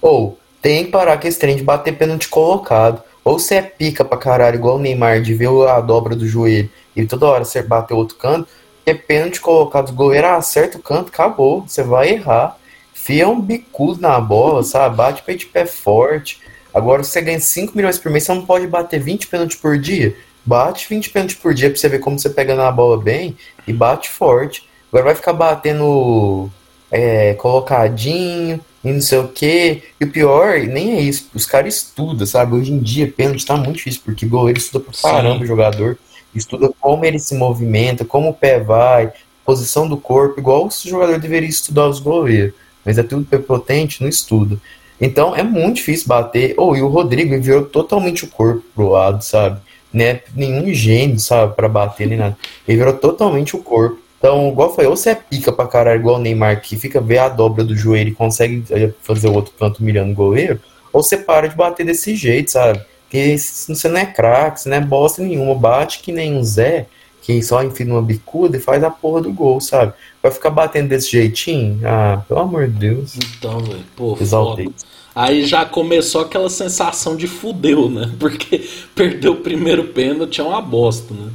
Ou, 0.00 0.38
tem 0.60 0.86
que 0.86 0.90
parar 0.90 1.20
com 1.20 1.28
esse 1.28 1.38
trem 1.38 1.54
de 1.54 1.62
bater 1.62 1.96
pênalti 1.96 2.28
colocado. 2.28 3.02
Ou 3.22 3.38
você 3.38 3.56
é 3.56 3.62
pica 3.62 4.04
pra 4.04 4.16
caralho, 4.18 4.56
igual 4.56 4.76
o 4.76 4.80
Neymar, 4.80 5.20
de 5.20 5.34
ver 5.34 5.48
a 5.68 5.80
dobra 5.80 6.16
do 6.16 6.26
joelho 6.26 6.70
e 6.96 7.04
toda 7.06 7.26
hora 7.26 7.44
você 7.44 7.62
bater 7.62 7.94
outro 7.94 8.16
canto, 8.16 8.48
é 8.88 8.94
pênalti 8.94 9.40
colocado, 9.40 9.90
o 9.90 9.94
goleiro 9.94 10.26
acerta 10.28 10.78
o 10.78 10.82
canto, 10.82 11.08
acabou, 11.08 11.62
você 11.66 11.82
vai 11.82 12.10
errar. 12.10 12.56
Fia 12.92 13.28
um 13.28 13.40
bicudo 13.40 14.00
na 14.00 14.20
bola, 14.20 14.62
sabe? 14.62 14.96
Bate 14.96 15.22
peito 15.22 15.40
de 15.40 15.46
pé 15.46 15.64
forte. 15.64 16.40
Agora 16.74 17.02
você 17.02 17.20
ganha 17.20 17.40
5 17.40 17.76
milhões 17.76 17.98
por 17.98 18.10
mês, 18.10 18.24
você 18.24 18.34
não 18.34 18.44
pode 18.44 18.66
bater 18.66 19.00
20 19.00 19.26
pênaltis 19.28 19.56
por 19.56 19.78
dia. 19.78 20.14
Bate 20.44 20.86
20 20.88 21.10
pênaltis 21.10 21.36
por 21.36 21.54
dia 21.54 21.70
pra 21.70 21.78
você 21.78 21.88
ver 21.88 21.98
como 22.00 22.18
você 22.18 22.30
pega 22.30 22.54
na 22.54 22.70
bola 22.70 23.00
bem 23.00 23.36
e 23.66 23.72
bate 23.72 24.08
forte. 24.08 24.68
Agora 24.90 25.06
vai 25.06 25.14
ficar 25.14 25.32
batendo 25.32 26.50
é, 26.90 27.34
colocadinho 27.34 28.60
e 28.82 28.92
não 28.92 29.00
sei 29.00 29.18
o 29.18 29.28
que. 29.28 29.82
E 30.00 30.04
o 30.04 30.10
pior, 30.10 30.58
nem 30.60 30.96
é 30.96 31.00
isso. 31.00 31.28
Os 31.34 31.44
caras 31.44 31.76
estudam, 31.76 32.26
sabe? 32.26 32.54
Hoje 32.54 32.72
em 32.72 32.78
dia, 32.78 33.10
pênalti 33.10 33.44
tá 33.44 33.56
muito 33.56 33.76
difícil, 33.76 34.02
porque 34.04 34.26
goleiro 34.26 34.58
estuda 34.58 34.84
pra 34.84 35.10
caramba 35.10 35.42
o 35.42 35.46
jogador. 35.46 35.98
Estuda 36.34 36.70
como 36.80 37.04
ele 37.04 37.18
se 37.18 37.34
movimenta, 37.34 38.04
como 38.04 38.30
o 38.30 38.34
pé 38.34 38.60
vai, 38.60 39.12
posição 39.44 39.88
do 39.88 39.96
corpo, 39.96 40.38
igual 40.38 40.66
o 40.66 40.70
jogador 40.70 41.18
deveria 41.18 41.48
estudar 41.48 41.88
os 41.88 42.00
goleiros. 42.00 42.54
Mas 42.84 42.98
é 42.98 43.02
tudo 43.02 43.24
prepotente, 43.24 44.02
não 44.02 44.08
estuda. 44.08 44.58
Então 45.00 45.34
é 45.34 45.42
muito 45.42 45.76
difícil 45.76 46.08
bater. 46.08 46.54
Ou 46.56 46.76
e 46.76 46.82
o 46.82 46.88
Rodrigo 46.88 47.34
enviou 47.34 47.64
totalmente 47.64 48.24
o 48.24 48.28
corpo 48.28 48.62
pro 48.74 48.88
lado, 48.88 49.22
sabe? 49.22 49.60
né, 49.92 50.20
nenhum 50.34 50.72
gênio, 50.72 51.18
sabe, 51.18 51.54
pra 51.54 51.68
bater 51.68 52.06
nem 52.06 52.18
nada. 52.18 52.36
Ele 52.66 52.78
virou 52.78 52.94
totalmente 52.94 53.56
o 53.56 53.62
corpo. 53.62 53.98
Então, 54.18 54.48
igual 54.48 54.74
falei, 54.74 54.90
ou 54.90 54.96
você 54.96 55.10
é 55.10 55.14
pica 55.14 55.52
pra 55.52 55.66
caralho, 55.66 56.00
igual 56.00 56.16
o 56.16 56.20
Neymar, 56.20 56.60
que 56.60 56.76
fica 56.76 57.00
ver 57.00 57.18
a 57.18 57.28
dobra 57.28 57.64
do 57.64 57.76
joelho 57.76 58.10
e 58.10 58.14
consegue 58.14 58.64
eh, 58.70 58.92
fazer 59.00 59.28
o 59.28 59.32
outro 59.32 59.52
canto 59.58 59.78
humilhando 59.78 60.10
o 60.10 60.14
goleiro, 60.14 60.60
ou 60.92 61.02
você 61.02 61.16
para 61.16 61.46
de 61.46 61.54
bater 61.54 61.86
desse 61.86 62.16
jeito, 62.16 62.50
sabe? 62.50 62.80
Porque 63.08 63.38
você 63.38 63.88
não 63.88 63.98
é 64.00 64.06
craque, 64.06 64.60
você 64.60 64.68
não 64.68 64.76
é 64.76 64.80
bosta 64.80 65.22
nenhuma, 65.22 65.54
bate 65.54 66.00
que 66.00 66.12
nem 66.12 66.36
um 66.36 66.44
Zé, 66.44 66.86
que 67.22 67.42
só 67.42 67.62
enfia 67.62 67.86
numa 67.86 68.02
bicuda 68.02 68.56
e 68.56 68.60
faz 68.60 68.84
a 68.84 68.90
porra 68.90 69.22
do 69.22 69.32
gol, 69.32 69.60
sabe? 69.60 69.94
Vai 70.22 70.30
ficar 70.30 70.50
batendo 70.50 70.88
desse 70.88 71.10
jeitinho? 71.10 71.80
Ah, 71.84 72.22
pelo 72.28 72.40
amor 72.40 72.66
de 72.68 72.74
Deus. 72.78 73.14
Então, 73.16 73.58
velho, 73.60 73.84
pô, 73.96 74.16
Exaltei. 74.20 74.66
foda. 74.66 74.76
Aí 75.14 75.46
já 75.46 75.64
começou 75.64 76.20
aquela 76.20 76.48
sensação 76.50 77.16
de 77.16 77.26
fudeu, 77.26 77.88
né? 77.88 78.12
Porque 78.20 78.68
perdeu 78.94 79.32
o 79.32 79.36
primeiro 79.36 79.84
pênalti, 79.84 80.40
é 80.40 80.44
uma 80.44 80.60
bosta, 80.60 81.12
né? 81.14 81.30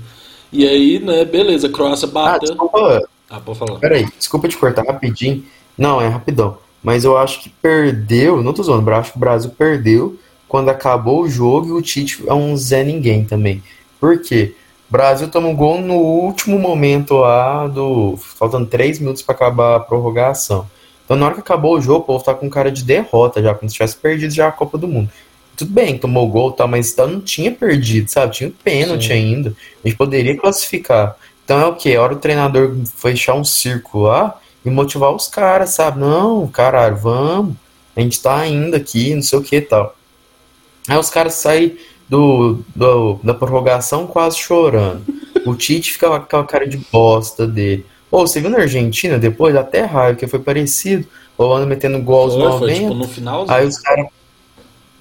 E 0.52 0.68
aí, 0.68 1.00
né, 1.00 1.26
beleza, 1.26 1.68
Croácia 1.68 2.08
Ah, 2.08 2.12
bateu. 2.12 2.50
desculpa, 2.50 3.02
Ah, 3.30 3.40
pode 3.40 3.58
falar. 3.58 3.80
Peraí, 3.80 4.06
desculpa 4.18 4.48
te 4.48 4.56
cortar 4.58 4.86
rapidinho. 4.86 5.44
Não, 5.76 6.00
é 6.00 6.08
rapidão. 6.08 6.60
Mas 6.84 7.04
eu 7.04 7.18
acho 7.18 7.42
que 7.42 7.50
perdeu, 7.50 8.44
não 8.44 8.54
tô 8.54 8.62
zoando, 8.62 8.88
acho 8.92 9.12
que 9.14 9.18
o 9.18 9.20
Brasil 9.20 9.50
perdeu 9.58 10.18
quando 10.54 10.70
acabou 10.70 11.24
o 11.24 11.28
jogo 11.28 11.70
e 11.70 11.72
o 11.72 11.82
Tite 11.82 12.24
é 12.28 12.32
um 12.32 12.56
Zé 12.56 12.84
Ninguém 12.84 13.26
também. 13.26 13.64
Por 14.00 14.22
quê? 14.22 14.54
O 14.88 14.92
Brasil 14.92 15.28
toma 15.28 15.48
um 15.48 15.56
gol 15.56 15.82
no 15.82 15.96
último 15.96 16.60
momento 16.60 17.16
lá 17.16 17.66
do. 17.66 18.16
Faltando 18.18 18.68
três 18.68 19.00
minutos 19.00 19.24
pra 19.24 19.34
acabar 19.34 19.78
a 19.78 19.80
prorrogação. 19.80 20.70
Então 21.04 21.18
na 21.18 21.26
hora 21.26 21.34
que 21.34 21.40
acabou 21.42 21.76
o 21.76 21.82
jogo, 21.82 22.02
o 22.02 22.04
povo 22.04 22.24
tá 22.24 22.36
com 22.36 22.48
cara 22.52 22.72
de 22.72 22.84
derrota 22.84 23.42
já, 23.42 23.56
como 23.56 23.68
se 23.68 23.74
tivesse 23.74 23.96
perdido 23.96 24.32
já 24.32 24.48
a 24.48 24.52
Copa 24.52 24.78
do 24.78 24.88
Mundo. 24.88 25.10
Tudo 25.58 25.72
bem, 25.72 25.98
tomou 25.98 26.28
o 26.28 26.30
gol 26.30 26.52
e 26.52 26.56
tal, 26.56 26.68
mas 26.68 26.92
então 26.92 27.08
não 27.08 27.20
tinha 27.20 27.52
perdido, 27.52 28.12
sabe? 28.12 28.34
Tinha 28.34 28.50
um 28.50 28.54
pênalti 28.64 29.08
Sim. 29.08 29.14
ainda. 29.14 29.56
A 29.84 29.88
gente 29.88 29.98
poderia 29.98 30.38
classificar. 30.38 31.16
Então 31.44 31.60
é 31.60 31.66
o 31.66 31.74
quê? 31.74 31.96
A 31.96 32.02
hora 32.04 32.14
o 32.14 32.18
treinador 32.18 32.76
fechar 32.96 33.34
um 33.34 33.44
círculo 33.44 34.04
lá 34.04 34.40
e 34.64 34.70
motivar 34.70 35.16
os 35.16 35.28
caras, 35.28 35.72
sabe? 35.72 36.00
Não, 36.00 36.46
caralho, 36.46 36.96
vamos. 36.96 37.56
A 37.96 38.02
gente 38.02 38.22
tá 38.22 38.38
ainda 38.38 38.78
aqui, 38.78 39.16
não 39.16 39.24
sei 39.24 39.40
o 39.40 39.42
que 39.42 39.56
e 39.56 39.62
tal. 39.62 39.96
Aí 40.88 40.98
os 40.98 41.10
caras 41.10 41.36
saem 41.36 41.78
do, 42.10 42.60
do- 42.76 43.20
da 43.24 43.34
prorrogação 43.34 44.06
quase 44.08 44.38
chorando. 44.38 45.02
O 45.46 45.56
Tite 45.56 45.92
fica 45.94 46.08
com 46.08 46.14
aquela 46.16 46.44
cara 46.46 46.68
de 46.68 46.78
bosta 46.92 47.46
dele. 47.48 47.86
Ô, 48.12 48.20
você 48.28 48.40
viu 48.40 48.50
na 48.50 48.60
Argentina 48.60 49.18
depois? 49.18 49.56
Até 49.56 49.82
raiva, 49.86 50.18
que 50.18 50.28
foi 50.28 50.40
parecido. 50.40 51.08
O 51.38 51.44
Holanda 51.44 51.66
metendo 51.66 52.00
gol 52.00 52.24
aos 52.24 52.34
Foi, 52.34 52.42
foi 52.44 52.50
90. 52.52 52.80
tipo 52.82 52.94
no 52.94 53.08
final. 53.08 53.46
Aí 53.50 53.66
os 53.66 53.78
caras. 53.80 54.08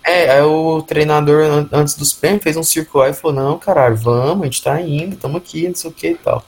É, 0.05 0.31
aí 0.31 0.43
o 0.43 0.83
treinador, 0.83 1.45
an- 1.45 1.69
antes 1.73 1.95
dos 1.95 2.13
pênaltis, 2.13 2.43
fez 2.45 2.57
um 2.57 2.63
círculo 2.63 3.05
lá 3.05 3.11
e 3.11 3.15
falou: 3.15 3.37
Não, 3.37 3.59
caralho, 3.59 3.97
vamos, 3.97 4.43
a 4.43 4.45
gente 4.47 4.63
tá 4.63 4.81
indo, 4.81 5.17
tamo 5.17 5.37
aqui, 5.37 5.69
não 5.69 5.75
sei 5.75 5.91
o 5.91 5.93
que 5.93 6.09
e 6.09 6.15
tal. 6.17 6.45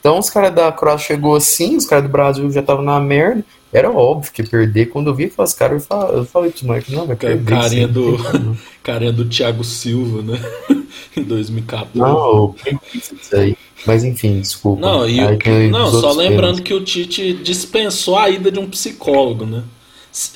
Então 0.00 0.18
os 0.18 0.30
caras 0.30 0.52
da 0.54 0.72
Croácia 0.72 1.08
chegou 1.08 1.36
assim, 1.36 1.76
os 1.76 1.84
caras 1.86 2.04
do 2.04 2.10
Brasil 2.10 2.50
já 2.50 2.60
estavam 2.60 2.84
na 2.84 2.98
merda. 2.98 3.44
Era 3.76 3.90
óbvio 3.90 4.32
que 4.32 4.42
perder. 4.42 4.86
Quando 4.86 5.08
eu 5.08 5.14
vi 5.14 5.24
aqueles 5.24 5.52
caras, 5.52 5.82
eu 5.82 5.86
falei, 5.86 6.18
eu 6.20 6.24
falei 6.24 6.50
pros 6.50 6.62
moleques: 6.62 6.94
Não, 6.94 7.06
vai 7.06 7.14
perder. 7.14 7.44
carinha 7.44 7.86
do-. 7.86 8.16
Carinha 8.82 9.12
do 9.12 9.24
Thiago 9.26 9.62
Silva, 9.64 10.22
né? 10.22 10.40
em 11.14 11.22
2014. 11.22 11.98
Não, 11.98 12.54
disso 12.94 13.36
aí. 13.36 13.54
Mas 13.84 14.02
enfim, 14.02 14.40
desculpa. 14.40 14.80
Não, 14.80 15.06
e 15.06 15.20
o- 15.20 15.70
não 15.70 15.90
só 15.90 16.12
lembrando 16.12 16.62
que 16.62 16.72
o 16.72 16.82
Tite 16.82 17.34
dispensou 17.34 18.16
a 18.16 18.30
ida 18.30 18.50
de 18.50 18.58
um 18.58 18.66
psicólogo, 18.66 19.44
né? 19.44 19.62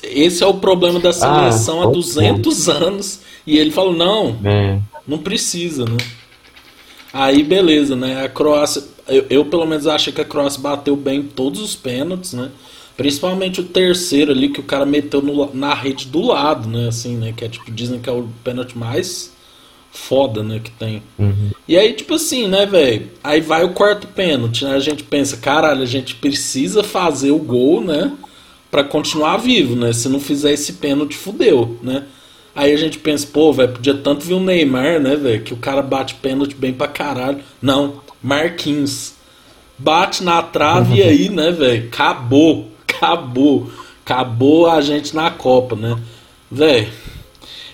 Esse 0.03 0.43
é 0.43 0.45
o 0.45 0.53
problema 0.55 0.99
da 0.99 1.11
seleção 1.11 1.81
há 1.81 1.85
outro 1.85 2.01
200 2.01 2.69
anos. 2.69 3.21
E 3.47 3.57
ele 3.57 3.71
falou: 3.71 3.93
não, 3.93 4.35
pênaltis. 4.35 4.83
não 5.07 5.17
precisa, 5.17 5.85
né? 5.85 5.97
Aí, 7.11 7.41
beleza, 7.41 7.95
né? 7.95 8.23
A 8.23 8.29
Croácia, 8.29 8.83
eu, 9.07 9.25
eu 9.29 9.45
pelo 9.45 9.65
menos 9.65 9.87
acho 9.87 10.11
que 10.11 10.21
a 10.21 10.25
Croácia 10.25 10.61
bateu 10.61 10.95
bem 10.95 11.23
todos 11.23 11.59
os 11.59 11.75
pênaltis, 11.75 12.33
né? 12.33 12.51
Principalmente 13.01 13.59
o 13.61 13.63
terceiro 13.65 14.31
ali, 14.31 14.49
que 14.49 14.59
o 14.59 14.63
cara 14.63 14.85
meteu 14.85 15.21
no- 15.21 15.53
na 15.53 15.73
rede 15.73 16.07
do 16.07 16.21
lado, 16.21 16.69
né? 16.69 16.87
Assim, 16.87 17.15
né? 17.15 17.33
Que 17.35 17.45
é 17.45 17.49
tipo, 17.49 17.69
dizem 17.71 17.99
que 17.99 18.09
é 18.09 18.13
o 18.13 18.27
pênalti 18.43 18.77
mais 18.77 19.31
foda, 19.91 20.41
né? 20.43 20.59
Que 20.63 20.71
tem. 20.71 21.03
Uhum. 21.19 21.49
E 21.67 21.77
aí, 21.77 21.93
tipo 21.93 22.13
assim, 22.15 22.47
né, 22.47 22.65
velho? 22.65 23.09
Aí 23.23 23.41
vai 23.41 23.63
o 23.63 23.73
quarto 23.73 24.07
pênalti, 24.07 24.63
né? 24.63 24.73
A 24.75 24.79
gente 24.79 25.03
pensa, 25.03 25.37
caralho, 25.37 25.81
a 25.81 25.85
gente 25.85 26.15
precisa 26.15 26.83
fazer 26.83 27.31
o 27.31 27.37
gol, 27.39 27.81
né? 27.83 28.11
Pra 28.69 28.83
continuar 28.83 29.37
vivo, 29.37 29.75
né? 29.75 29.91
Se 29.91 30.07
não 30.07 30.19
fizer 30.19 30.53
esse 30.53 30.73
pênalti, 30.73 31.15
fudeu, 31.17 31.77
né? 31.83 32.03
Aí 32.55 32.73
a 32.73 32.77
gente 32.77 32.99
pensa, 32.99 33.27
pô, 33.31 33.51
velho, 33.53 33.73
podia 33.73 33.93
tanto 33.93 34.25
ver 34.25 34.33
o 34.33 34.39
Neymar, 34.39 34.99
né, 34.99 35.15
velho? 35.15 35.41
Que 35.41 35.53
o 35.53 35.57
cara 35.57 35.81
bate 35.81 36.15
pênalti 36.15 36.55
bem 36.55 36.73
pra 36.73 36.87
caralho. 36.87 37.39
Não, 37.61 37.95
Marquinhos. 38.21 39.13
Bate 39.77 40.23
na 40.23 40.41
trave 40.41 40.95
e 40.99 41.03
aí, 41.03 41.29
né, 41.29 41.51
velho? 41.51 41.87
Acabou, 41.87 42.69
acabou. 43.01 43.69
Acabou 44.05 44.67
a 44.67 44.81
gente 44.81 45.15
na 45.15 45.31
Copa, 45.31 45.75
né? 45.75 45.97
Velho, 46.49 46.87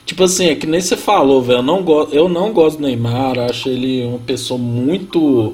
Tipo 0.07 0.23
assim, 0.23 0.47
é 0.47 0.55
que 0.55 0.65
nem 0.65 0.79
você 0.79 0.95
falou, 0.95 1.41
velho. 1.41 1.59
Eu 1.59 1.63
não 1.63 1.83
gosto, 1.83 2.15
eu 2.15 2.29
não 2.29 2.53
gosto 2.53 2.77
do 2.77 2.83
Neymar, 2.83 3.37
acho 3.39 3.67
ele 3.67 4.05
uma 4.05 4.19
pessoa 4.19 4.57
muito, 4.57 5.53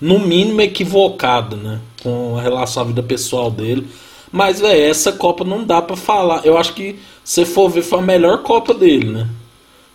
no 0.00 0.18
mínimo, 0.18 0.62
equivocada, 0.62 1.54
né? 1.54 1.80
Com 2.02 2.34
relação 2.34 2.82
à 2.82 2.86
vida 2.86 3.02
pessoal 3.02 3.50
dele. 3.50 3.86
Mas, 4.32 4.58
velho, 4.58 4.80
essa 4.90 5.12
Copa 5.12 5.44
não 5.44 5.64
dá 5.64 5.82
pra 5.82 5.96
falar. 5.96 6.46
Eu 6.46 6.56
acho 6.56 6.72
que, 6.72 6.98
se 7.22 7.44
for 7.44 7.68
ver, 7.68 7.82
foi 7.82 7.98
a 7.98 8.02
melhor 8.02 8.42
Copa 8.42 8.72
dele, 8.72 9.10
né? 9.10 9.28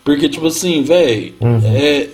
Porque, 0.04 0.28
tipo 0.28 0.46
assim, 0.46 0.84
velho, 0.84 1.34
é. 1.64 2.08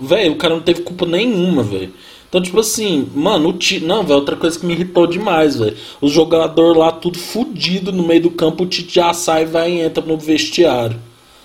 Velho, 0.00 0.32
o 0.32 0.36
cara 0.36 0.54
não 0.54 0.62
teve 0.62 0.80
culpa 0.80 1.04
nenhuma, 1.04 1.62
velho. 1.62 1.92
Então, 2.36 2.44
tipo 2.44 2.60
assim, 2.60 3.08
mano, 3.14 3.48
o 3.48 3.52
Tite. 3.54 3.82
Não, 3.82 4.02
velho, 4.02 4.16
outra 4.16 4.36
coisa 4.36 4.58
que 4.58 4.66
me 4.66 4.74
irritou 4.74 5.06
demais, 5.06 5.56
velho. 5.56 5.74
O 6.02 6.08
jogador 6.08 6.76
lá, 6.76 6.92
tudo 6.92 7.18
fudido 7.18 7.90
no 7.90 8.06
meio 8.06 8.20
do 8.20 8.30
campo, 8.30 8.64
o 8.64 8.66
Tite 8.66 8.96
já 8.96 9.14
sai 9.14 9.44
e 9.44 9.46
vai 9.46 9.72
e 9.72 9.80
entra 9.80 10.04
no 10.04 10.18
vestiário. 10.18 10.98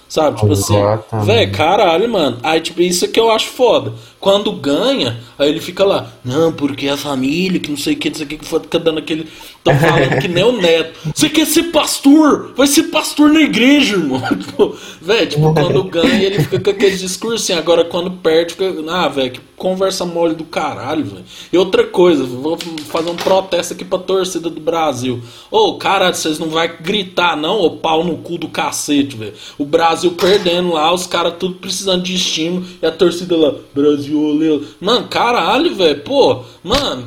Sabe? 0.10 0.38
Tipo 0.38 0.52
assim, 0.52 0.76
Exatamente. 0.76 1.26
velho, 1.28 1.52
caralho, 1.54 2.10
mano. 2.12 2.38
Aí, 2.44 2.60
tipo, 2.60 2.82
isso 2.82 3.06
é 3.06 3.08
que 3.08 3.18
eu 3.18 3.32
acho 3.32 3.48
foda. 3.48 3.94
Quando 4.22 4.52
ganha, 4.52 5.20
aí 5.38 5.50
ele 5.50 5.60
fica 5.60 5.84
lá, 5.84 6.08
não, 6.24 6.54
porque 6.54 6.88
a 6.88 6.96
família, 6.96 7.60
que 7.60 7.72
não 7.72 7.78
sei 7.78 7.96
o 7.96 7.98
que, 7.98 8.10
não 8.12 8.16
sei 8.16 8.26
o 8.28 8.30
que, 8.30 8.38
que 8.38 8.46
fica 8.46 8.78
dando 8.78 9.00
aquele. 9.00 9.28
Tão 9.64 9.76
falando 9.76 10.22
que 10.22 10.28
nem 10.28 10.44
o 10.44 10.52
neto. 10.52 11.00
Você 11.14 11.28
quer 11.28 11.46
ser 11.46 11.64
pastor? 11.72 12.54
Vai 12.56 12.68
ser 12.68 12.84
pastor 12.84 13.32
na 13.32 13.42
igreja, 13.42 13.96
irmão. 13.96 14.22
Tipo, 14.42 14.76
velho, 15.02 15.28
tipo, 15.28 15.54
quando 15.54 15.84
ganha, 15.90 16.24
ele 16.24 16.40
fica 16.40 16.60
com 16.60 16.70
aquele 16.70 16.96
discurso 16.96 17.44
assim. 17.44 17.54
Agora, 17.54 17.84
quando 17.84 18.12
perde, 18.12 18.54
fica. 18.54 18.72
Ah, 18.90 19.08
velho, 19.08 19.32
que 19.32 19.42
conversa 19.62 20.06
mole 20.06 20.34
do 20.34 20.44
caralho, 20.44 21.06
velho. 21.06 21.24
E 21.54 21.58
outra 21.58 21.84
coisa, 21.84 22.24
vou 22.24 22.58
fazer 22.88 23.12
um 23.12 23.16
protesto 23.16 23.74
aqui 23.74 23.86
pra 23.86 24.00
torcida 24.00 24.50
do 24.50 24.60
Brasil. 24.60 25.22
Ô, 25.52 25.76
caralho, 25.76 26.16
vocês 26.16 26.40
não 26.40 26.50
vai 26.50 26.78
gritar, 26.78 27.38
não, 27.38 27.60
ô 27.62 27.70
pau 27.70 28.04
no 28.04 28.18
cu 28.18 28.40
do 28.40 28.48
cacete, 28.48 29.16
velho. 29.16 29.34
O 29.60 29.66
Brasil 29.66 30.12
perdendo 30.14 30.74
lá, 30.74 30.92
os 30.92 31.06
caras 31.06 31.36
tudo 31.40 31.56
precisando 31.56 32.02
de 32.02 32.16
estímulo 32.16 32.66
e 32.82 32.86
a 32.88 32.92
torcida 32.92 33.38
lá, 33.38 33.54
Brasil, 33.74 34.11
olê. 34.14 34.62
Mano, 34.80 35.08
caralho, 35.08 35.76
velho, 35.76 36.02
pô, 36.02 36.44
mano. 36.64 37.06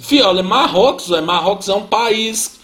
Fih, 0.00 0.22
olha, 0.22 0.42
Marrocos, 0.42 1.08
velho. 1.08 1.24
Marrocos 1.24 1.68
é 1.68 1.74
um 1.74 1.86
país 1.86 2.56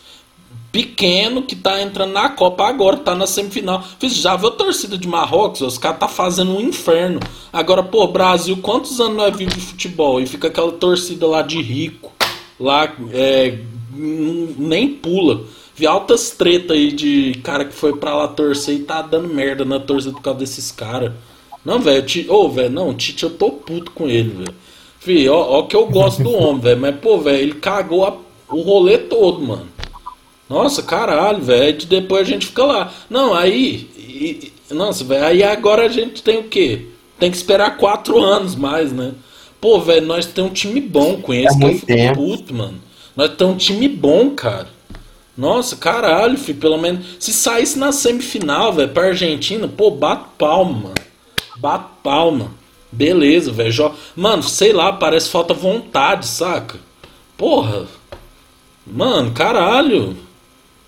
pequeno 0.73 1.43
que 1.43 1.55
tá 1.55 1.83
entrando 1.83 2.13
na 2.13 2.31
Copa 2.31 2.67
agora, 2.67 2.97
tá 2.97 3.15
na 3.15 3.27
semifinal. 3.27 3.85
Fiz, 3.99 4.17
já 4.17 4.35
viu 4.35 4.49
a 4.49 4.53
torcida 4.53 4.97
de 4.97 5.07
Marrocos? 5.07 5.61
Os 5.61 5.77
caras 5.77 6.01
tá 6.01 6.09
fazendo 6.09 6.57
um 6.57 6.61
inferno. 6.61 7.21
Agora, 7.53 7.83
pô, 7.83 8.07
Brasil, 8.09 8.57
quantos 8.57 8.99
anos 8.99 9.17
nós 9.17 9.37
vive 9.37 9.53
de 9.53 9.61
futebol? 9.61 10.19
E 10.21 10.27
fica 10.27 10.49
aquela 10.49 10.73
torcida 10.73 11.27
lá 11.27 11.43
de 11.43 11.61
rico, 11.61 12.11
lá, 12.59 12.91
é, 13.13 13.59
nem 13.95 14.89
pula. 14.89 15.45
Vi 15.75 15.87
altas 15.87 16.31
treta 16.31 16.75
aí 16.75 16.93
de 16.93 17.41
cara 17.43 17.65
que 17.65 17.75
foi 17.75 17.97
pra 17.97 18.15
lá 18.15 18.29
torcer 18.29 18.75
e 18.75 18.81
tá 18.81 19.03
dando 19.03 19.29
merda 19.29 19.65
na 19.65 19.79
torcida 19.79 20.13
por 20.13 20.23
causa 20.23 20.39
desses 20.39 20.71
caras. 20.71 21.13
Não, 21.65 21.79
velho, 21.79 22.05
ô, 22.29 22.49
velho, 22.49 22.71
não, 22.71 22.93
Tite, 22.95 23.23
eu 23.23 23.31
tô 23.31 23.51
puto 23.51 23.91
com 23.93 24.09
ele, 24.09 24.31
velho. 24.31 24.55
Fih, 25.01 25.29
ó, 25.29 25.59
ó 25.59 25.63
que 25.63 25.77
eu 25.77 25.87
gosto 25.87 26.23
do 26.23 26.33
homem, 26.33 26.61
velho, 26.61 26.81
mas, 26.81 26.97
pô, 26.97 27.19
velho, 27.19 27.39
ele 27.39 27.55
cagou 27.55 28.05
a- 28.05 28.17
o 28.51 28.61
rolê 28.63 28.99
todo, 28.99 29.41
mano. 29.41 29.69
Nossa, 30.49 30.83
caralho, 30.83 31.41
velho. 31.43 31.77
De 31.79 31.87
Depois 31.87 32.23
a 32.27 32.31
gente 32.31 32.47
fica 32.47 32.65
lá. 32.65 32.93
Não, 33.09 33.33
aí. 33.33 33.89
e- 33.97 34.53
nossa, 34.75 35.03
velho. 35.05 35.25
Aí 35.25 35.43
agora 35.43 35.87
a 35.87 35.89
gente 35.89 36.23
tem 36.23 36.39
o 36.39 36.45
quê? 36.45 36.87
Tem 37.19 37.31
que 37.31 37.37
esperar 37.37 37.77
quatro 37.79 38.19
anos 38.23 38.55
mais, 38.55 38.93
né? 38.93 39.13
Pô, 39.61 39.81
velho, 39.81 40.05
nós 40.07 40.27
temos 40.27 40.51
um 40.51 40.55
time 40.55 40.81
bom 40.81 41.17
com 41.23 41.33
esse. 41.33 41.55
É 41.57 41.59
que 41.59 41.65
eu 41.65 41.75
fico 41.75 41.87
tempo. 41.87 42.15
puto, 42.17 42.55
mano. 42.55 42.75
Nós 43.17 43.31
temos 43.37 43.55
um 43.55 43.57
time 43.57 43.89
bom, 43.89 44.31
cara. 44.31 44.69
Nossa, 45.37 45.77
caralho, 45.77 46.37
filho. 46.37 46.59
Pelo 46.59 46.77
menos. 46.79 47.07
Se 47.19 47.33
saísse 47.33 47.79
na 47.79 47.91
semifinal, 47.93 48.73
velho, 48.73 48.89
pra 48.91 49.07
Argentina, 49.07 49.67
pô, 49.69 49.91
bate 49.91 50.25
palma, 50.37 50.73
mano. 50.73 50.95
Bate 51.63 51.85
palma. 52.03 52.51
Beleza, 52.91 53.53
velho. 53.53 53.93
Mano, 54.17 54.43
sei 54.43 54.73
lá, 54.73 54.93
parece 54.93 55.31
falta 55.31 55.55
vontade, 55.55 56.27
saca? 56.27 56.81
Porra. 57.39 57.87
Mano, 58.85 59.31
caralho. 59.31 60.17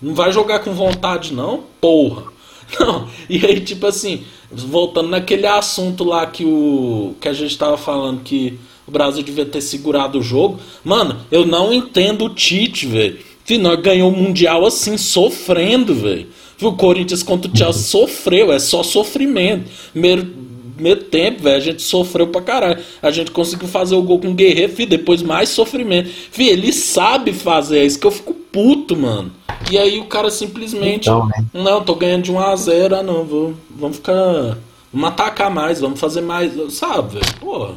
Não 0.03 0.16
vai 0.16 0.33
jogar 0.33 0.59
com 0.59 0.75
vontade, 0.75 1.33
não? 1.33 1.62
Porra. 1.81 2.25
Não, 2.81 3.09
e 3.29 3.45
aí, 3.45 3.61
tipo 3.61 3.87
assim, 3.87 4.25
voltando 4.51 5.11
naquele 5.11 5.47
assunto 5.47 6.03
lá 6.03 6.27
que 6.27 6.45
o 6.45 7.14
que 7.20 7.29
a 7.29 7.33
gente 7.33 7.57
tava 7.57 7.77
falando 7.77 8.22
que 8.22 8.59
o 8.87 8.91
Brasil 8.91 9.22
devia 9.22 9.45
ter 9.45 9.61
segurado 9.61 10.18
o 10.18 10.22
jogo. 10.22 10.59
Mano, 10.83 11.20
eu 11.31 11.47
não 11.47 11.72
entendo 11.72 12.25
o 12.25 12.31
Tite, 12.31 12.87
velho. 12.87 13.18
Nós 13.61 13.81
ganhou 13.81 14.11
o 14.11 14.16
Mundial 14.16 14.64
assim, 14.64 14.97
sofrendo, 14.97 15.95
velho. 15.95 16.27
O 16.61 16.72
Corinthians 16.72 17.22
contra 17.22 17.51
o 17.53 17.57
Chelsea 17.57 17.83
sofreu, 17.85 18.51
é 18.51 18.59
só 18.59 18.83
sofrimento. 18.83 19.70
Primeiro, 19.93 20.45
primeiro 20.75 21.05
tempo, 21.05 21.43
velho, 21.43 21.57
a 21.57 21.61
gente 21.61 21.83
sofreu 21.83 22.27
pra 22.27 22.43
caralho. 22.43 22.83
A 23.03 23.11
gente 23.11 23.31
conseguiu 23.31 23.68
fazer 23.68 23.95
o 23.95 24.03
gol 24.03 24.20
com 24.20 24.29
o 24.29 24.35
Guerreiro, 24.35 24.72
filho, 24.72 24.91
depois 24.91 25.22
mais 25.22 25.49
sofrimento. 25.49 26.09
Filho, 26.09 26.51
ele 26.51 26.72
sabe 26.72 27.33
fazer, 27.33 27.79
é 27.79 27.85
isso 27.85 27.99
que 27.99 28.07
eu 28.07 28.11
fico 28.11 28.35
puto, 28.35 28.97
mano. 28.97 29.33
E 29.70 29.79
aí 29.79 29.99
o 29.99 30.07
cara 30.07 30.31
simplesmente. 30.31 31.09
Então, 31.09 31.27
né? 31.27 31.45
Não, 31.53 31.83
tô 31.83 31.95
ganhando 31.95 32.22
de 32.22 32.33
1 32.33 32.39
a 32.39 32.57
0 32.57 32.97
ah 32.97 33.03
não, 33.03 33.25
vou, 33.25 33.55
vamos 33.70 33.97
ficar. 33.97 34.59
Vamos 34.93 35.09
atacar 35.09 35.51
mais, 35.51 35.81
vamos 35.81 35.99
fazer 35.99 36.20
mais. 36.20 36.53
Sabe, 36.72 37.14
velho? 37.14 37.35
Porra. 37.41 37.75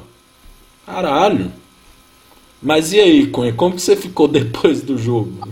Caralho. 0.85 1.51
Mas 2.61 2.91
e 2.91 2.99
aí, 2.99 3.27
Cunha, 3.27 3.53
como 3.53 3.75
que 3.75 3.81
você 3.81 3.95
ficou 3.95 4.27
depois 4.29 4.81
do 4.81 4.97
jogo? 4.97 5.47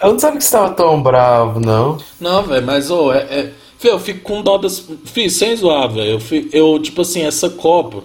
Eu 0.00 0.12
não 0.12 0.18
sabia 0.18 0.38
que 0.38 0.44
você 0.44 0.52
tava 0.52 0.74
tão 0.74 1.02
bravo, 1.02 1.60
não. 1.60 1.98
Não, 2.20 2.42
velho, 2.42 2.66
mas 2.66 2.90
ô, 2.90 3.12
é, 3.12 3.18
é. 3.22 3.52
Eu 3.88 3.98
fico 3.98 4.20
com 4.20 4.42
dó 4.42 4.58
das. 4.58 4.88
Fih, 5.04 5.28
sem 5.30 5.54
zoar, 5.56 5.92
velho. 5.92 6.20
Eu, 6.30 6.48
eu, 6.52 6.78
tipo 6.78 7.02
assim, 7.02 7.22
essa 7.22 7.50
Copa. 7.50 8.02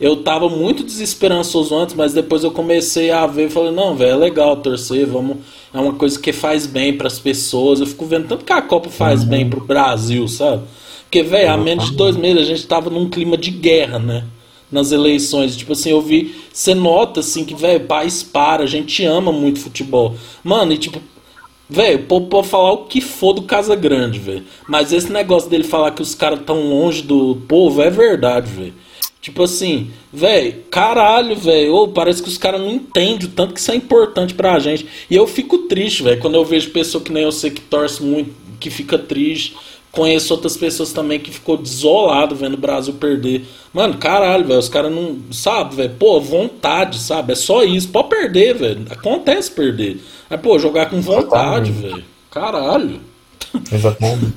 Eu 0.00 0.16
tava 0.16 0.48
muito 0.48 0.82
desesperançoso 0.82 1.74
antes, 1.76 1.94
mas 1.94 2.14
depois 2.14 2.42
eu 2.42 2.50
comecei 2.50 3.10
a 3.10 3.26
ver 3.26 3.48
e 3.48 3.50
falei, 3.50 3.70
não, 3.70 3.94
velho, 3.94 4.12
é 4.12 4.16
legal 4.16 4.56
torcer, 4.56 5.06
vamos. 5.06 5.36
É 5.74 5.78
uma 5.78 5.92
coisa 5.92 6.18
que 6.18 6.32
faz 6.32 6.66
bem 6.66 6.96
pras 6.96 7.18
pessoas. 7.18 7.80
Eu 7.80 7.86
fico 7.86 8.06
vendo 8.06 8.26
tanto 8.26 8.44
que 8.44 8.52
a 8.52 8.62
Copa 8.62 8.88
faz 8.88 9.22
bem 9.22 9.48
pro 9.48 9.60
Brasil, 9.60 10.26
sabe? 10.26 10.62
Porque, 11.02 11.22
velho, 11.22 11.50
há 11.50 11.56
menos 11.56 11.90
de 11.90 11.96
dois 11.96 12.16
meses 12.16 12.42
a 12.42 12.44
gente 12.44 12.66
tava 12.66 12.88
num 12.88 13.10
clima 13.10 13.36
de 13.36 13.50
guerra, 13.50 13.98
né? 13.98 14.24
Nas 14.72 14.90
eleições. 14.90 15.54
Tipo 15.54 15.72
assim, 15.72 15.90
eu 15.90 16.00
vi. 16.00 16.34
Você 16.50 16.74
nota, 16.74 17.20
assim, 17.20 17.44
que, 17.44 17.54
velho, 17.54 17.80
país 17.80 18.22
para, 18.22 18.62
a 18.62 18.66
gente 18.66 19.04
ama 19.04 19.30
muito 19.30 19.58
futebol. 19.58 20.14
Mano, 20.42 20.72
e 20.72 20.78
tipo, 20.78 20.98
Velho, 21.70 22.00
o 22.00 22.02
povo 22.02 22.26
pode 22.26 22.48
falar 22.48 22.72
o 22.72 22.86
que 22.86 23.00
for 23.00 23.32
do 23.32 23.42
Casa 23.42 23.76
Grande, 23.76 24.18
velho. 24.18 24.44
Mas 24.66 24.92
esse 24.92 25.12
negócio 25.12 25.48
dele 25.48 25.62
falar 25.62 25.92
que 25.92 26.02
os 26.02 26.16
caras 26.16 26.40
tão 26.44 26.68
longe 26.68 27.00
do 27.00 27.36
povo 27.46 27.80
é 27.80 27.88
verdade, 27.88 28.50
velho. 28.50 28.74
Tipo 29.20 29.44
assim, 29.44 29.90
velho, 30.12 30.64
caralho, 30.68 31.36
velho. 31.36 31.86
Parece 31.88 32.20
que 32.20 32.28
os 32.28 32.36
caras 32.36 32.60
não 32.60 32.72
entendem 32.72 33.28
o 33.28 33.30
tanto 33.30 33.54
que 33.54 33.60
isso 33.60 33.70
é 33.70 33.76
importante 33.76 34.34
pra 34.34 34.58
gente. 34.58 34.84
E 35.08 35.14
eu 35.14 35.28
fico 35.28 35.58
triste, 35.58 36.02
velho, 36.02 36.20
quando 36.20 36.34
eu 36.34 36.44
vejo 36.44 36.70
pessoa 36.70 37.04
que 37.04 37.12
nem 37.12 37.22
eu 37.22 37.30
sei 37.30 37.50
que 37.50 37.60
torce 37.60 38.02
muito, 38.02 38.34
que 38.58 38.68
fica 38.68 38.98
triste. 38.98 39.54
Conheço 39.92 40.32
outras 40.32 40.56
pessoas 40.56 40.92
também 40.92 41.18
que 41.18 41.32
ficou 41.32 41.56
desolado 41.56 42.36
vendo 42.36 42.54
o 42.54 42.60
Brasil 42.60 42.94
perder. 42.94 43.44
Mano, 43.72 43.98
caralho, 43.98 44.46
velho. 44.46 44.60
Os 44.60 44.68
caras 44.68 44.92
não. 44.92 45.18
Sabe, 45.32 45.74
velho? 45.74 45.94
Pô, 45.98 46.20
vontade, 46.20 46.98
sabe? 46.98 47.32
É 47.32 47.36
só 47.36 47.64
isso. 47.64 47.88
Pode 47.88 48.08
perder, 48.08 48.56
velho. 48.56 48.86
Acontece 48.88 49.50
perder. 49.50 50.00
Mas, 50.28 50.40
pô, 50.40 50.58
jogar 50.58 50.88
com 50.88 51.00
vontade, 51.00 51.72
velho. 51.72 52.04
Caralho. 52.30 53.00
Exatamente. 53.72 54.32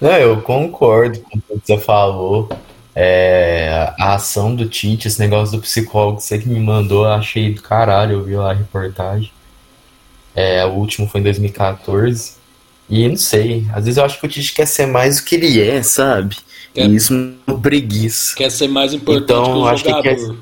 Não, 0.00 0.12
eu 0.12 0.40
concordo 0.42 1.20
com 1.20 1.38
o 1.38 1.40
que 1.40 1.66
você 1.66 1.78
falou. 1.78 2.48
É, 2.94 3.92
a 4.00 4.14
ação 4.14 4.54
do 4.54 4.66
Tite, 4.66 5.06
esse 5.06 5.20
negócio 5.20 5.56
do 5.56 5.62
psicólogo, 5.62 6.18
você 6.18 6.38
que 6.38 6.48
me 6.48 6.58
mandou, 6.58 7.06
achei 7.06 7.52
do 7.52 7.60
caralho, 7.62 8.14
eu 8.14 8.24
vi 8.24 8.34
lá 8.34 8.50
a 8.50 8.54
reportagem. 8.54 9.30
É, 10.34 10.64
o 10.64 10.70
último 10.70 11.06
foi 11.06 11.20
em 11.20 11.24
2014. 11.24 12.35
E 12.88 13.08
não 13.08 13.16
sei, 13.16 13.66
às 13.72 13.84
vezes 13.84 13.98
eu 13.98 14.04
acho 14.04 14.20
que 14.20 14.26
o 14.26 14.28
Tite 14.28 14.54
quer 14.54 14.66
ser 14.66 14.86
mais 14.86 15.18
o 15.18 15.24
que 15.24 15.34
ele 15.34 15.60
é, 15.60 15.82
sabe? 15.82 16.36
Quer- 16.72 16.88
E 16.88 16.94
isso 16.94 17.12
me 17.12 17.36
preguiça. 17.60 18.36
Quer 18.36 18.50
ser 18.50 18.68
mais 18.68 18.92
importante 18.94 19.24
Então, 19.24 19.44
que 19.44 19.58
o 19.58 19.66
acho 19.66 19.82
que 19.84 19.90
jogador. 19.90 20.36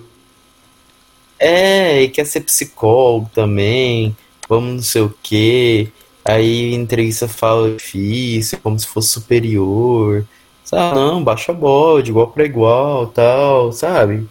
É, 1.38 2.02
e 2.02 2.08
quer 2.08 2.24
ser 2.26 2.40
psicólogo 2.40 3.30
também, 3.34 4.16
vamos 4.48 4.74
não 4.76 4.82
sei 4.82 5.02
o 5.02 5.14
quê. 5.22 5.88
Aí 6.24 6.72
entrevista 6.74 7.28
fala 7.28 7.72
difícil, 7.76 8.58
como 8.62 8.78
se 8.78 8.86
fosse 8.86 9.10
superior. 9.10 10.24
Sabe, 10.64 10.94
não, 10.94 11.22
baixa 11.22 11.52
a 11.52 11.54
bola, 11.54 12.02
de 12.02 12.10
igual 12.10 12.28
para 12.28 12.44
igual, 12.44 13.06
tal, 13.08 13.70
sabe? 13.72 14.26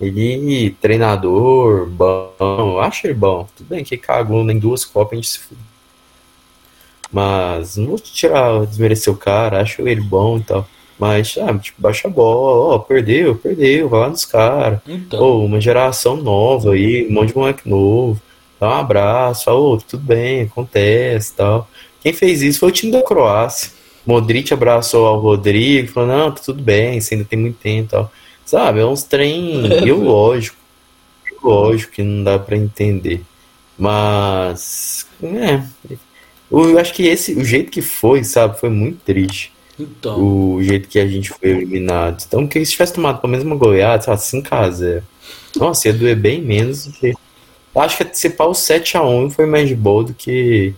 Ele, 0.00 0.70
treinador, 0.80 1.86
bom, 1.86 2.78
acho 2.80 3.06
ele 3.06 3.14
bom. 3.14 3.46
Tudo 3.56 3.68
bem 3.68 3.84
que 3.84 3.96
cagou 3.96 4.48
em 4.50 4.58
duas 4.58 4.84
copas, 4.84 5.12
a 5.12 5.16
gente 5.16 5.28
se. 5.28 5.40
Mas 7.12 7.76
não 7.76 7.86
vou 7.88 7.98
tirar, 7.98 8.66
desmerecer 8.66 9.12
o 9.12 9.16
cara, 9.16 9.60
acho 9.60 9.86
ele 9.86 10.00
bom 10.00 10.38
e 10.38 10.42
tal. 10.42 10.68
Mas, 10.98 11.32
sabe, 11.34 11.60
tipo, 11.60 11.80
baixa 11.80 12.08
a 12.08 12.10
bola, 12.10 12.74
ó, 12.74 12.78
perdeu, 12.78 13.34
perdeu, 13.34 13.88
vai 13.88 14.00
lá 14.00 14.08
nos 14.08 14.24
caras. 14.24 14.80
Então. 14.86 15.20
Ô, 15.20 15.44
uma 15.44 15.60
geração 15.60 16.16
nova 16.16 16.72
aí, 16.72 17.06
um 17.06 17.12
monte 17.12 17.28
de 17.28 17.36
moleque 17.36 17.68
novo. 17.68 18.20
Dá 18.58 18.68
um 18.68 18.72
abraço, 18.72 19.44
fala, 19.44 19.58
ô, 19.58 19.76
tudo 19.76 20.02
bem, 20.02 20.42
acontece 20.42 21.34
tal. 21.34 21.68
Quem 22.00 22.12
fez 22.12 22.40
isso 22.42 22.60
foi 22.60 22.70
o 22.70 22.72
time 22.72 22.92
da 22.92 23.02
Croácia. 23.02 23.70
Modric 24.06 24.52
abraçou 24.54 25.06
ao 25.06 25.20
Rodrigo, 25.20 25.88
falou, 25.88 26.08
não, 26.08 26.30
tá 26.32 26.40
tudo 26.42 26.62
bem, 26.62 27.00
você 27.00 27.14
ainda 27.14 27.26
tem 27.26 27.38
muito 27.38 27.58
tempo 27.58 27.88
e 27.88 27.90
tal. 27.90 28.12
Sabe, 28.44 28.80
é 28.80 28.86
uns 28.86 29.02
trem 29.02 29.70
É, 29.70 29.80
biológico. 29.82 30.56
Biológico 31.24 31.92
que 31.92 32.02
não 32.02 32.24
dá 32.24 32.38
pra 32.38 32.56
entender. 32.56 33.22
Mas, 33.76 35.06
é. 35.22 35.62
Eu 36.50 36.78
acho 36.78 36.94
que 36.94 37.06
esse, 37.06 37.32
o 37.34 37.44
jeito 37.44 37.70
que 37.70 37.82
foi, 37.82 38.22
sabe, 38.24 38.58
foi 38.58 38.68
muito 38.70 38.98
triste 39.04 39.52
Então. 39.78 40.20
o 40.20 40.62
jeito 40.62 40.88
que 40.88 40.98
a 40.98 41.06
gente 41.06 41.30
foi 41.30 41.50
eliminado. 41.50 42.22
Então, 42.26 42.46
que 42.46 42.64
se 42.64 42.72
tivesse 42.72 42.94
tomado 42.94 43.20
pelo 43.20 43.30
menos 43.30 43.44
uma 43.44 43.56
goleada, 43.56 44.04
lá, 44.08 44.16
5x0. 44.16 45.02
Nossa, 45.56 45.88
ia 45.88 45.94
doer 45.94 46.16
bem 46.16 46.40
menos 46.40 46.86
do 46.86 46.92
que. 46.92 47.14
Eu 47.74 47.80
Acho 47.82 47.96
que 47.98 48.02
antecipar 48.04 48.46
o 48.48 48.52
7x1 48.52 49.30
foi 49.32 49.46
mais 49.46 49.68
de 49.68 49.74
boa 49.74 50.04
do 50.04 50.14
que 50.14 50.72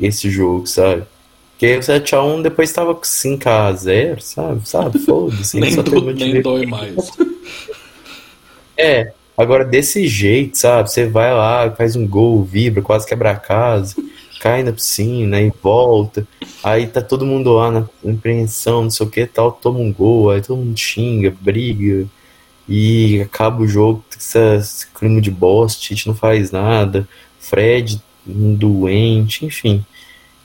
esse 0.00 0.30
jogo, 0.30 0.66
sabe? 0.66 1.04
Porque 1.52 1.76
o 1.76 1.80
7x1 1.80 2.42
depois 2.42 2.72
tava 2.72 2.94
com 2.94 3.02
5x0, 3.02 4.20
sabe? 4.20 4.68
Sabe? 4.68 4.98
Foda-se. 5.00 5.58
nem, 5.60 5.70
só 5.72 5.82
do- 5.82 6.12
nem 6.12 6.40
dói 6.42 6.66
mais. 6.66 6.96
É, 8.76 9.12
agora 9.36 9.64
desse 9.64 10.06
jeito, 10.08 10.56
sabe? 10.58 10.90
Você 10.90 11.06
vai 11.06 11.32
lá, 11.32 11.70
faz 11.70 11.94
um 11.96 12.06
gol, 12.06 12.42
vibra, 12.42 12.82
quase 12.82 13.06
quebra 13.06 13.32
a 13.32 13.36
casa, 13.36 13.94
cai 14.42 14.64
na 14.64 14.72
piscina 14.72 15.40
e 15.40 15.52
volta. 15.62 16.26
Aí 16.64 16.88
tá 16.88 17.00
todo 17.00 17.24
mundo 17.24 17.52
lá 17.52 17.70
na 17.70 17.88
apreensão, 18.12 18.82
não 18.82 18.90
sei 18.90 19.06
o 19.06 19.10
que 19.10 19.24
tal, 19.24 19.52
toma 19.52 19.78
um 19.78 19.92
gol, 19.92 20.30
aí 20.30 20.42
todo 20.42 20.58
mundo 20.58 20.76
xinga, 20.76 21.32
briga 21.40 22.08
e 22.68 23.20
acaba 23.20 23.62
o 23.62 23.68
jogo, 23.68 24.04
esse, 24.16 24.88
clima 24.88 25.20
de 25.20 25.30
bosta, 25.30 25.80
Tite 25.80 26.08
não 26.08 26.14
faz 26.14 26.50
nada, 26.50 27.08
Fred 27.38 28.02
um 28.26 28.54
doente, 28.54 29.46
enfim. 29.46 29.84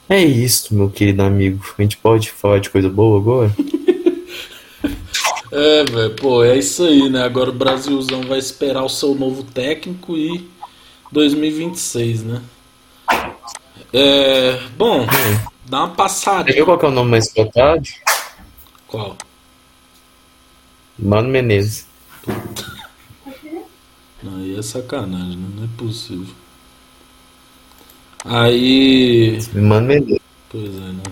É 0.08 0.24
isso, 0.24 0.76
meu 0.76 0.90
querido 0.90 1.24
amigo. 1.24 1.64
A 1.78 1.82
gente 1.82 1.98
pode 1.98 2.30
falar 2.30 2.60
de 2.60 2.70
coisa 2.70 2.90
boa 2.90 3.20
agora? 3.20 3.56
É, 5.50 5.86
velho, 5.86 6.14
pô, 6.16 6.44
é 6.44 6.58
isso 6.58 6.84
aí, 6.84 7.10
né? 7.10 7.24
Agora 7.24 7.50
o 7.50 7.54
Brasilzão 7.54 8.22
vai 8.24 8.38
esperar 8.38 8.84
o 8.84 8.90
seu 8.90 9.16
novo 9.16 9.44
técnico 9.44 10.18
e 10.18 10.46
2026, 11.10 12.24
né? 12.24 12.42
É, 13.94 14.60
bom, 14.78 15.06
dá 15.66 15.80
uma 15.80 15.88
Você 15.90 15.96
passadinha. 15.96 16.56
viu 16.56 16.66
qual 16.66 16.78
que 16.78 16.86
é 16.86 16.90
o 16.90 16.92
nome 16.92 17.12
mais 17.12 17.32
cotado? 17.32 17.84
Qual? 18.88 19.16
Mano 21.00 21.30
Menezes. 21.30 21.86
Aí 24.26 24.56
é 24.58 24.62
sacanagem, 24.62 25.38
né? 25.38 25.48
Não 25.56 25.64
é 25.64 25.68
possível. 25.78 26.34
Aí. 28.26 29.40
Mano 29.54 29.88
Menezes. 29.88 30.20
Pois 30.50 30.64
é, 30.76 30.80
né? 30.80 31.04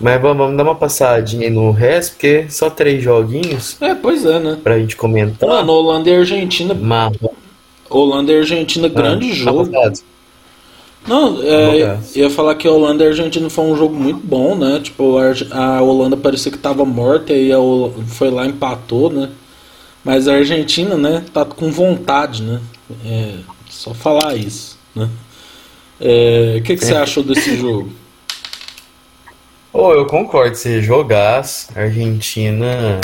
Mas 0.00 0.20
vamos, 0.20 0.36
vamos 0.38 0.56
dar 0.56 0.64
uma 0.64 0.74
passadinha 0.74 1.46
aí 1.46 1.50
no 1.54 1.70
resto, 1.70 2.12
porque 2.12 2.46
só 2.50 2.68
três 2.68 3.00
joguinhos 3.02 3.80
É, 3.80 3.94
pois 3.94 4.24
é, 4.26 4.40
né? 4.40 4.58
pra 4.62 4.78
gente 4.80 4.96
comentar. 4.96 5.48
Mano, 5.48 5.72
Holanda 5.72 6.10
e 6.10 6.16
Argentina. 6.16 6.74
Mas, 6.74 7.16
Holanda 7.88 8.32
e 8.32 8.38
Argentina, 8.38 8.88
grande 8.88 9.30
Ah, 9.30 9.34
jogo. 9.34 9.68
tá. 9.68 9.92
Não, 11.06 11.42
é, 11.42 11.98
ia 12.14 12.30
falar 12.30 12.54
que 12.54 12.68
a 12.68 12.70
Holanda 12.70 13.02
e 13.02 13.06
a 13.06 13.10
Argentina 13.10 13.48
foi 13.50 13.64
um 13.64 13.76
jogo 13.76 13.94
muito 13.94 14.20
bom, 14.24 14.54
né? 14.54 14.80
Tipo, 14.80 15.16
a, 15.50 15.80
Holanda 15.82 16.16
parecia 16.16 16.52
que 16.52 16.58
tava 16.58 16.84
morta 16.84 17.32
e 17.32 17.50
a 17.52 17.58
Hol- 17.58 17.94
foi 18.06 18.30
lá 18.30 18.44
e 18.46 18.50
empatou, 18.50 19.10
né? 19.10 19.30
Mas 20.04 20.28
a 20.28 20.34
Argentina, 20.36 20.96
né, 20.96 21.24
tá 21.32 21.44
com 21.44 21.70
vontade, 21.70 22.42
né? 22.42 22.60
É, 23.04 23.34
só 23.68 23.94
falar 23.94 24.36
isso, 24.36 24.78
né? 24.94 25.08
É, 26.00 26.56
O 26.58 26.62
que, 26.62 26.76
que 26.76 26.84
você 26.84 26.94
achou 26.94 27.22
desse 27.22 27.56
jogo? 27.56 27.92
Ô, 29.72 29.92
eu 29.92 30.06
concordo, 30.06 30.56
você 30.56 30.82
jogaço. 30.82 31.68
A 31.74 31.80
Argentina 31.82 33.00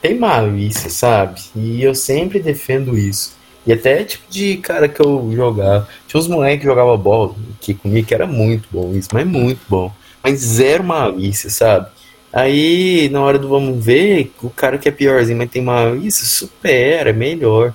tem 0.00 0.18
malícia, 0.18 0.90
sabe? 0.90 1.40
E 1.56 1.82
eu 1.82 1.94
sempre 1.94 2.40
defendo 2.40 2.96
isso. 2.98 3.36
E 3.66 3.72
até 3.72 4.04
tipo 4.04 4.24
de 4.30 4.56
cara 4.56 4.88
que 4.88 5.00
eu 5.00 5.30
jogava. 5.34 5.88
Tinha 6.06 6.20
uns 6.20 6.28
moleques 6.28 6.60
que 6.60 6.66
jogavam 6.66 6.96
bola 6.98 7.34
que 7.60 7.74
comigo 7.74 8.06
que 8.06 8.14
era 8.14 8.26
muito 8.26 8.68
bom 8.72 8.92
isso, 8.94 9.08
mas 9.12 9.26
muito 9.26 9.60
bom. 9.68 9.92
mas 10.22 10.40
zero 10.40 10.84
malícia, 10.84 11.48
sabe? 11.50 11.88
Aí, 12.32 13.08
na 13.10 13.20
hora 13.20 13.38
do 13.38 13.48
vamos 13.48 13.84
ver, 13.84 14.32
o 14.42 14.50
cara 14.50 14.78
que 14.78 14.88
é 14.88 14.92
piorzinho, 14.92 15.36
mas 15.36 15.50
tem 15.50 15.62
malícia, 15.62 16.24
supera, 16.24 17.10
é 17.10 17.12
melhor. 17.12 17.74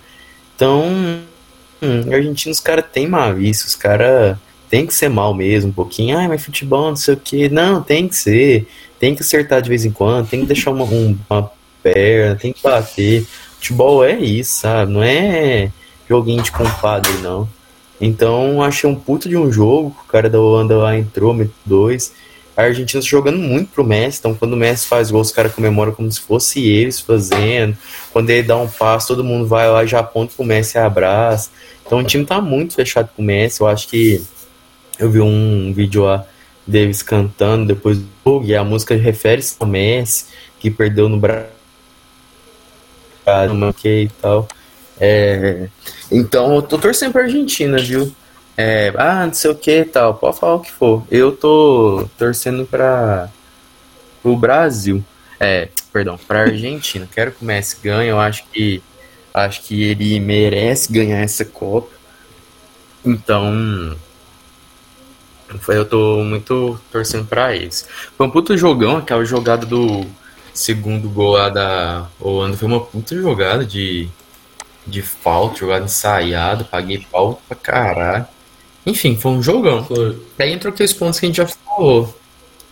Então, 0.56 0.84
hum, 1.82 2.14
Argentina, 2.14 2.52
os 2.52 2.60
caras 2.60 2.86
têm 2.92 3.08
malícia, 3.08 3.68
os 3.68 3.76
caras 3.76 4.38
tem 4.70 4.86
que 4.86 4.94
ser 4.94 5.10
mal 5.10 5.34
mesmo, 5.34 5.70
um 5.70 5.74
pouquinho. 5.74 6.18
Ai, 6.18 6.28
mas 6.28 6.44
futebol, 6.44 6.90
não 6.90 6.96
sei 6.96 7.14
o 7.14 7.18
que. 7.18 7.50
Não, 7.50 7.82
tem 7.82 8.08
que 8.08 8.16
ser. 8.16 8.68
Tem 9.00 9.16
que 9.16 9.22
acertar 9.22 9.62
de 9.62 9.70
vez 9.70 9.86
em 9.86 9.92
quando, 9.92 10.28
tem 10.28 10.42
que 10.42 10.48
deixar 10.48 10.72
uma, 10.72 10.86
um, 10.86 11.18
uma 11.30 11.52
perna, 11.84 12.36
tem 12.36 12.52
que 12.52 12.64
bater. 12.64 13.26
Futebol 13.68 14.04
é 14.04 14.18
isso, 14.18 14.62
sabe? 14.62 14.92
Não 14.92 15.04
é 15.04 15.72
joguinho 16.08 16.42
de 16.42 16.52
compadre, 16.52 17.12
não. 17.22 17.48
Então, 18.00 18.62
achei 18.62 18.90
um 18.90 18.96
puto 18.96 19.28
de 19.28 19.36
um 19.36 19.52
jogo. 19.52 19.96
O 20.06 20.08
cara 20.08 20.30
da 20.30 20.40
Holanda 20.40 20.78
lá 20.78 20.98
entrou, 20.98 21.34
meteu 21.34 21.54
dois 21.66 22.14
a 22.58 22.64
Argentina 22.64 23.00
tá 23.00 23.08
jogando 23.08 23.38
muito 23.38 23.70
pro 23.72 23.84
Messi, 23.84 24.18
então 24.18 24.34
quando 24.34 24.54
o 24.54 24.58
Messi 24.58 24.88
faz 24.88 25.12
gol, 25.12 25.22
os 25.22 25.32
caras 25.32 25.54
comemoram 25.54 25.92
como 25.92 26.12
se 26.12 26.20
fosse 26.20 26.68
eles 26.68 27.00
fazendo. 27.00 27.78
Quando 28.12 28.32
ele 28.32 28.48
dá 28.48 28.58
um 28.58 28.68
passo, 28.68 29.10
todo 29.10 29.24
mundo 29.24 29.46
vai 29.46 29.70
lá 29.70 29.86
já 29.86 30.00
aponta 30.00 30.34
pro 30.36 30.44
Messi 30.44 30.76
e 30.76 30.82
abraça. 30.82 31.52
Então 31.86 32.00
o 32.00 32.04
time 32.04 32.26
tá 32.26 32.42
muito 32.42 32.74
fechado 32.74 33.12
com 33.16 33.22
o 33.22 33.26
Messi. 33.26 33.62
Eu 33.62 33.68
acho 33.68 33.88
que 33.88 34.24
eu 34.98 35.12
vi 35.12 35.22
um 35.22 35.72
vídeo 35.72 36.06
lá 36.06 36.26
deles 36.66 37.04
cantando 37.04 37.68
depois 37.68 38.00
do 38.00 38.08
jogo, 38.26 38.46
e 38.48 38.56
a 38.56 38.64
música 38.64 38.96
refere-se 38.96 39.56
ao 39.60 39.68
Messi, 39.68 40.26
que 40.60 40.72
perdeu 40.72 41.08
no 41.08 41.18
Brasil 41.18 41.57
e 43.86 44.10
tal. 44.22 44.48
É, 45.00 45.68
então 46.12 46.56
eu 46.56 46.62
tô 46.62 46.78
torcendo 46.78 47.12
pra 47.12 47.24
Argentina, 47.24 47.78
viu? 47.78 48.12
É, 48.56 48.92
ah, 48.98 49.26
não 49.26 49.34
sei 49.34 49.52
o 49.52 49.56
que 49.56 49.84
tal, 49.84 50.16
pode 50.16 50.40
falar 50.40 50.56
o 50.56 50.60
que 50.60 50.72
for. 50.72 51.04
Eu 51.12 51.32
tô 51.32 52.10
torcendo 52.18 52.66
para 52.66 53.30
o 54.24 54.36
Brasil. 54.36 55.04
É, 55.40 55.70
perdão, 55.94 56.18
pra 56.18 56.42
Argentina. 56.42 57.08
Quero 57.14 57.32
que 57.32 57.44
o 57.44 57.46
Messi 57.46 57.78
ganhe, 57.84 58.10
eu 58.10 58.20
acho 58.20 58.46
que 58.52 58.82
acho 59.34 59.62
que 59.62 59.84
ele 59.84 60.20
merece 60.20 60.92
ganhar 60.92 61.20
essa 61.20 61.46
Copa. 61.46 61.96
Então, 63.06 63.96
eu 65.68 65.86
tô 65.86 66.24
muito 66.24 66.80
torcendo 66.92 67.26
para 67.26 67.56
eles. 67.56 67.88
Foi 68.18 68.26
um 68.26 68.32
puto 68.32 68.58
jogão, 68.58 68.98
aquela 68.98 69.24
jogada 69.24 69.66
do 69.66 70.06
segundo 70.58 71.10
gol 71.10 71.34
lá 71.34 71.50
da 71.50 72.08
Holanda 72.20 72.58
foi 72.58 72.68
uma 72.68 72.80
puta 72.80 73.16
jogada 73.16 73.64
de, 73.64 74.10
de 74.86 75.02
falta, 75.02 75.60
jogada 75.60 75.86
ensaiada, 75.86 76.64
paguei 76.64 77.06
pau 77.12 77.42
pra 77.48 77.56
caralho. 77.56 78.26
Enfim, 78.86 79.16
foi 79.16 79.32
um 79.34 79.44
jogão. 79.44 79.84
Foi. 79.84 80.20
Daí 80.38 80.54
entrou 80.54 80.74
aqueles 80.74 80.94
pontos 80.94 81.20
que 81.20 81.26
a 81.26 81.30
gente 81.30 81.38
já 81.38 81.46
falou. 81.46 82.18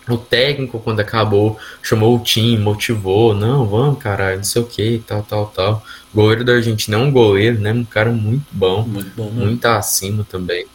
O 0.07 0.17
técnico, 0.17 0.79
quando 0.79 0.99
acabou, 0.99 1.57
chamou 1.81 2.15
o 2.15 2.19
time, 2.19 2.57
motivou. 2.57 3.33
Não, 3.33 3.65
vamos, 3.65 4.01
caralho, 4.01 4.37
não 4.37 4.43
sei 4.43 4.61
o 4.61 4.65
que, 4.65 5.03
tal, 5.05 5.23
tal, 5.23 5.47
tal. 5.47 5.83
Goleiro 6.13 6.43
da 6.43 6.53
Argentina 6.53 6.97
é 6.97 6.99
um 6.99 7.11
goleiro, 7.11 7.59
né? 7.59 7.73
Um 7.73 7.83
cara 7.83 8.11
muito 8.11 8.45
bom. 8.51 8.83
Muito 8.83 9.11
bom, 9.15 9.29
né? 9.31 9.45
Muito 9.45 9.65
acima 9.65 10.23
também. 10.23 10.65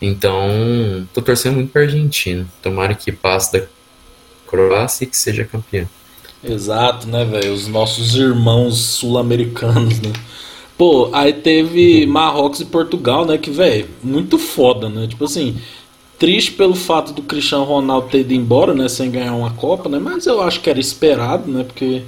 Então, 0.00 1.06
tô 1.14 1.22
torcendo 1.22 1.56
muito 1.56 1.72
pra 1.72 1.82
Argentina. 1.82 2.46
Tomara 2.62 2.94
que 2.94 3.12
passe 3.12 3.52
da 3.52 3.66
Croácia 4.46 5.04
e 5.04 5.06
que 5.06 5.16
seja 5.16 5.44
campeão. 5.44 5.88
Exato, 6.52 7.06
né, 7.08 7.24
velho? 7.24 7.52
Os 7.52 7.68
nossos 7.68 8.14
irmãos 8.14 8.76
sul-americanos, 8.78 10.00
né? 10.00 10.12
Pô, 10.76 11.08
aí 11.12 11.32
teve 11.32 12.04
uhum. 12.04 12.12
Marrocos 12.12 12.60
e 12.60 12.66
Portugal, 12.66 13.24
né? 13.24 13.38
Que, 13.38 13.50
velho, 13.50 13.88
muito 14.02 14.38
foda, 14.38 14.88
né? 14.88 15.06
Tipo 15.06 15.24
assim, 15.24 15.56
triste 16.18 16.52
pelo 16.52 16.74
fato 16.74 17.12
do 17.12 17.22
Cristiano 17.22 17.64
Ronaldo 17.64 18.08
ter 18.08 18.20
ido 18.20 18.34
embora, 18.34 18.74
né? 18.74 18.88
Sem 18.88 19.10
ganhar 19.10 19.34
uma 19.34 19.52
Copa, 19.52 19.88
né? 19.88 19.98
Mas 19.98 20.26
eu 20.26 20.42
acho 20.42 20.60
que 20.60 20.68
era 20.68 20.78
esperado, 20.78 21.50
né? 21.50 21.64
Porque 21.64 22.02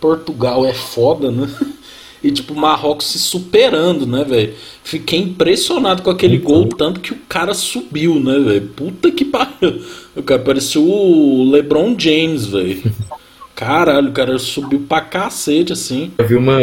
Portugal 0.00 0.66
é 0.66 0.74
foda, 0.74 1.30
né? 1.30 1.48
E, 2.20 2.32
tipo, 2.32 2.52
Marrocos 2.52 3.06
se 3.06 3.18
superando, 3.20 4.04
né, 4.04 4.24
velho? 4.24 4.52
Fiquei 4.82 5.20
impressionado 5.20 6.02
com 6.02 6.10
aquele 6.10 6.38
então. 6.38 6.50
gol, 6.52 6.68
tanto 6.68 6.98
que 6.98 7.12
o 7.12 7.18
cara 7.28 7.54
subiu, 7.54 8.16
né, 8.18 8.40
velho? 8.40 8.68
Puta 8.74 9.08
que 9.12 9.24
pariu. 9.24 9.80
O 10.16 10.22
cara 10.24 10.42
parecia 10.42 10.80
o 10.80 11.48
LeBron 11.48 11.94
James, 11.96 12.46
velho. 12.46 12.82
Caralho, 13.58 14.10
o 14.10 14.12
cara 14.12 14.38
subiu 14.38 14.86
pra 14.88 15.00
cacete, 15.00 15.72
assim. 15.72 16.12
Eu 16.16 16.28
vi 16.28 16.36
uma, 16.36 16.60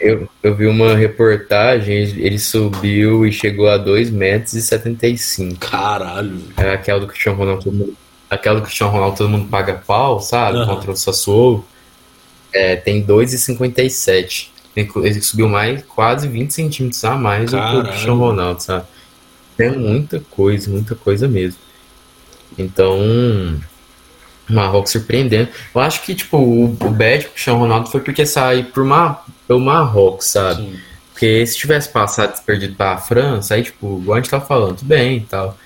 eu, 0.00 0.28
eu 0.42 0.56
vi 0.56 0.66
uma 0.66 0.96
reportagem, 0.96 1.94
ele 1.94 2.40
subiu 2.40 3.24
e 3.24 3.30
chegou 3.30 3.68
a 3.68 3.78
2 3.78 4.10
metros 4.10 4.54
e 4.54 4.60
75. 4.60 5.60
Caralho. 5.60 6.42
É 6.56 6.72
aquela 6.72 6.98
do 6.98 7.06
Cristiano 7.06 7.38
Ronaldo, 7.38 7.62
todo 7.62 7.72
mundo, 7.72 7.96
aquela 8.28 8.58
do 8.58 8.62
Cristiano 8.62 8.92
Ronaldo 8.92 9.16
todo 9.16 9.30
mundo 9.30 9.48
paga 9.48 9.74
pau, 9.74 10.18
sabe? 10.20 10.58
Uhum. 10.58 10.66
Contra 10.66 10.90
o 10.90 10.96
Sassuolo. 10.96 11.64
É, 12.52 12.74
tem 12.74 13.06
2,57. 13.06 14.48
Ele 14.74 15.20
subiu 15.20 15.48
mais 15.48 15.84
quase 15.84 16.26
20 16.26 16.52
centímetros 16.52 17.04
a 17.04 17.14
mais 17.14 17.48
Caralho. 17.48 17.76
do 17.76 17.82
que 17.82 17.86
o 17.86 17.90
Cristiano 17.92 18.18
Ronaldo, 18.18 18.60
sabe? 18.60 18.86
É 19.56 19.70
muita 19.70 20.18
coisa, 20.18 20.68
muita 20.68 20.96
coisa 20.96 21.28
mesmo. 21.28 21.60
Então, 22.58 22.98
Marrocos 24.52 24.92
surpreendendo. 24.92 25.48
Eu 25.74 25.80
acho 25.80 26.02
que, 26.02 26.14
tipo, 26.14 26.36
o, 26.36 26.64
o 26.64 26.90
bad 26.90 27.24
pro 27.24 27.32
Cristiano 27.32 27.58
Ronaldo 27.60 27.90
foi 27.90 28.00
porque 28.00 28.26
saiu 28.26 28.64
por 28.64 28.82
uma, 28.82 29.22
pelo 29.46 29.60
Marrocos, 29.60 30.26
sabe? 30.26 30.62
Sim. 30.62 30.76
Porque 31.12 31.46
se 31.46 31.56
tivesse 31.56 31.88
passado 31.88 32.42
perdido 32.44 32.74
pra 32.74 32.98
França, 32.98 33.54
aí, 33.54 33.62
tipo, 33.62 34.00
igual 34.00 34.16
a 34.16 34.20
gente 34.20 34.30
tá 34.30 34.40
falando, 34.40 34.76
tudo 34.76 34.88
bem 34.88 35.18
e 35.18 35.20
tal. 35.20 35.56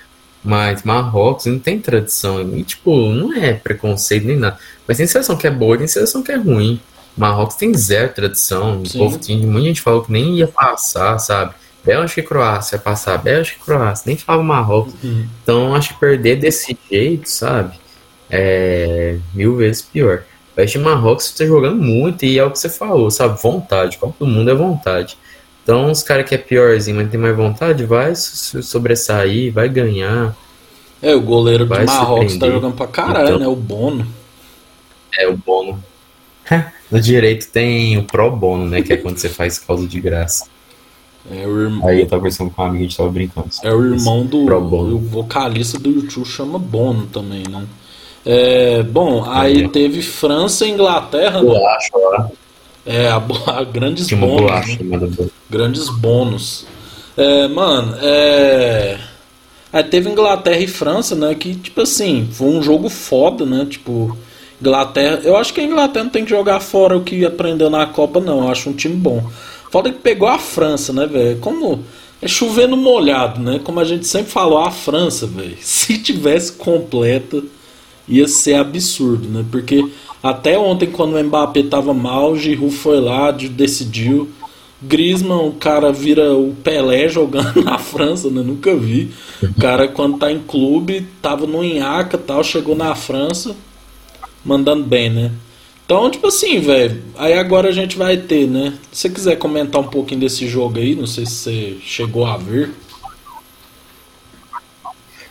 Mas 0.44 0.82
Marrocos 0.82 1.46
não 1.46 1.58
tem 1.58 1.78
tradição. 1.78 2.56
E, 2.56 2.62
tipo, 2.62 2.94
não 3.08 3.34
é 3.34 3.54
preconceito 3.54 4.26
nem 4.26 4.36
nada. 4.36 4.58
Mas 4.86 4.98
tem 4.98 5.06
seleção 5.06 5.36
que 5.36 5.46
é 5.46 5.50
boa 5.50 5.74
e 5.74 5.78
tem 5.78 5.86
seleção 5.86 6.22
que 6.22 6.30
é 6.30 6.36
ruim. 6.36 6.80
Marrocos 7.16 7.56
tem 7.56 7.72
zero 7.74 8.12
tradição. 8.12 8.82
O 8.82 8.92
povo 8.92 9.18
tinha, 9.18 9.44
muita 9.46 9.68
gente 9.68 9.80
falou 9.80 10.02
que 10.02 10.12
nem 10.12 10.36
ia 10.36 10.46
passar, 10.46 11.18
sabe? 11.18 11.54
Bélgica 11.86 12.20
e 12.20 12.24
Croácia 12.24 12.78
passar, 12.78 13.16
Bélgica 13.16 13.58
e 13.62 13.64
Croácia, 13.64 14.04
nem 14.06 14.16
falava 14.16 14.44
Marrocos. 14.44 14.92
Uhum. 15.02 15.26
Então 15.42 15.74
acho 15.74 15.94
que 15.94 16.00
perder 16.00 16.36
desse 16.36 16.76
jeito, 16.90 17.30
sabe? 17.30 17.78
É 18.30 19.18
mil 19.34 19.56
vezes 19.56 19.82
pior. 19.82 20.24
O 20.56 20.60
West 20.60 20.76
Marrocos 20.76 21.26
está 21.26 21.44
jogando 21.44 21.82
muito 21.82 22.24
e 22.24 22.38
é 22.38 22.44
o 22.44 22.50
que 22.50 22.58
você 22.58 22.68
falou, 22.68 23.10
sabe? 23.10 23.40
Vontade. 23.40 23.98
Copa 23.98 24.14
do 24.18 24.26
Mundo 24.26 24.50
é 24.50 24.54
vontade. 24.54 25.18
Então, 25.62 25.90
os 25.90 26.02
caras 26.02 26.28
que 26.28 26.34
é 26.34 26.38
piorzinho, 26.38 26.96
mas 26.96 27.10
tem 27.10 27.18
mais 27.18 27.36
vontade, 27.36 27.84
vai 27.84 28.14
sobressair, 28.14 29.52
vai 29.52 29.68
ganhar. 29.68 30.34
É, 31.02 31.14
o 31.14 31.20
goleiro 31.20 31.66
do 31.66 31.70
Marrocos 31.70 32.36
tá 32.36 32.48
jogando 32.48 32.74
pra 32.74 32.86
caralho, 32.86 33.26
então, 33.26 33.38
né? 33.40 33.46
O 33.48 33.56
Bono. 33.56 34.06
É, 35.18 35.26
o 35.28 35.36
Bono. 35.36 35.82
no 36.90 37.00
direito 37.00 37.48
tem 37.50 37.98
o 37.98 38.04
Pro 38.04 38.30
Bono, 38.30 38.66
né? 38.68 38.80
Que 38.80 38.92
é 38.92 38.96
quando 38.96 39.18
você 39.18 39.28
faz 39.28 39.58
causa 39.58 39.86
de 39.86 40.00
graça. 40.00 40.46
É 41.30 41.46
o 41.46 41.60
irmão. 41.60 41.88
Aí 41.88 42.00
eu 42.00 42.06
tava 42.06 42.20
conversando 42.20 42.50
com 42.50 42.62
um 42.62 42.64
amigo, 42.64 42.84
a 42.84 42.86
gente 42.86 42.96
tava 42.96 43.10
brincando. 43.10 43.48
É 43.62 43.74
o 43.74 43.84
irmão 43.84 44.24
do. 44.24 44.46
O 44.46 44.98
vocalista 44.98 45.78
do 45.78 45.90
YouTube 45.90 46.24
chama 46.24 46.58
Bono 46.58 47.06
também, 47.06 47.42
não? 47.50 47.66
É, 48.28 48.82
bom, 48.82 49.24
aí 49.30 49.62
é. 49.62 49.68
teve 49.68 50.02
França 50.02 50.66
e 50.66 50.70
Inglaterra. 50.70 51.40
Bolacha, 51.40 51.90
né? 51.94 52.28
É, 52.84 53.08
a, 53.08 53.22
a 53.46 53.62
grandes 53.62 54.08
Tinha 54.08 54.20
bônus. 54.20 54.40
Bolacha, 54.40 54.82
né? 54.82 55.28
Grandes 55.48 55.88
bônus. 55.88 56.66
É, 57.16 57.46
mano, 57.46 57.96
é. 58.02 58.98
Aí 59.72 59.84
teve 59.84 60.10
Inglaterra 60.10 60.58
e 60.58 60.66
França, 60.66 61.14
né? 61.14 61.36
Que, 61.36 61.54
tipo 61.54 61.80
assim, 61.82 62.28
foi 62.32 62.48
um 62.48 62.60
jogo 62.60 62.88
foda, 62.88 63.46
né? 63.46 63.64
Tipo, 63.70 64.16
Inglaterra. 64.60 65.20
Eu 65.22 65.36
acho 65.36 65.54
que 65.54 65.60
a 65.60 65.64
Inglaterra 65.64 66.04
não 66.04 66.10
tem 66.10 66.24
que 66.24 66.30
jogar 66.30 66.58
fora 66.58 66.96
o 66.96 67.04
que 67.04 67.24
aprendeu 67.24 67.70
na 67.70 67.86
Copa, 67.86 68.18
não. 68.18 68.40
Eu 68.40 68.48
acho 68.50 68.70
um 68.70 68.72
time 68.72 68.96
bom. 68.96 69.22
Foda 69.70 69.92
que 69.92 69.98
pegou 69.98 70.28
a 70.28 70.38
França, 70.38 70.92
né, 70.92 71.06
velho? 71.06 71.38
Como. 71.38 71.84
É 72.20 72.26
chovendo 72.26 72.78
molhado, 72.78 73.40
né? 73.40 73.60
Como 73.62 73.78
a 73.78 73.84
gente 73.84 74.06
sempre 74.06 74.32
falou, 74.32 74.58
a 74.58 74.70
França, 74.70 75.26
velho. 75.26 75.56
Se 75.60 75.98
tivesse 75.98 76.52
completa 76.52 77.42
ia 78.08 78.28
ser 78.28 78.54
absurdo, 78.54 79.28
né? 79.28 79.44
Porque 79.50 79.84
até 80.22 80.58
ontem, 80.58 80.86
quando 80.90 81.14
o 81.14 81.22
Mbappé 81.22 81.62
tava 81.62 81.94
mal, 81.94 82.36
Giroud 82.36 82.74
foi 82.74 83.00
lá, 83.00 83.30
decidiu. 83.30 84.28
Griezmann, 84.82 85.48
o 85.48 85.52
cara 85.52 85.92
vira 85.92 86.34
o 86.34 86.54
Pelé 86.62 87.08
jogando 87.08 87.62
na 87.62 87.78
França, 87.78 88.30
né? 88.30 88.42
Nunca 88.42 88.74
vi. 88.76 89.10
O 89.42 89.54
cara, 89.54 89.88
quando 89.88 90.18
tá 90.18 90.30
em 90.30 90.40
clube, 90.40 91.06
tava 91.22 91.46
no 91.46 91.64
Inhaca 91.64 92.18
tal, 92.18 92.44
chegou 92.44 92.76
na 92.76 92.94
França, 92.94 93.56
mandando 94.44 94.84
bem, 94.84 95.10
né? 95.10 95.32
Então, 95.84 96.10
tipo 96.10 96.26
assim, 96.26 96.58
velho, 96.58 97.00
aí 97.16 97.34
agora 97.34 97.68
a 97.68 97.72
gente 97.72 97.96
vai 97.96 98.16
ter, 98.16 98.48
né? 98.48 98.74
Se 98.90 99.02
você 99.02 99.10
quiser 99.10 99.36
comentar 99.36 99.80
um 99.80 99.86
pouquinho 99.86 100.20
desse 100.20 100.48
jogo 100.48 100.78
aí, 100.78 100.96
não 100.96 101.06
sei 101.06 101.24
se 101.24 101.32
você 101.32 101.76
chegou 101.80 102.26
a 102.26 102.36
ver. 102.36 102.70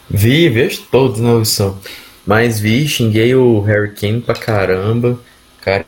Vi, 0.10 0.48
vejo 0.48 0.84
todos, 0.90 1.20
né, 1.20 1.34
Wilson? 1.34 1.78
Mas 2.26 2.60
vi, 2.60 2.88
xinguei 2.88 3.36
o 3.36 3.60
Harry 3.62 3.94
Kane 3.94 4.22
pra 4.22 4.36
caramba. 4.36 5.20
Cara, 5.62 5.86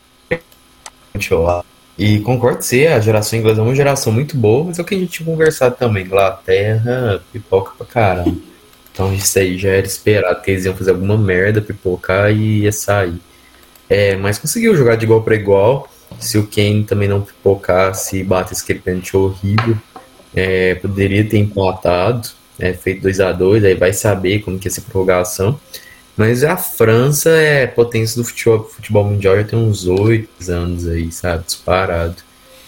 e 1.97 2.19
concordo 2.19 2.61
ser, 2.61 2.89
a 2.89 2.99
geração 2.99 3.39
inglesa 3.39 3.59
é 3.59 3.63
uma 3.63 3.73
geração 3.73 4.13
muito 4.13 4.37
boa, 4.37 4.65
mas 4.65 4.77
é 4.77 4.81
o 4.83 4.85
que 4.85 4.93
a 4.93 4.99
gente 4.99 5.11
tinha 5.11 5.25
conversado 5.25 5.75
também. 5.75 6.05
Inglaterra, 6.05 7.21
pipoca 7.33 7.71
pra 7.75 7.87
caramba. 7.87 8.37
Então 8.93 9.11
isso 9.13 9.37
aí 9.39 9.57
já 9.57 9.69
era 9.69 9.85
esperado, 9.85 10.41
que 10.41 10.51
eles 10.51 10.65
iam 10.65 10.75
fazer 10.75 10.91
alguma 10.91 11.17
merda, 11.17 11.61
pipocar 11.61 12.31
e 12.31 12.61
ia 12.63 12.71
sair. 12.71 13.19
É, 13.89 14.15
mas 14.15 14.37
conseguiu 14.37 14.75
jogar 14.75 14.95
de 14.95 15.05
igual 15.05 15.23
para 15.23 15.35
igual. 15.35 15.89
Se 16.19 16.37
o 16.37 16.47
Kane 16.47 16.83
também 16.83 17.07
não 17.07 17.21
pipocasse 17.21 18.17
e 18.17 18.23
batesse 18.23 18.63
aquele 18.63 18.79
pênalti 18.79 19.15
horrível, 19.17 19.77
é, 20.35 20.75
poderia 20.75 21.27
ter 21.27 21.37
empatado, 21.37 22.29
é, 22.59 22.73
feito 22.73 23.01
2 23.01 23.19
a 23.19 23.31
2 23.31 23.65
aí 23.65 23.75
vai 23.75 23.93
saber 23.93 24.39
como 24.39 24.59
que 24.59 24.67
é 24.67 24.71
essa 24.71 24.81
prorrogação. 24.81 25.59
Mas 26.17 26.43
a 26.43 26.57
França 26.57 27.29
é 27.29 27.67
potência 27.67 28.19
do 28.19 28.27
futebol, 28.27 28.63
futebol 28.63 29.03
mundial 29.05 29.37
já 29.37 29.43
tem 29.43 29.59
uns 29.59 29.85
oito 29.85 30.29
anos 30.49 30.87
aí, 30.87 31.11
sabe? 31.11 31.45
Disparado. 31.45 32.15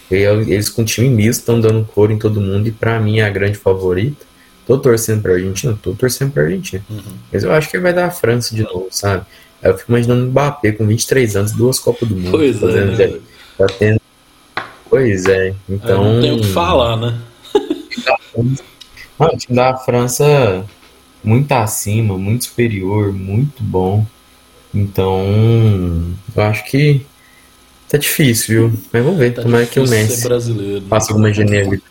E 0.08 0.14
eles 0.14 0.68
com 0.68 0.84
time 0.84 1.08
misto 1.08 1.40
estão 1.40 1.60
dando 1.60 1.84
cor 1.84 2.12
em 2.12 2.18
todo 2.18 2.40
mundo 2.40 2.68
e 2.68 2.72
para 2.72 3.00
mim 3.00 3.18
é 3.18 3.24
a 3.24 3.30
grande 3.30 3.58
favorita. 3.58 4.24
Tô 4.66 4.78
torcendo 4.78 5.22
pra 5.22 5.32
Argentina? 5.32 5.76
Tô 5.82 5.94
torcendo 5.94 6.30
pra 6.30 6.44
Argentina. 6.44 6.84
Uhum. 6.88 7.02
Mas 7.32 7.42
eu 7.42 7.52
acho 7.52 7.68
que 7.68 7.78
vai 7.78 7.92
dar 7.92 8.06
a 8.06 8.10
França 8.10 8.54
de 8.54 8.62
novo, 8.62 8.86
sabe? 8.90 9.26
Aí 9.60 9.70
eu 9.70 9.76
fico 9.76 9.90
imaginando 9.90 10.24
o 10.24 10.28
Mbappé 10.28 10.72
com 10.72 10.86
23 10.86 11.36
anos, 11.36 11.52
duas 11.52 11.80
Copas 11.80 12.08
do 12.08 12.14
Mundo. 12.14 12.30
Pois 12.30 12.58
fazendo, 12.58 13.02
é. 13.02 13.08
Né? 13.08 13.18
Tá 13.58 13.66
tendo... 13.66 14.00
Pois 14.88 15.26
é, 15.26 15.54
então. 15.68 16.04
Eu 16.04 16.12
não 16.12 16.20
tenho 16.20 16.36
o 16.36 16.40
que 16.40 16.52
falar, 16.52 16.96
né? 16.96 17.18
o 19.18 19.36
time 19.36 19.56
da 19.56 19.76
França 19.76 20.64
muito 21.22 21.52
acima, 21.52 22.16
muito 22.18 22.44
superior, 22.44 23.12
muito 23.12 23.62
bom. 23.62 24.06
Então, 24.74 26.14
eu 26.34 26.42
acho 26.44 26.64
que 26.70 27.04
tá 27.88 27.98
difícil, 27.98 28.70
viu? 28.70 28.80
Mas 28.92 29.04
vamos 29.04 29.18
ver, 29.18 29.34
Tá 29.34 29.42
como 29.42 29.56
é 29.56 29.66
que 29.66 29.80
o 29.80 29.88
Messi 29.88 30.28
né? 30.28 30.82
faça 30.88 31.12
alguma 31.12 31.32
genialidade. 31.32 31.82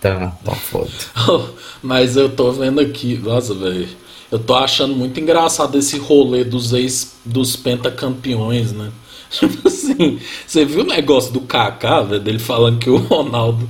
Tá, 0.00 0.36
tá 0.44 0.54
foda. 0.54 0.90
Mas 1.82 2.16
eu 2.16 2.28
tô 2.28 2.52
vendo 2.52 2.80
aqui, 2.80 3.16
nossa, 3.18 3.54
velho. 3.54 3.88
Eu 4.30 4.38
tô 4.38 4.54
achando 4.54 4.94
muito 4.94 5.18
engraçado 5.20 5.78
esse 5.78 5.98
rolê 5.98 6.44
dos 6.44 6.72
ex 6.72 7.16
dos 7.24 7.56
pentacampeões, 7.56 8.72
né? 8.72 8.90
Tipo 9.30 9.66
assim, 9.68 10.20
você 10.46 10.64
viu 10.64 10.82
o 10.82 10.86
negócio 10.86 11.32
do 11.32 11.40
Kaká, 11.40 12.02
velho, 12.02 12.20
dele 12.20 12.38
falando 12.38 12.78
que 12.78 12.90
o 12.90 12.96
Ronaldo 12.98 13.68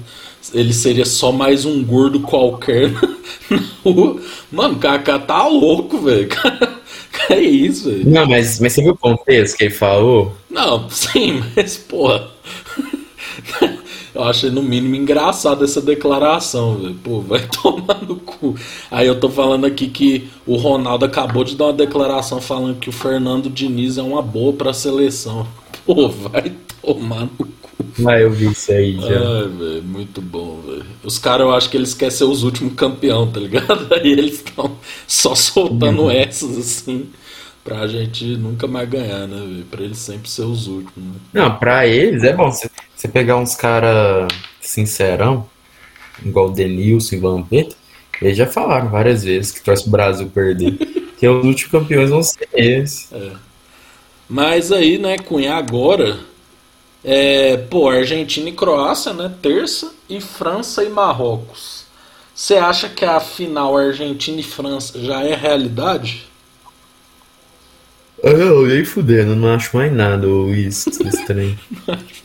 ele 0.53 0.73
seria 0.73 1.05
só 1.05 1.33
mais 1.33 1.65
um 1.65 1.83
gordo 1.83 2.21
qualquer 2.21 2.93
na 3.51 3.61
rua. 3.85 4.21
Mano, 4.51 4.75
o 4.75 4.79
Kaká 4.79 5.19
tá 5.19 5.47
louco, 5.47 5.99
velho. 5.99 6.29
Que 7.27 7.33
é 7.33 7.41
isso, 7.41 7.89
velho? 7.89 8.11
Não, 8.11 8.27
mas, 8.27 8.59
mas 8.59 8.73
você 8.73 8.83
viu 8.83 8.93
o 8.93 8.99
contexto 8.99 9.57
que 9.57 9.65
ele 9.65 9.75
falou? 9.75 10.35
Não, 10.51 10.89
sim, 10.91 11.43
mas 11.55 11.77
porra. 11.77 12.29
Eu 14.13 14.25
achei 14.25 14.51
no 14.51 14.63
mínimo 14.63 14.97
engraçado 14.97 15.65
essa 15.65 15.81
declaração, 15.81 16.77
velho. 16.77 16.95
Pô, 16.95 17.21
vai 17.21 17.47
tomar 17.47 18.03
no 18.03 18.17
cu. 18.17 18.57
Aí 18.91 19.07
eu 19.07 19.19
tô 19.19 19.29
falando 19.29 19.65
aqui 19.65 19.89
que 19.89 20.29
o 20.45 20.57
Ronaldo 20.57 21.05
acabou 21.05 21.45
de 21.45 21.57
dar 21.57 21.67
uma 21.67 21.73
declaração 21.73 22.41
falando 22.41 22.79
que 22.79 22.89
o 22.89 22.93
Fernando 22.93 23.49
Diniz 23.49 23.97
é 23.97 24.03
uma 24.03 24.21
boa 24.21 24.53
pra 24.53 24.73
seleção. 24.73 25.47
Pô, 25.87 26.09
vai 26.09 26.53
tomar 26.83 27.23
no 27.39 27.47
cu. 27.47 27.64
Ah, 28.07 28.19
eu 28.19 28.31
vi 28.31 28.47
isso 28.51 28.73
aí 28.73 28.97
já. 29.01 29.07
Ai, 29.19 29.49
velho, 29.49 29.83
muito 29.85 30.21
bom, 30.21 30.61
velho. 30.67 30.85
Os 31.03 31.19
caras, 31.19 31.47
eu 31.47 31.53
acho 31.53 31.71
que 31.71 31.77
eles 31.77 31.95
querem 31.95 32.11
ser 32.15 32.25
os 32.25 32.43
últimos 32.43 32.75
campeão, 32.75 33.31
tá 33.31 33.39
ligado? 33.41 33.87
Aí 33.95 34.13
eles 34.13 34.35
estão 34.37 34.77
só 35.07 35.35
soltando 35.35 36.03
Uhum. 36.05 36.11
essas, 36.11 36.57
assim, 36.59 37.09
pra 37.63 37.87
gente 37.87 38.25
nunca 38.37 38.67
mais 38.67 38.89
ganhar, 38.89 39.27
né, 39.27 39.37
velho? 39.39 39.65
Pra 39.71 39.83
eles 39.83 39.99
sempre 39.99 40.29
ser 40.29 40.43
os 40.43 40.67
últimos, 40.67 41.09
né? 41.15 41.21
Não, 41.33 41.57
pra 41.57 41.87
eles 41.87 42.23
é 42.25 42.33
bom. 42.33 42.51
Você, 42.51 42.69
pegar 43.13 43.37
uns 43.37 43.55
caras 43.55 44.29
sincerão, 44.61 45.47
igual 46.25 46.49
o 46.49 46.53
Denilson 46.53 47.17
e 47.17 47.19
Vampeta, 47.19 47.77
eles 48.23 48.37
já 48.37 48.47
falaram 48.47 48.89
várias 48.89 49.23
vezes 49.25 49.51
que 49.53 49.63
torce 49.63 49.87
o 49.87 49.91
Brasil 49.91 50.29
perder. 50.29 50.73
que 51.19 51.29
os 51.29 51.45
últimos 51.45 51.71
campeões 51.71 52.11
vão 52.11 52.23
ser 52.23 52.49
eles. 52.53 53.11
Mas 54.29 54.73
aí, 54.73 54.99
né, 54.99 55.19
Cunha, 55.19 55.55
agora, 55.55 56.19
é, 57.05 57.57
pô, 57.57 57.89
Argentina 57.89 58.49
e 58.49 58.53
Croácia, 58.53 59.13
né, 59.13 59.33
terça, 59.43 59.93
e 60.09 60.21
França 60.21 60.83
e 60.85 60.89
Marrocos. 60.89 61.85
Você 62.35 62.55
acha 62.57 62.89
que 62.89 63.05
a 63.05 63.21
final 63.21 63.77
Argentina 63.77 64.41
e 64.41 64.43
França 64.43 64.99
já 65.01 65.23
é 65.23 65.35
realidade? 65.35 66.27
Eu 68.23 68.67
nem 68.67 68.85
fudendo, 68.85 69.37
não 69.37 69.53
acho 69.55 69.77
mais 69.77 69.93
nada 69.93 70.27
isso, 70.57 70.89
esse 70.89 71.25
trem. 71.27 71.59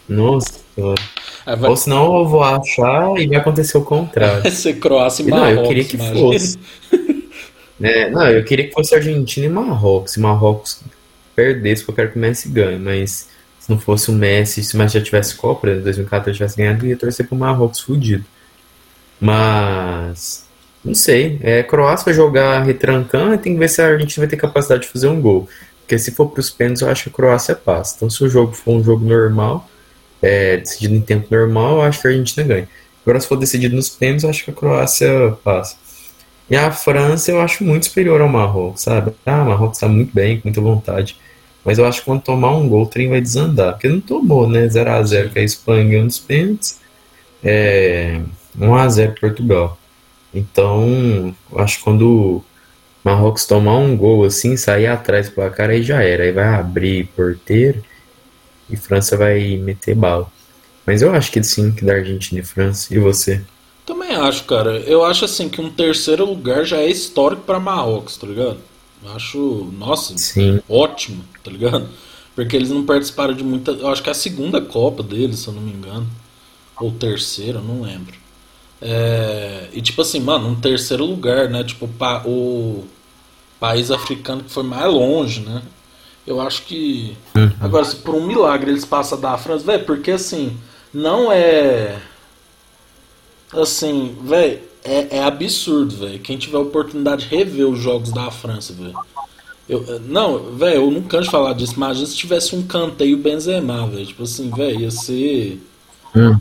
Nossa 0.08 0.60
senhora. 0.76 1.02
Aí 1.46 1.56
vai, 1.58 1.70
Ou 1.70 1.76
senão 1.76 2.20
eu 2.20 2.28
vou 2.28 2.44
achar 2.44 3.18
e 3.18 3.28
vai 3.28 3.38
acontecer 3.38 3.78
o 3.78 3.84
contrário. 3.84 4.42
vai 4.44 4.52
ser 4.52 4.80
Croácia 4.80 5.24
e 5.24 5.28
Não, 5.28 5.38
Marrocos. 5.38 5.62
eu 5.62 5.68
queria 5.68 5.84
que 5.86 5.96
imagina. 5.96 6.20
fosse. 6.20 6.60
É, 7.82 8.10
não, 8.10 8.28
eu 8.28 8.44
queria 8.44 8.68
que 8.68 8.74
fosse 8.74 8.94
Argentina 8.94 9.46
e 9.46 9.50
Marrocos. 9.50 10.12
Se 10.12 10.20
Marrocos 10.20 10.82
perdesse, 11.34 11.82
porque 11.86 11.92
eu 11.92 11.96
quero 11.96 12.12
que 12.12 12.18
o 12.18 12.22
Messi 12.22 12.50
ganhe. 12.50 12.78
Mas 12.78 13.30
não 13.70 13.80
fosse 13.80 14.10
o 14.10 14.14
Messi, 14.14 14.64
se 14.64 14.76
o 14.76 14.78
Messi 14.78 14.98
já 14.98 15.04
tivesse 15.04 15.36
Copa, 15.36 15.62
por 15.62 15.70
exemplo, 15.70 15.86
2014 15.86 16.38
tivesse 16.38 16.58
ganhado, 16.58 16.86
ia 16.86 16.98
torcer 16.98 17.28
pro 17.28 17.36
Marrocos 17.36 17.80
fudido. 17.80 18.26
Mas. 19.20 20.48
Não 20.84 20.96
sei. 20.96 21.40
É, 21.42 21.62
Croácia 21.64 22.06
vai 22.06 22.14
jogar 22.14 22.64
retrancando 22.64 23.34
e 23.34 23.38
tem 23.38 23.54
que 23.54 23.60
ver 23.60 23.70
se 23.70 23.82
a 23.82 23.88
Argentina 23.88 24.26
vai 24.26 24.30
ter 24.30 24.38
capacidade 24.38 24.84
de 24.84 24.88
fazer 24.88 25.08
um 25.08 25.22
gol. 25.22 25.48
Porque 25.82 26.00
se 26.00 26.12
for 26.12 26.30
pros 26.30 26.50
pênaltis, 26.50 26.82
eu 26.82 26.90
acho 26.90 27.04
que 27.04 27.10
a 27.10 27.14
Croácia 27.14 27.56
passa. 27.56 27.96
Então, 27.98 28.10
se 28.10 28.24
o 28.24 28.30
jogo 28.30 28.54
for 28.54 28.76
um 28.76 28.84
jogo 28.84 29.04
normal, 29.04 29.68
é, 30.22 30.58
decidido 30.58 30.96
em 30.96 31.02
tempo 31.02 31.28
normal, 31.32 31.78
eu 31.78 31.82
acho 31.84 32.02
que 32.02 32.08
a 32.08 32.12
Argentina 32.12 32.48
ganha. 32.48 32.70
Agora, 33.04 33.20
se 33.20 33.28
for 33.28 33.38
decidido 33.38 33.76
nos 33.76 33.90
pênaltis, 33.90 34.24
eu 34.24 34.30
acho 34.30 34.46
que 34.46 34.52
a 34.52 34.54
Croácia 34.54 35.38
passa. 35.44 35.76
E 36.50 36.56
a 36.56 36.72
França 36.72 37.32
eu 37.32 37.42
acho 37.42 37.64
muito 37.64 37.86
superior 37.88 38.22
ao 38.22 38.30
Marrocos, 38.30 38.82
sabe? 38.82 39.14
Ah, 39.26 39.44
o 39.44 39.46
Marrocos 39.46 39.80
tá 39.80 39.88
muito 39.88 40.14
bem, 40.14 40.40
com 40.40 40.48
muita 40.48 40.62
vontade. 40.62 41.16
Mas 41.64 41.78
eu 41.78 41.86
acho 41.86 42.00
que 42.00 42.06
quando 42.06 42.22
tomar 42.22 42.52
um 42.56 42.68
gol, 42.68 42.84
o 42.84 42.88
trem 42.88 43.10
vai 43.10 43.22
desandar. 43.22 43.74
Porque 43.74 43.90
não 43.90 44.00
tomou, 44.00 44.48
né? 44.48 44.68
0x0 44.68 45.32
que 45.32 45.40
a 45.40 45.44
Espanha 45.44 45.84
ganhou 45.84 46.04
nos 46.06 46.20
pênaltis. 46.20 46.80
É, 47.44 48.22
1x0 48.58 49.20
Portugal. 49.20 49.78
Então, 50.34 51.36
eu 51.52 51.60
acho 51.60 51.78
que 51.78 51.84
quando 51.84 52.10
o 52.10 52.46
Marrocos 53.04 53.46
tomar 53.46 53.78
um 53.78 53.96
gol 53.98 54.26
assim, 54.26 54.56
sair 54.56 54.88
atrás 54.88 55.30
do 55.30 55.36
placar, 55.36 55.70
aí 55.70 55.84
já 55.84 56.02
era. 56.02 56.24
Aí 56.24 56.32
vai 56.32 56.48
abrir 56.48 57.08
porteiro 57.16 57.84
e 58.70 58.78
França 58.78 59.18
vai 59.18 59.58
meter 59.58 59.96
bala. 59.96 60.28
Mas 60.86 61.02
eu 61.02 61.14
acho 61.14 61.32
que 61.32 61.44
sim, 61.44 61.72
que 61.72 61.84
da 61.84 61.94
Argentina 61.94 62.42
e 62.42 62.44
França. 62.44 62.94
E 62.94 63.00
você? 63.00 63.42
Também 63.86 64.16
acho, 64.16 64.44
cara. 64.46 64.78
Eu 64.80 65.04
acho 65.04 65.26
assim 65.26 65.50
que 65.50 65.60
um 65.60 65.70
terceiro 65.70 66.26
lugar 66.26 66.64
já 66.64 66.78
é 66.78 66.90
histórico 66.90 67.42
pra 67.44 67.60
Marrocos, 67.60 68.18
tá 68.18 68.28
ligado? 68.28 68.58
Eu 69.04 69.14
acho, 69.14 69.72
nossa, 69.78 70.18
Sim. 70.18 70.60
ótimo, 70.68 71.24
tá 71.44 71.50
ligado? 71.52 71.88
Porque 72.36 72.56
eles 72.56 72.70
não 72.70 72.86
participaram 72.86 73.34
de 73.34 73.44
muita. 73.44 73.72
Eu 73.72 73.88
acho 73.88 74.02
que 74.04 74.10
é 74.10 74.12
a 74.12 74.16
segunda 74.16 74.62
Copa 74.62 75.04
deles, 75.04 75.40
se 75.40 75.48
eu 75.48 75.54
não 75.54 75.62
me 75.62 75.72
engano. 75.72 76.08
Ou 76.80 76.92
terceira, 76.92 77.60
não 77.60 77.82
lembro. 77.82 78.16
É, 78.82 79.68
e 79.74 79.82
tipo 79.82 80.02
assim, 80.02 80.20
mano, 80.22 80.48
um 80.48 80.56
terceiro 80.56 81.04
lugar, 81.06 81.50
né? 81.50 81.64
Tipo, 81.64 81.88
pa- 81.88 82.24
o 82.26 82.86
país 83.60 83.92
africano 83.92 84.44
que 84.44 84.52
foi 84.52 84.64
mais 84.64 84.92
longe, 84.92 85.42
né? 85.42 85.62
Eu 86.26 86.40
acho 86.40 86.62
que. 86.64 87.18
Agora, 87.60 87.84
se 87.84 87.98
por 87.98 88.16
um 88.16 88.26
milagre 88.26 88.72
eles 88.72 88.86
passam 88.86 89.20
da 89.20 89.38
França, 89.38 89.66
velho, 89.66 89.84
porque 89.86 90.12
assim, 90.12 90.58
não 90.94 91.30
é. 91.32 92.00
Assim, 93.52 94.16
velho, 94.24 94.60
é, 94.84 95.18
é 95.18 95.24
absurdo, 95.24 95.96
velho. 95.96 96.20
Quem 96.20 96.38
tiver 96.38 96.58
a 96.58 96.62
oportunidade 96.62 97.28
de 97.28 97.36
rever 97.36 97.68
os 97.68 97.80
jogos 97.80 98.12
da 98.12 98.32
França, 98.32 98.74
velho. 98.74 98.98
Eu, 99.68 100.00
não, 100.08 100.56
velho, 100.56 100.76
eu 100.76 100.92
não 100.92 101.02
canso 101.04 101.26
de 101.26 101.32
falar 101.32 101.54
disso. 101.54 101.76
Imagina 101.76 102.08
se 102.08 102.16
tivesse 102.16 102.56
um 102.56 102.64
canteio 102.64 103.18
Benzema, 103.18 103.86
velho. 103.88 104.06
Tipo 104.06 104.24
assim, 104.24 104.50
velho, 104.50 104.82
ia 104.82 104.92
ser. 104.92 105.62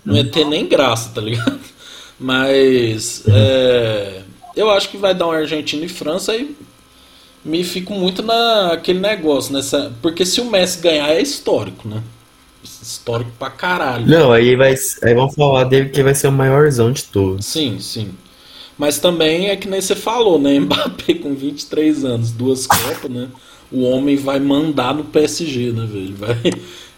Não 0.05 0.17
ia 0.17 0.25
ter 0.25 0.45
nem 0.45 0.67
graça, 0.67 1.11
tá 1.15 1.21
ligado? 1.21 1.61
Mas. 2.19 3.25
É, 3.29 4.23
eu 4.57 4.71
acho 4.71 4.89
que 4.89 4.97
vai 4.97 5.15
dar 5.15 5.27
um 5.29 5.33
Argentina 5.33 5.85
e 5.85 5.89
França 5.89 6.35
e 6.35 6.57
me 7.45 7.63
fico 7.63 7.93
muito 7.93 8.23
naquele 8.23 8.99
negócio, 8.99 9.53
nessa. 9.53 9.93
Porque 10.01 10.25
se 10.25 10.41
o 10.41 10.47
Messi 10.47 10.81
ganhar 10.81 11.11
é 11.11 11.21
histórico, 11.21 11.87
né? 11.87 12.03
Histórico 12.65 13.31
pra 13.39 13.51
caralho. 13.51 14.07
Não, 14.07 14.33
aí 14.33 14.57
vai, 14.57 14.75
aí 15.03 15.15
vão 15.15 15.31
falar 15.31 15.65
dele 15.65 15.91
que 15.91 16.03
vai 16.03 16.15
ser 16.15 16.29
o 16.29 16.33
maiorzão 16.33 16.91
de 16.91 17.05
todos. 17.05 17.45
Sim, 17.45 17.79
sim. 17.79 18.11
Mas 18.79 18.99
também 18.99 19.49
é 19.49 19.57
que 19.57 19.69
nem 19.69 19.81
você 19.81 19.97
falou, 19.97 20.39
né? 20.39 20.59
Mbappé 20.61 21.15
com 21.15 21.35
23 21.35 22.05
anos, 22.05 22.31
duas 22.31 22.67
Copas, 22.67 23.11
né? 23.11 23.29
O 23.71 23.83
homem 23.83 24.17
vai 24.17 24.39
mandar 24.41 24.95
no 24.95 25.05
PSG, 25.05 25.73
né, 25.73 25.85
velho? 25.87 26.15
Vai, 26.17 26.37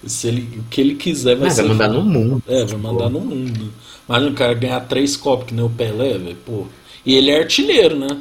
se 0.05 0.29
ele, 0.29 0.49
o 0.59 0.63
que 0.71 0.81
ele 0.81 0.95
quiser 0.95 1.37
vai 1.37 1.49
Ah, 1.49 1.51
ser. 1.51 1.63
vai 1.63 1.71
mandar 1.73 1.89
no 1.89 2.03
mundo. 2.03 2.43
É, 2.47 2.65
vai 2.65 2.79
mandar 2.79 3.09
no 3.11 3.21
mundo. 3.21 3.73
Imagina 4.09 4.31
o 4.31 4.35
cara 4.35 4.55
ganhar 4.55 4.81
três 4.81 5.17
Copas 5.17 5.49
que 5.49 5.55
nem 5.55 5.65
o 5.65 5.71
Pelé, 5.71 6.19
velho, 6.19 6.37
pô. 6.45 6.67
E 7.05 7.15
ele 7.15 7.31
é 7.31 7.39
artilheiro, 7.39 7.97
né? 7.99 8.19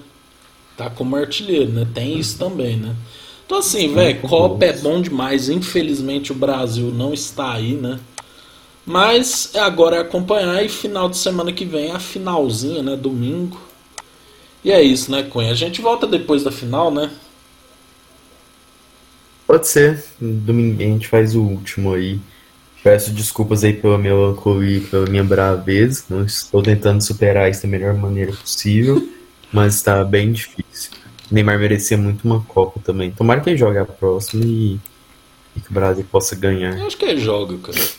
Tá 0.77 0.89
como 0.89 1.15
artilheiro, 1.15 1.69
né? 1.71 1.85
Tem 1.93 2.17
isso 2.17 2.37
também, 2.39 2.77
né? 2.77 2.95
Então 3.45 3.57
assim, 3.59 3.93
velho, 3.93 4.21
Copa 4.21 4.63
é 4.65 4.73
bom 4.77 5.01
demais. 5.01 5.49
Infelizmente 5.49 6.31
o 6.31 6.35
Brasil 6.35 6.91
não 6.95 7.13
está 7.13 7.53
aí, 7.53 7.73
né? 7.73 7.99
Mas 8.85 9.51
agora 9.55 9.97
é 9.97 9.99
acompanhar 9.99 10.63
e 10.63 10.69
final 10.69 11.09
de 11.09 11.17
semana 11.17 11.53
que 11.53 11.65
vem 11.65 11.89
é 11.89 11.95
a 11.95 11.99
finalzinha, 11.99 12.81
né? 12.81 12.95
Domingo. 12.95 13.59
E 14.63 14.71
é 14.71 14.81
isso, 14.81 15.11
né, 15.11 15.23
Cunha? 15.23 15.51
A 15.51 15.55
gente 15.55 15.81
volta 15.81 16.05
depois 16.05 16.43
da 16.43 16.51
final, 16.51 16.91
né? 16.91 17.11
Pode 19.47 19.67
ser. 19.67 20.03
Domingo 20.19 20.81
a 20.81 20.85
gente 20.85 21.07
faz 21.07 21.35
o 21.35 21.41
último 21.41 21.93
aí. 21.93 22.19
Peço 22.83 23.11
desculpas 23.11 23.63
aí 23.63 23.73
pela 23.73 23.97
melancolia 23.97 24.77
e 24.77 24.81
pela 24.81 25.05
minha 25.07 25.23
braveza. 25.23 26.03
Não 26.09 26.23
estou 26.23 26.61
tentando 26.61 27.01
superar 27.03 27.49
isso 27.49 27.63
da 27.63 27.67
melhor 27.67 27.93
maneira 27.93 28.31
possível, 28.31 29.07
mas 29.51 29.75
está 29.75 30.03
bem 30.03 30.31
difícil. 30.31 30.91
O 31.29 31.33
Neymar 31.33 31.59
merecia 31.59 31.97
muito 31.97 32.25
uma 32.25 32.41
Copa 32.41 32.79
também. 32.79 33.11
Tomara 33.11 33.41
que 33.41 33.49
ele 33.49 33.57
jogue 33.57 33.77
a 33.77 33.85
próxima 33.85 34.43
e, 34.45 34.79
e 35.55 35.61
que 35.61 35.69
o 35.69 35.73
Brasil 35.73 36.05
possa 36.09 36.35
ganhar. 36.35 36.77
Eu 36.77 36.87
acho 36.87 36.97
que 36.97 37.05
ele 37.05 37.19
joga, 37.19 37.57
cara. 37.57 37.98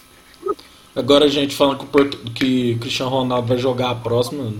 Agora 1.00 1.24
a 1.24 1.28
gente 1.28 1.54
falando 1.54 1.78
que 1.78 1.84
o, 1.84 1.88
Porto, 1.88 2.18
que 2.32 2.74
o 2.74 2.78
Cristiano 2.78 3.10
Ronaldo 3.10 3.48
vai 3.48 3.56
jogar 3.56 3.90
a 3.90 3.94
próxima, 3.94 4.52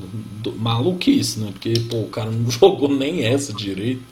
do, 0.43 0.53
maluquice, 0.53 1.39
né? 1.39 1.51
Porque 1.53 1.75
pô, 1.91 1.99
o 1.99 2.09
cara 2.09 2.31
não 2.31 2.49
jogou 2.51 2.89
nem 2.89 3.27
essa 3.27 3.53
direito. 3.53 4.03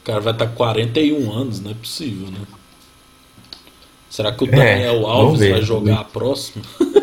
O 0.00 0.04
cara 0.04 0.20
vai 0.20 0.32
estar 0.32 0.46
com 0.46 0.56
41 0.56 1.30
anos, 1.30 1.60
não 1.60 1.70
é 1.70 1.74
possível, 1.74 2.28
né? 2.28 2.40
Será 4.08 4.32
que 4.32 4.44
o 4.44 4.46
Daniel 4.46 5.02
É, 5.02 5.04
Alves 5.04 5.40
ver. 5.40 5.52
vai 5.52 5.62
jogar 5.62 6.00
a 6.00 6.04
próxima? 6.04 6.64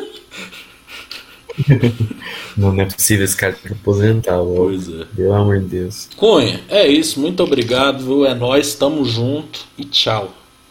Não, 2.55 2.73
não 2.73 2.83
é 2.83 2.85
possível 2.85 3.25
esse 3.25 3.35
cara 3.35 3.53
ter 3.53 3.67
que 3.67 3.73
aposentar. 3.73 4.37
Pois 4.37 4.87
é. 4.89 5.05
Pelo 5.15 5.33
amor 5.33 5.59
de 5.59 5.65
Deus. 5.65 6.09
Cunha, 6.15 6.61
é 6.69 6.87
isso. 6.87 7.19
Muito 7.19 7.43
obrigado, 7.43 8.03
viu? 8.03 8.25
É 8.25 8.33
nós, 8.33 8.75
tamo 8.75 9.03
junto 9.05 9.59
e 9.77 9.83
tchau. 9.85 10.33